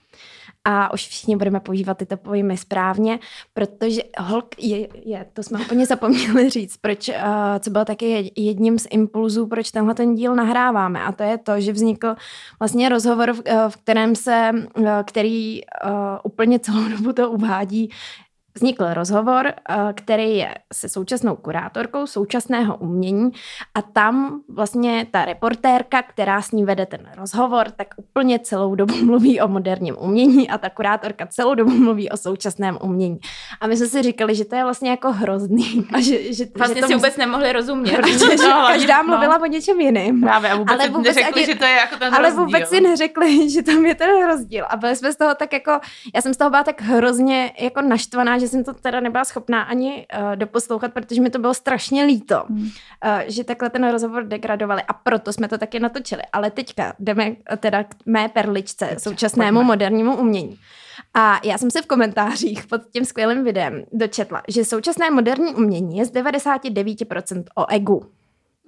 A 0.65 0.93
už 0.93 1.09
všichni 1.09 1.37
budeme 1.37 1.61
používat 1.61 1.99
tyto 1.99 2.17
pojmy 2.17 2.57
správně, 2.57 3.19
protože 3.55 4.03
holk 4.19 4.55
je, 4.59 4.89
je 5.05 5.27
to 5.33 5.43
jsme 5.43 5.61
úplně 5.61 5.87
zapomněli 5.87 6.51
říct, 6.51 6.77
proč, 6.77 7.09
uh, 7.09 7.15
co 7.61 7.71
bylo 7.71 7.85
taky 7.85 8.33
jedním 8.37 8.79
z 8.79 8.87
impulzů, 8.91 9.47
proč 9.47 9.71
tenhle 9.71 9.95
ten 9.95 10.15
díl 10.15 10.35
nahráváme. 10.35 11.03
A 11.03 11.13
to 11.13 11.23
je 11.23 11.39
to, 11.39 11.61
že 11.61 11.73
vznikl 11.73 12.15
vlastně 12.59 12.89
rozhovor, 12.89 13.33
v, 13.33 13.43
v 13.69 13.77
kterém 13.77 14.15
se, 14.15 14.51
uh, 14.77 14.89
který 15.05 15.61
úplně 16.25 16.59
celou 16.59 16.89
dobu 16.89 17.13
to 17.13 17.31
uvádí, 17.31 17.91
vznikl 18.55 18.95
rozhovor, 18.95 19.47
eh, 19.47 19.93
který 19.95 20.37
je 20.37 20.55
se 20.73 20.89
současnou 20.89 21.37
kurátorkou 21.37 22.07
současného 22.07 22.77
umění 22.77 23.31
a 23.75 23.83
tam 23.83 24.41
vlastně 24.49 25.07
ta 25.11 25.25
reportérka, 25.25 26.03
která 26.03 26.43
s 26.43 26.51
ní 26.51 26.65
vede 26.65 26.87
ten 26.87 27.01
rozhovor, 27.17 27.71
tak 27.71 27.89
úplně 27.97 28.39
celou 28.39 28.75
dobu 28.75 28.95
mluví 29.05 29.41
o 29.41 29.49
moderním 29.49 29.97
umění 30.01 30.51
a 30.51 30.59
ta 30.59 30.71
kurátorka 30.71 31.27
celou 31.27 31.55
dobu 31.55 31.71
mluví 31.71 32.11
o 32.11 32.17
současném 32.17 32.79
umění. 32.83 33.19
A 33.61 33.67
my 33.67 33.77
jsme 33.77 33.87
si 33.87 34.03
říkali, 34.03 34.35
že 34.35 34.45
to 34.45 34.55
je 34.55 34.63
vlastně 34.63 34.91
jako 34.91 35.13
hrozný. 35.13 35.87
A 35.93 36.01
že, 36.01 36.33
že, 36.33 36.45
vlastně 36.57 36.81
že 36.81 36.87
si 36.87 36.95
vůbec 36.95 37.17
nemohli 37.17 37.53
rozumět. 37.53 37.97
Protože 37.97 38.37
no, 38.49 38.65
každá 38.69 39.03
mluvila 39.03 39.39
no. 39.39 39.45
o 39.45 39.47
něčem 39.47 39.81
jiným. 39.81 40.21
Právě 40.21 40.51
a 40.51 40.57
vůbec, 40.57 40.81
ale 40.81 40.89
vůbec 40.89 41.17
neřekli, 41.17 41.43
ani, 41.43 41.53
že 41.53 41.59
to 41.59 41.65
je 41.65 41.73
jako 41.73 41.97
ten 41.97 42.15
Ale 42.15 42.23
rozdíl. 42.23 42.45
vůbec 42.45 42.69
si 42.69 42.81
neřekli, 42.81 43.51
že 43.55 43.63
tam 43.63 43.87
je 43.87 43.95
ten 43.95 44.27
rozdíl. 44.27 44.65
A 44.69 44.77
byli 44.77 44.97
jsme 44.97 45.13
z 45.13 45.17
toho 45.17 45.35
tak 45.35 45.53
jako, 45.53 45.81
já 46.15 46.21
jsem 46.21 46.35
z 46.35 46.37
toho 46.37 46.51
byla 46.51 46.65
tak 46.65 46.83
hrozně 46.83 47.53
jako 47.59 47.83
naštvaná, 47.83 48.39
že 48.43 48.49
jsem 48.49 48.65
to 48.65 48.75
teda 48.75 49.01
nebyla 49.01 49.25
schopná 49.25 49.63
ani 49.63 50.07
uh, 50.19 50.37
doposlouchat, 50.37 50.93
protože 50.93 51.21
mi 51.21 51.31
to 51.31 51.39
bylo 51.39 51.55
strašně 51.55 52.05
líto, 52.05 52.45
hmm. 52.49 52.63
uh, 52.63 52.69
že 53.27 53.45
takhle 53.45 53.71
ten 53.71 53.91
rozhovor 53.91 54.25
degradovali 54.25 54.83
a 54.89 54.93
proto 54.93 55.33
jsme 55.33 55.49
to 55.49 55.59
taky 55.59 55.81
natočili. 55.81 56.23
Ale 56.33 56.51
teďka 56.51 56.95
jdeme 56.99 57.37
teda 57.57 57.85
k 57.85 57.95
mé 58.07 58.29
perličce, 58.29 58.85
Dobře, 58.85 59.01
současnému 59.01 59.59
pojďme. 59.59 59.67
modernímu 59.67 60.17
umění. 60.17 60.59
A 61.15 61.41
já 61.45 61.59
jsem 61.59 61.71
se 61.71 61.83
v 61.83 61.87
komentářích 61.87 62.67
pod 62.67 62.81
tím 62.93 63.05
skvělým 63.05 63.45
videem 63.45 63.85
dočetla, 63.93 64.43
že 64.49 64.65
současné 64.65 65.11
moderní 65.11 65.55
umění 65.55 65.99
je 65.99 66.05
z 66.05 66.13
99% 66.13 67.45
o 67.57 67.67
egu. 67.71 68.03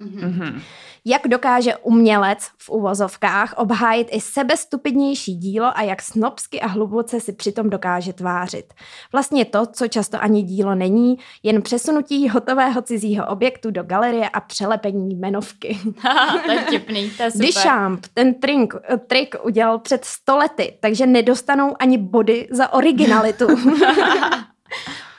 Mm-hmm. 0.01 0.61
Jak 1.05 1.27
dokáže 1.27 1.75
umělec 1.75 2.39
v 2.57 2.69
uvozovkách 2.69 3.53
obhájit 3.57 4.07
i 4.11 4.21
sebestupidnější 4.21 5.35
dílo 5.35 5.77
a 5.77 5.81
jak 5.81 6.01
snobsky 6.01 6.61
a 6.61 6.67
hluboce 6.67 7.19
si 7.19 7.33
přitom 7.33 7.69
dokáže 7.69 8.13
tvářit. 8.13 8.73
Vlastně 9.11 9.45
to, 9.45 9.65
co 9.65 9.87
často 9.87 10.23
ani 10.23 10.43
dílo 10.43 10.75
není, 10.75 11.17
jen 11.43 11.61
přesunutí 11.61 12.29
hotového 12.29 12.81
cizího 12.81 13.27
objektu 13.27 13.71
do 13.71 13.83
galerie 13.83 14.29
a 14.29 14.39
přelepení 14.39 15.15
jmenovky. 15.15 15.79
to 16.45 16.51
je 16.51 16.61
vtipný, 16.61 17.09
to 17.09 17.23
je 17.23 17.31
super. 17.31 17.47
Duchamp 17.47 18.05
ten 18.13 18.33
trink, 18.33 18.73
trik 19.07 19.35
udělal 19.43 19.79
před 19.79 20.05
stolety, 20.05 20.77
takže 20.79 21.05
nedostanou 21.05 21.75
ani 21.79 21.97
body 21.97 22.47
za 22.51 22.73
originalitu. 22.73 23.47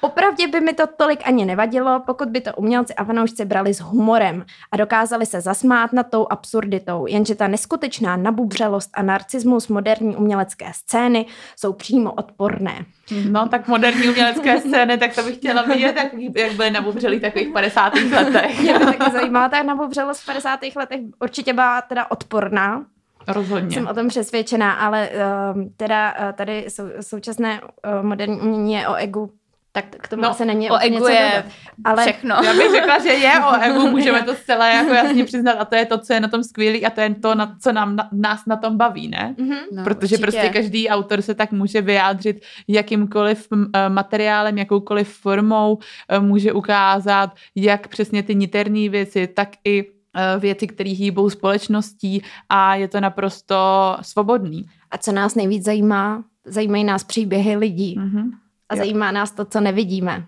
Popravdě 0.00 0.48
by 0.48 0.60
mi 0.60 0.72
to 0.72 0.86
tolik 0.86 1.20
ani 1.24 1.44
nevadilo, 1.44 2.02
pokud 2.06 2.28
by 2.28 2.40
to 2.40 2.54
umělci 2.54 2.94
a 2.94 3.04
fanoušci 3.04 3.44
brali 3.44 3.74
s 3.74 3.80
humorem 3.80 4.44
a 4.72 4.76
dokázali 4.76 5.26
se 5.26 5.40
zasmát 5.40 5.92
nad 5.92 6.10
tou 6.10 6.26
absurditou, 6.30 7.06
jenže 7.06 7.34
ta 7.34 7.48
neskutečná 7.48 8.16
nabubřelost 8.16 8.90
a 8.94 9.02
narcismus 9.02 9.68
moderní 9.68 10.16
umělecké 10.16 10.66
scény 10.74 11.26
jsou 11.56 11.72
přímo 11.72 12.12
odporné. 12.12 12.84
No, 13.30 13.48
tak 13.48 13.68
moderní 13.68 14.08
umělecké 14.08 14.60
scény, 14.60 14.98
tak 14.98 15.14
to 15.14 15.22
bych 15.22 15.36
chtěla 15.36 15.62
vidět, 15.62 15.96
jak, 15.96 16.12
jak 16.36 16.52
byly 16.52 16.70
nabubřelý 16.70 17.20
takových 17.20 17.48
50. 17.48 17.92
letech. 17.94 18.60
Mě 18.60 18.78
by 18.78 18.84
taky 18.84 19.12
zajímala 19.12 19.48
ta 19.48 19.62
nabubřelost 19.62 20.20
v 20.20 20.26
50. 20.26 20.60
letech, 20.76 21.00
určitě 21.20 21.52
byla 21.52 21.82
teda 21.82 22.10
odporná, 22.10 22.84
Rozhodně. 23.28 23.74
Jsem 23.74 23.86
o 23.86 23.94
tom 23.94 24.08
přesvědčená, 24.08 24.72
ale 24.72 25.08
uh, 25.54 25.62
teda 25.76 26.12
uh, 26.12 26.32
tady 26.32 26.64
sou, 26.68 26.84
současné 27.00 27.60
uh, 27.60 27.68
moderní 28.02 28.40
umění 28.40 28.72
je 28.72 28.88
o 28.88 28.94
egu 28.94 29.30
tak 29.76 29.84
k 29.98 30.08
tomu 30.08 30.22
no, 30.22 30.30
asi 30.30 30.44
není 30.44 30.70
o 30.70 30.76
egu 30.76 31.08
je 31.08 31.44
ale... 31.84 32.02
všechno. 32.02 32.36
Já 32.44 32.54
bych 32.54 32.70
řekla, 32.70 32.98
že 32.98 33.08
je 33.08 33.32
o 33.40 33.62
egu, 33.62 33.90
můžeme 33.90 34.22
to 34.22 34.34
zcela 34.34 34.68
jako 34.68 34.94
jasně 34.94 35.24
přiznat 35.24 35.52
a 35.52 35.64
to 35.64 35.74
je 35.74 35.86
to, 35.86 35.98
co 35.98 36.12
je 36.12 36.20
na 36.20 36.28
tom 36.28 36.42
skvělý 36.42 36.86
a 36.86 36.90
to 36.90 37.00
je 37.00 37.14
to, 37.14 37.34
na, 37.34 37.56
co 37.60 37.72
nám, 37.72 37.96
na, 37.96 38.08
nás 38.12 38.46
na 38.46 38.56
tom 38.56 38.76
baví, 38.76 39.08
ne? 39.08 39.34
Mm-hmm. 39.38 39.58
No, 39.72 39.84
Protože 39.84 40.16
určitě. 40.16 40.22
prostě 40.22 40.48
každý 40.48 40.88
autor 40.88 41.22
se 41.22 41.34
tak 41.34 41.52
může 41.52 41.80
vyjádřit 41.80 42.44
jakýmkoliv 42.68 43.48
eh, 43.52 43.88
materiálem, 43.88 44.58
jakoukoliv 44.58 45.08
formou, 45.08 45.78
eh, 46.08 46.20
může 46.20 46.52
ukázat 46.52 47.34
jak 47.54 47.88
přesně 47.88 48.22
ty 48.22 48.34
niterné 48.34 48.88
věci, 48.88 49.26
tak 49.26 49.48
i 49.64 49.84
eh, 50.16 50.38
věci, 50.38 50.66
které 50.66 50.90
hýbou 50.90 51.30
společností 51.30 52.22
a 52.48 52.74
je 52.74 52.88
to 52.88 53.00
naprosto 53.00 53.56
svobodný. 54.02 54.66
A 54.90 54.98
co 54.98 55.12
nás 55.12 55.34
nejvíc 55.34 55.64
zajímá, 55.64 56.24
zajímají 56.44 56.84
nás 56.84 57.04
příběhy 57.04 57.56
lidí. 57.56 57.96
Mm-hmm. 57.98 58.45
A 58.68 58.74
jo. 58.74 58.78
zajímá 58.78 59.12
nás 59.12 59.30
to, 59.30 59.44
co 59.44 59.60
nevidíme. 59.60 60.26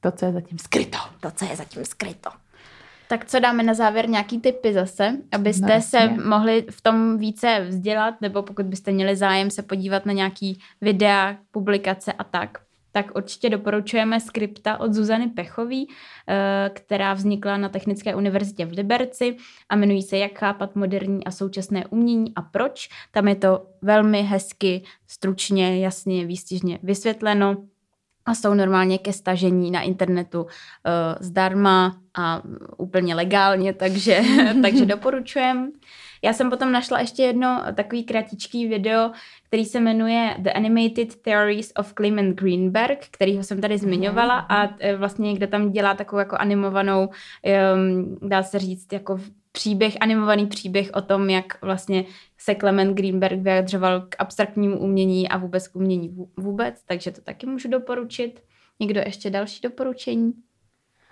To, 0.00 0.10
co 0.10 0.26
je 0.26 0.32
zatím 0.32 0.58
skryto. 0.58 0.98
To, 1.20 1.30
co 1.30 1.44
je 1.44 1.56
zatím 1.56 1.84
skryto. 1.84 2.30
Tak 3.08 3.24
co 3.24 3.40
dáme 3.40 3.62
na 3.62 3.74
závěr 3.74 4.08
nějaký 4.08 4.40
typy 4.40 4.72
zase, 4.72 5.16
abyste 5.32 5.74
no, 5.74 5.82
se 5.82 6.08
mohli 6.08 6.66
v 6.70 6.80
tom 6.80 7.18
více 7.18 7.66
vzdělat, 7.68 8.20
nebo 8.20 8.42
pokud 8.42 8.66
byste 8.66 8.92
měli 8.92 9.16
zájem 9.16 9.50
se 9.50 9.62
podívat 9.62 10.06
na 10.06 10.12
nějaký 10.12 10.60
videa, 10.80 11.36
publikace 11.50 12.12
a 12.12 12.24
tak, 12.24 12.58
tak 12.96 13.16
určitě 13.16 13.50
doporučujeme 13.50 14.20
skripta 14.20 14.80
od 14.80 14.92
Zuzany 14.92 15.28
Pechový, 15.28 15.88
eh, 16.28 16.70
která 16.74 17.14
vznikla 17.14 17.56
na 17.56 17.68
Technické 17.68 18.14
univerzitě 18.14 18.66
v 18.66 18.72
Liberci 18.72 19.36
a 19.68 19.76
jmenují 19.76 20.02
se 20.02 20.16
Jak 20.18 20.38
chápat 20.38 20.76
moderní 20.76 21.24
a 21.24 21.30
současné 21.30 21.86
umění 21.86 22.32
a 22.36 22.42
proč. 22.42 22.88
Tam 23.10 23.28
je 23.28 23.34
to 23.34 23.66
velmi 23.82 24.22
hezky, 24.22 24.82
stručně, 25.06 25.80
jasně, 25.80 26.26
výstižně 26.26 26.78
vysvětleno 26.82 27.56
a 28.26 28.34
jsou 28.34 28.54
normálně 28.54 28.98
ke 28.98 29.12
stažení 29.12 29.70
na 29.70 29.80
internetu 29.80 30.42
uh, 30.42 30.48
zdarma 31.20 31.96
a 32.14 32.42
úplně 32.76 33.14
legálně, 33.14 33.72
takže, 33.72 34.20
takže 34.62 34.86
doporučujem. 34.86 35.72
Já 36.22 36.32
jsem 36.32 36.50
potom 36.50 36.72
našla 36.72 37.00
ještě 37.00 37.22
jedno 37.22 37.62
takový 37.74 38.04
kratičký 38.04 38.68
video, 38.68 39.10
který 39.44 39.64
se 39.64 39.80
jmenuje 39.80 40.34
The 40.38 40.50
Animated 40.50 41.22
Theories 41.22 41.72
of 41.78 41.94
Clement 41.94 42.40
Greenberg, 42.40 43.06
kterýho 43.10 43.44
jsem 43.44 43.60
tady 43.60 43.78
zmiňovala 43.78 44.38
a 44.38 44.74
e, 44.78 44.96
vlastně 44.96 45.28
někde 45.28 45.46
tam 45.46 45.72
dělá 45.72 45.94
takovou 45.94 46.18
jako 46.18 46.36
animovanou, 46.36 47.08
um, 47.74 48.18
dá 48.28 48.42
se 48.42 48.58
říct, 48.58 48.92
jako 48.92 49.18
příběh, 49.52 49.96
animovaný 50.00 50.46
příběh 50.46 50.90
o 50.94 51.02
tom, 51.02 51.30
jak 51.30 51.62
vlastně 51.62 52.04
se 52.38 52.54
Clement 52.54 52.96
Greenberg 52.96 53.40
vyjadřoval 53.40 54.00
k 54.00 54.16
abstraktnímu 54.18 54.78
umění 54.78 55.28
a 55.28 55.36
vůbec 55.36 55.68
k 55.68 55.76
umění 55.76 56.16
vůbec, 56.36 56.82
takže 56.86 57.10
to 57.10 57.20
taky 57.20 57.46
můžu 57.46 57.68
doporučit. 57.68 58.42
Někdo 58.80 59.00
ještě 59.00 59.30
další 59.30 59.60
doporučení? 59.62 60.32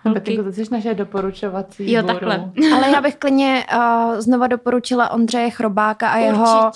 Holky. 0.05 0.37
to 0.37 0.53
jsi 0.53 0.65
naše 0.71 0.95
doporučovací 0.95 1.93
Jo, 1.93 2.03
takhle. 2.03 2.51
Ale 2.75 2.91
já 2.91 3.01
bych 3.01 3.17
klidně 3.17 3.65
uh, 3.75 4.21
znova 4.21 4.47
doporučila 4.47 5.11
Ondřeje 5.11 5.51
Chrobáka 5.51 6.09
a 6.09 6.19
jeho, 6.19 6.71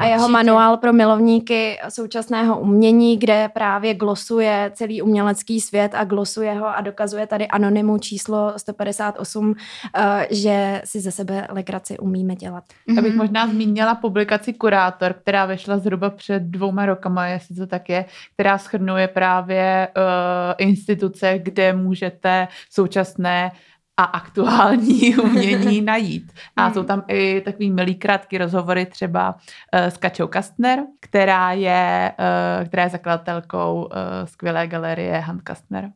A 0.00 0.06
jeho 0.06 0.18
Určitě. 0.22 0.32
manuál 0.32 0.76
pro 0.76 0.92
milovníky 0.92 1.78
současného 1.88 2.60
umění, 2.60 3.16
kde 3.16 3.48
právě 3.54 3.94
glosuje 3.94 4.70
celý 4.74 5.02
umělecký 5.02 5.60
svět 5.60 5.94
a 5.94 6.04
glosuje 6.04 6.54
ho 6.54 6.66
a 6.66 6.80
dokazuje 6.80 7.26
tady 7.26 7.48
anonymu 7.48 7.98
číslo 7.98 8.52
158, 8.56 9.54
eh, 9.96 10.26
že 10.30 10.82
si 10.84 11.00
ze 11.00 11.10
sebe 11.10 11.46
legraci 11.50 11.98
umíme 11.98 12.36
dělat. 12.36 12.64
Já 12.96 13.02
bych 13.02 13.12
Mhm. 13.12 13.18
možná 13.18 13.46
zmínila 13.46 13.94
publikaci 13.94 14.52
Kurátor, 14.52 15.12
která 15.12 15.46
vyšla 15.46 15.78
zhruba 15.78 16.10
před 16.10 16.42
dvouma 16.42 16.86
rokama, 16.86 17.26
jestli 17.26 17.56
to 17.56 17.66
tak 17.66 17.88
je, 17.88 18.04
která 18.34 18.58
schrnuje 18.58 19.08
právě 19.08 19.88
uh, 19.96 20.02
instituce, 20.58 21.38
kde 21.38 21.72
můžete 21.72 22.48
současné 22.70 23.50
a 23.96 24.04
aktuální 24.04 25.16
umění 25.22 25.80
najít. 25.84 26.32
A 26.56 26.64
Hmm. 26.64 26.74
jsou 26.74 26.82
tam 26.82 27.02
i 27.08 27.40
takový 27.40 27.70
milý 27.70 27.94
krátký 27.94 28.38
rozhovory 28.38 28.86
třeba 28.86 29.34
uh, 29.34 29.80
s 29.80 29.96
Kačou 29.96 30.26
Kastner, 30.26 30.78
která 31.00 31.52
je, 31.52 32.12
uh, 32.18 32.66
která 32.68 32.82
je 32.82 32.88
zakladatelkou 32.88 33.82
uh, 33.82 33.90
skvělé 34.24 34.66
galerie 34.66 35.18
Hand 35.18 35.42
Kastner. 35.42 35.90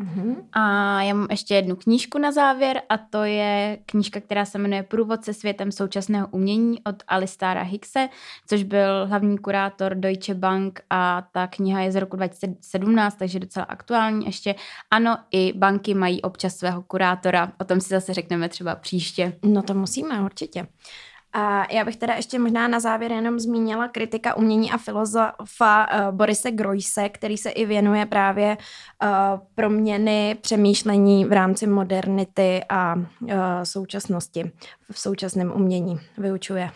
Mhm. 0.00 0.36
A 0.52 0.62
já 1.02 1.14
mám 1.14 1.26
ještě 1.30 1.54
jednu 1.54 1.76
knížku 1.76 2.18
na 2.18 2.32
závěr 2.32 2.82
a 2.88 2.96
to 2.98 3.24
je 3.24 3.78
knížka, 3.86 4.20
která 4.20 4.44
se 4.44 4.58
jmenuje 4.58 4.82
Průvodce 4.82 5.34
světem 5.34 5.72
současného 5.72 6.28
umění 6.30 6.84
od 6.84 7.02
Alistara 7.08 7.62
Hickse, 7.62 8.08
což 8.46 8.62
byl 8.62 9.06
hlavní 9.06 9.38
kurátor 9.38 9.94
Deutsche 9.94 10.34
Bank 10.34 10.80
a 10.90 11.22
ta 11.32 11.46
kniha 11.46 11.80
je 11.80 11.92
z 11.92 11.96
roku 11.96 12.16
2017, 12.16 13.14
takže 13.14 13.38
docela 13.38 13.64
aktuální 13.64 14.26
ještě. 14.26 14.54
Ano, 14.90 15.16
i 15.30 15.52
banky 15.56 15.94
mají 15.94 16.22
občas 16.22 16.56
svého 16.56 16.82
kurátora, 16.82 17.52
o 17.60 17.64
tom 17.64 17.80
si 17.80 17.88
zase 17.88 18.14
řekneme 18.14 18.48
třeba 18.48 18.74
příště. 18.74 19.32
No 19.44 19.62
to 19.62 19.74
musíme, 19.74 20.20
určitě. 20.22 20.66
A 21.32 21.72
já 21.72 21.84
bych 21.84 21.96
teda 21.96 22.14
ještě 22.14 22.38
možná 22.38 22.68
na 22.68 22.80
závěr 22.80 23.12
jenom 23.12 23.40
zmínila 23.40 23.88
kritika 23.88 24.36
umění 24.36 24.72
a 24.72 24.78
filozofa 24.78 25.86
uh, 25.92 26.16
Borise 26.16 26.50
Grojse, 26.50 27.08
který 27.08 27.36
se 27.36 27.50
i 27.50 27.66
věnuje 27.66 28.06
právě 28.06 28.56
uh, 29.02 29.08
proměny 29.54 30.36
přemýšlení 30.40 31.24
v 31.24 31.32
rámci 31.32 31.66
modernity 31.66 32.60
a 32.68 32.94
uh, 32.94 33.04
současnosti 33.62 34.52
v 34.92 34.98
současném 34.98 35.52
umění. 35.52 36.00
Vyučuje 36.18 36.70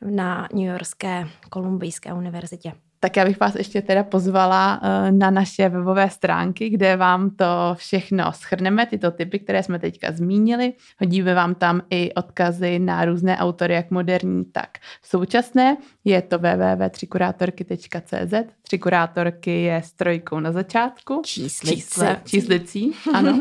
na 0.00 0.48
New 0.52 0.66
Yorkské 0.66 1.28
kolumbijské 1.50 2.12
univerzitě. 2.12 2.72
Tak 3.00 3.16
já 3.16 3.24
bych 3.24 3.40
vás 3.40 3.54
ještě 3.54 3.82
teda 3.82 4.04
pozvala 4.04 4.80
eh, 4.82 5.12
na 5.12 5.30
naše 5.30 5.68
webové 5.68 6.10
stránky, 6.10 6.68
kde 6.68 6.96
vám 6.96 7.30
to 7.30 7.46
všechno 7.74 8.32
schrneme, 8.32 8.86
tyto 8.86 9.10
typy, 9.10 9.38
které 9.38 9.62
jsme 9.62 9.78
teďka 9.78 10.12
zmínili. 10.12 10.72
Hodíme 11.00 11.34
vám 11.34 11.54
tam 11.54 11.82
i 11.90 12.14
odkazy 12.14 12.78
na 12.78 13.04
různé 13.04 13.38
autory, 13.38 13.74
jak 13.74 13.90
moderní, 13.90 14.44
tak 14.44 14.68
současné. 15.02 15.76
Je 16.04 16.22
to 16.22 16.38
www.třikurátorky.cz. 16.38 18.34
Tři 18.62 18.78
kurátorky 18.78 19.62
je 19.62 19.76
s 19.76 19.92
trojkou 19.92 20.40
na 20.40 20.52
začátku. 20.52 21.22
Číslice. 21.24 21.74
Čísle, 21.74 22.20
číslicí, 22.24 22.92
ano. 23.14 23.38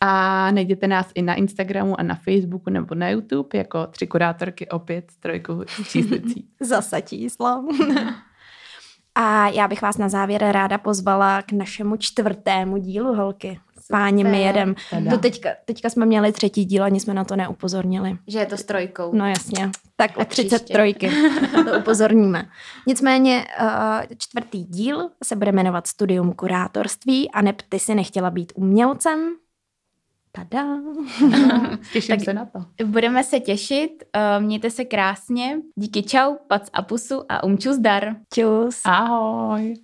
A 0.00 0.50
najděte 0.50 0.86
nás 0.86 1.10
i 1.14 1.22
na 1.22 1.34
Instagramu 1.34 2.00
a 2.00 2.02
na 2.02 2.14
Facebooku 2.14 2.70
nebo 2.70 2.94
na 2.94 3.08
YouTube 3.08 3.58
jako 3.58 3.86
tři 3.86 4.06
kurátorky 4.06 4.68
opět 4.68 5.10
s 5.10 5.16
trojkou 5.16 5.62
s 5.66 5.88
číslicí. 5.88 6.48
Zase 6.60 7.02
číslo. 7.02 7.64
A 9.14 9.48
já 9.48 9.68
bych 9.68 9.82
vás 9.82 9.98
na 9.98 10.08
závěr 10.08 10.44
ráda 10.50 10.78
pozvala 10.78 11.42
k 11.42 11.52
našemu 11.52 11.96
čtvrtému 11.96 12.76
dílu, 12.76 13.14
holky. 13.14 13.60
Páni, 13.90 14.24
my 14.24 14.42
jedem. 14.42 14.74
To 15.10 15.18
teďka, 15.18 15.50
teďka 15.64 15.90
jsme 15.90 16.06
měli 16.06 16.32
třetí 16.32 16.64
díl, 16.64 16.84
ani 16.84 17.00
jsme 17.00 17.14
na 17.14 17.24
to 17.24 17.36
neupozornili. 17.36 18.18
Že 18.28 18.38
je 18.38 18.46
to 18.46 18.56
s 18.56 18.64
trojkou. 18.64 19.10
No 19.14 19.28
jasně, 19.28 19.70
tak 19.96 20.10
o 20.16 20.18
Tak 20.18 20.28
příště. 20.28 20.58
33 20.58 21.08
to 21.64 21.78
upozorníme. 21.78 22.48
Nicméně 22.86 23.44
eh, 23.58 24.06
čtvrtý 24.18 24.64
díl 24.64 25.10
se 25.24 25.36
bude 25.36 25.52
jmenovat 25.52 25.86
Studium 25.86 26.32
kurátorství 26.32 27.30
a 27.30 27.42
neb 27.42 27.62
ty 27.68 27.78
si 27.78 27.94
nechtěla 27.94 28.30
být 28.30 28.52
umělcem. 28.54 29.36
Tada. 30.36 30.76
Těším 31.92 32.16
Tak- 32.16 32.24
se 32.24 32.34
na 32.34 32.44
to. 32.44 32.84
Budeme 32.84 33.24
se 33.24 33.40
těšit, 33.40 34.04
eh, 34.12 34.40
mějte 34.40 34.70
se 34.70 34.84
krásně. 34.84 35.56
Díky 35.76 36.02
čau, 36.02 36.34
pac 36.48 36.68
a 36.72 36.82
pusu 36.82 37.22
a 37.28 37.44
umču 37.44 37.72
zdar. 37.72 38.16
Čus. 38.34 38.80
Ahoj. 38.84 39.74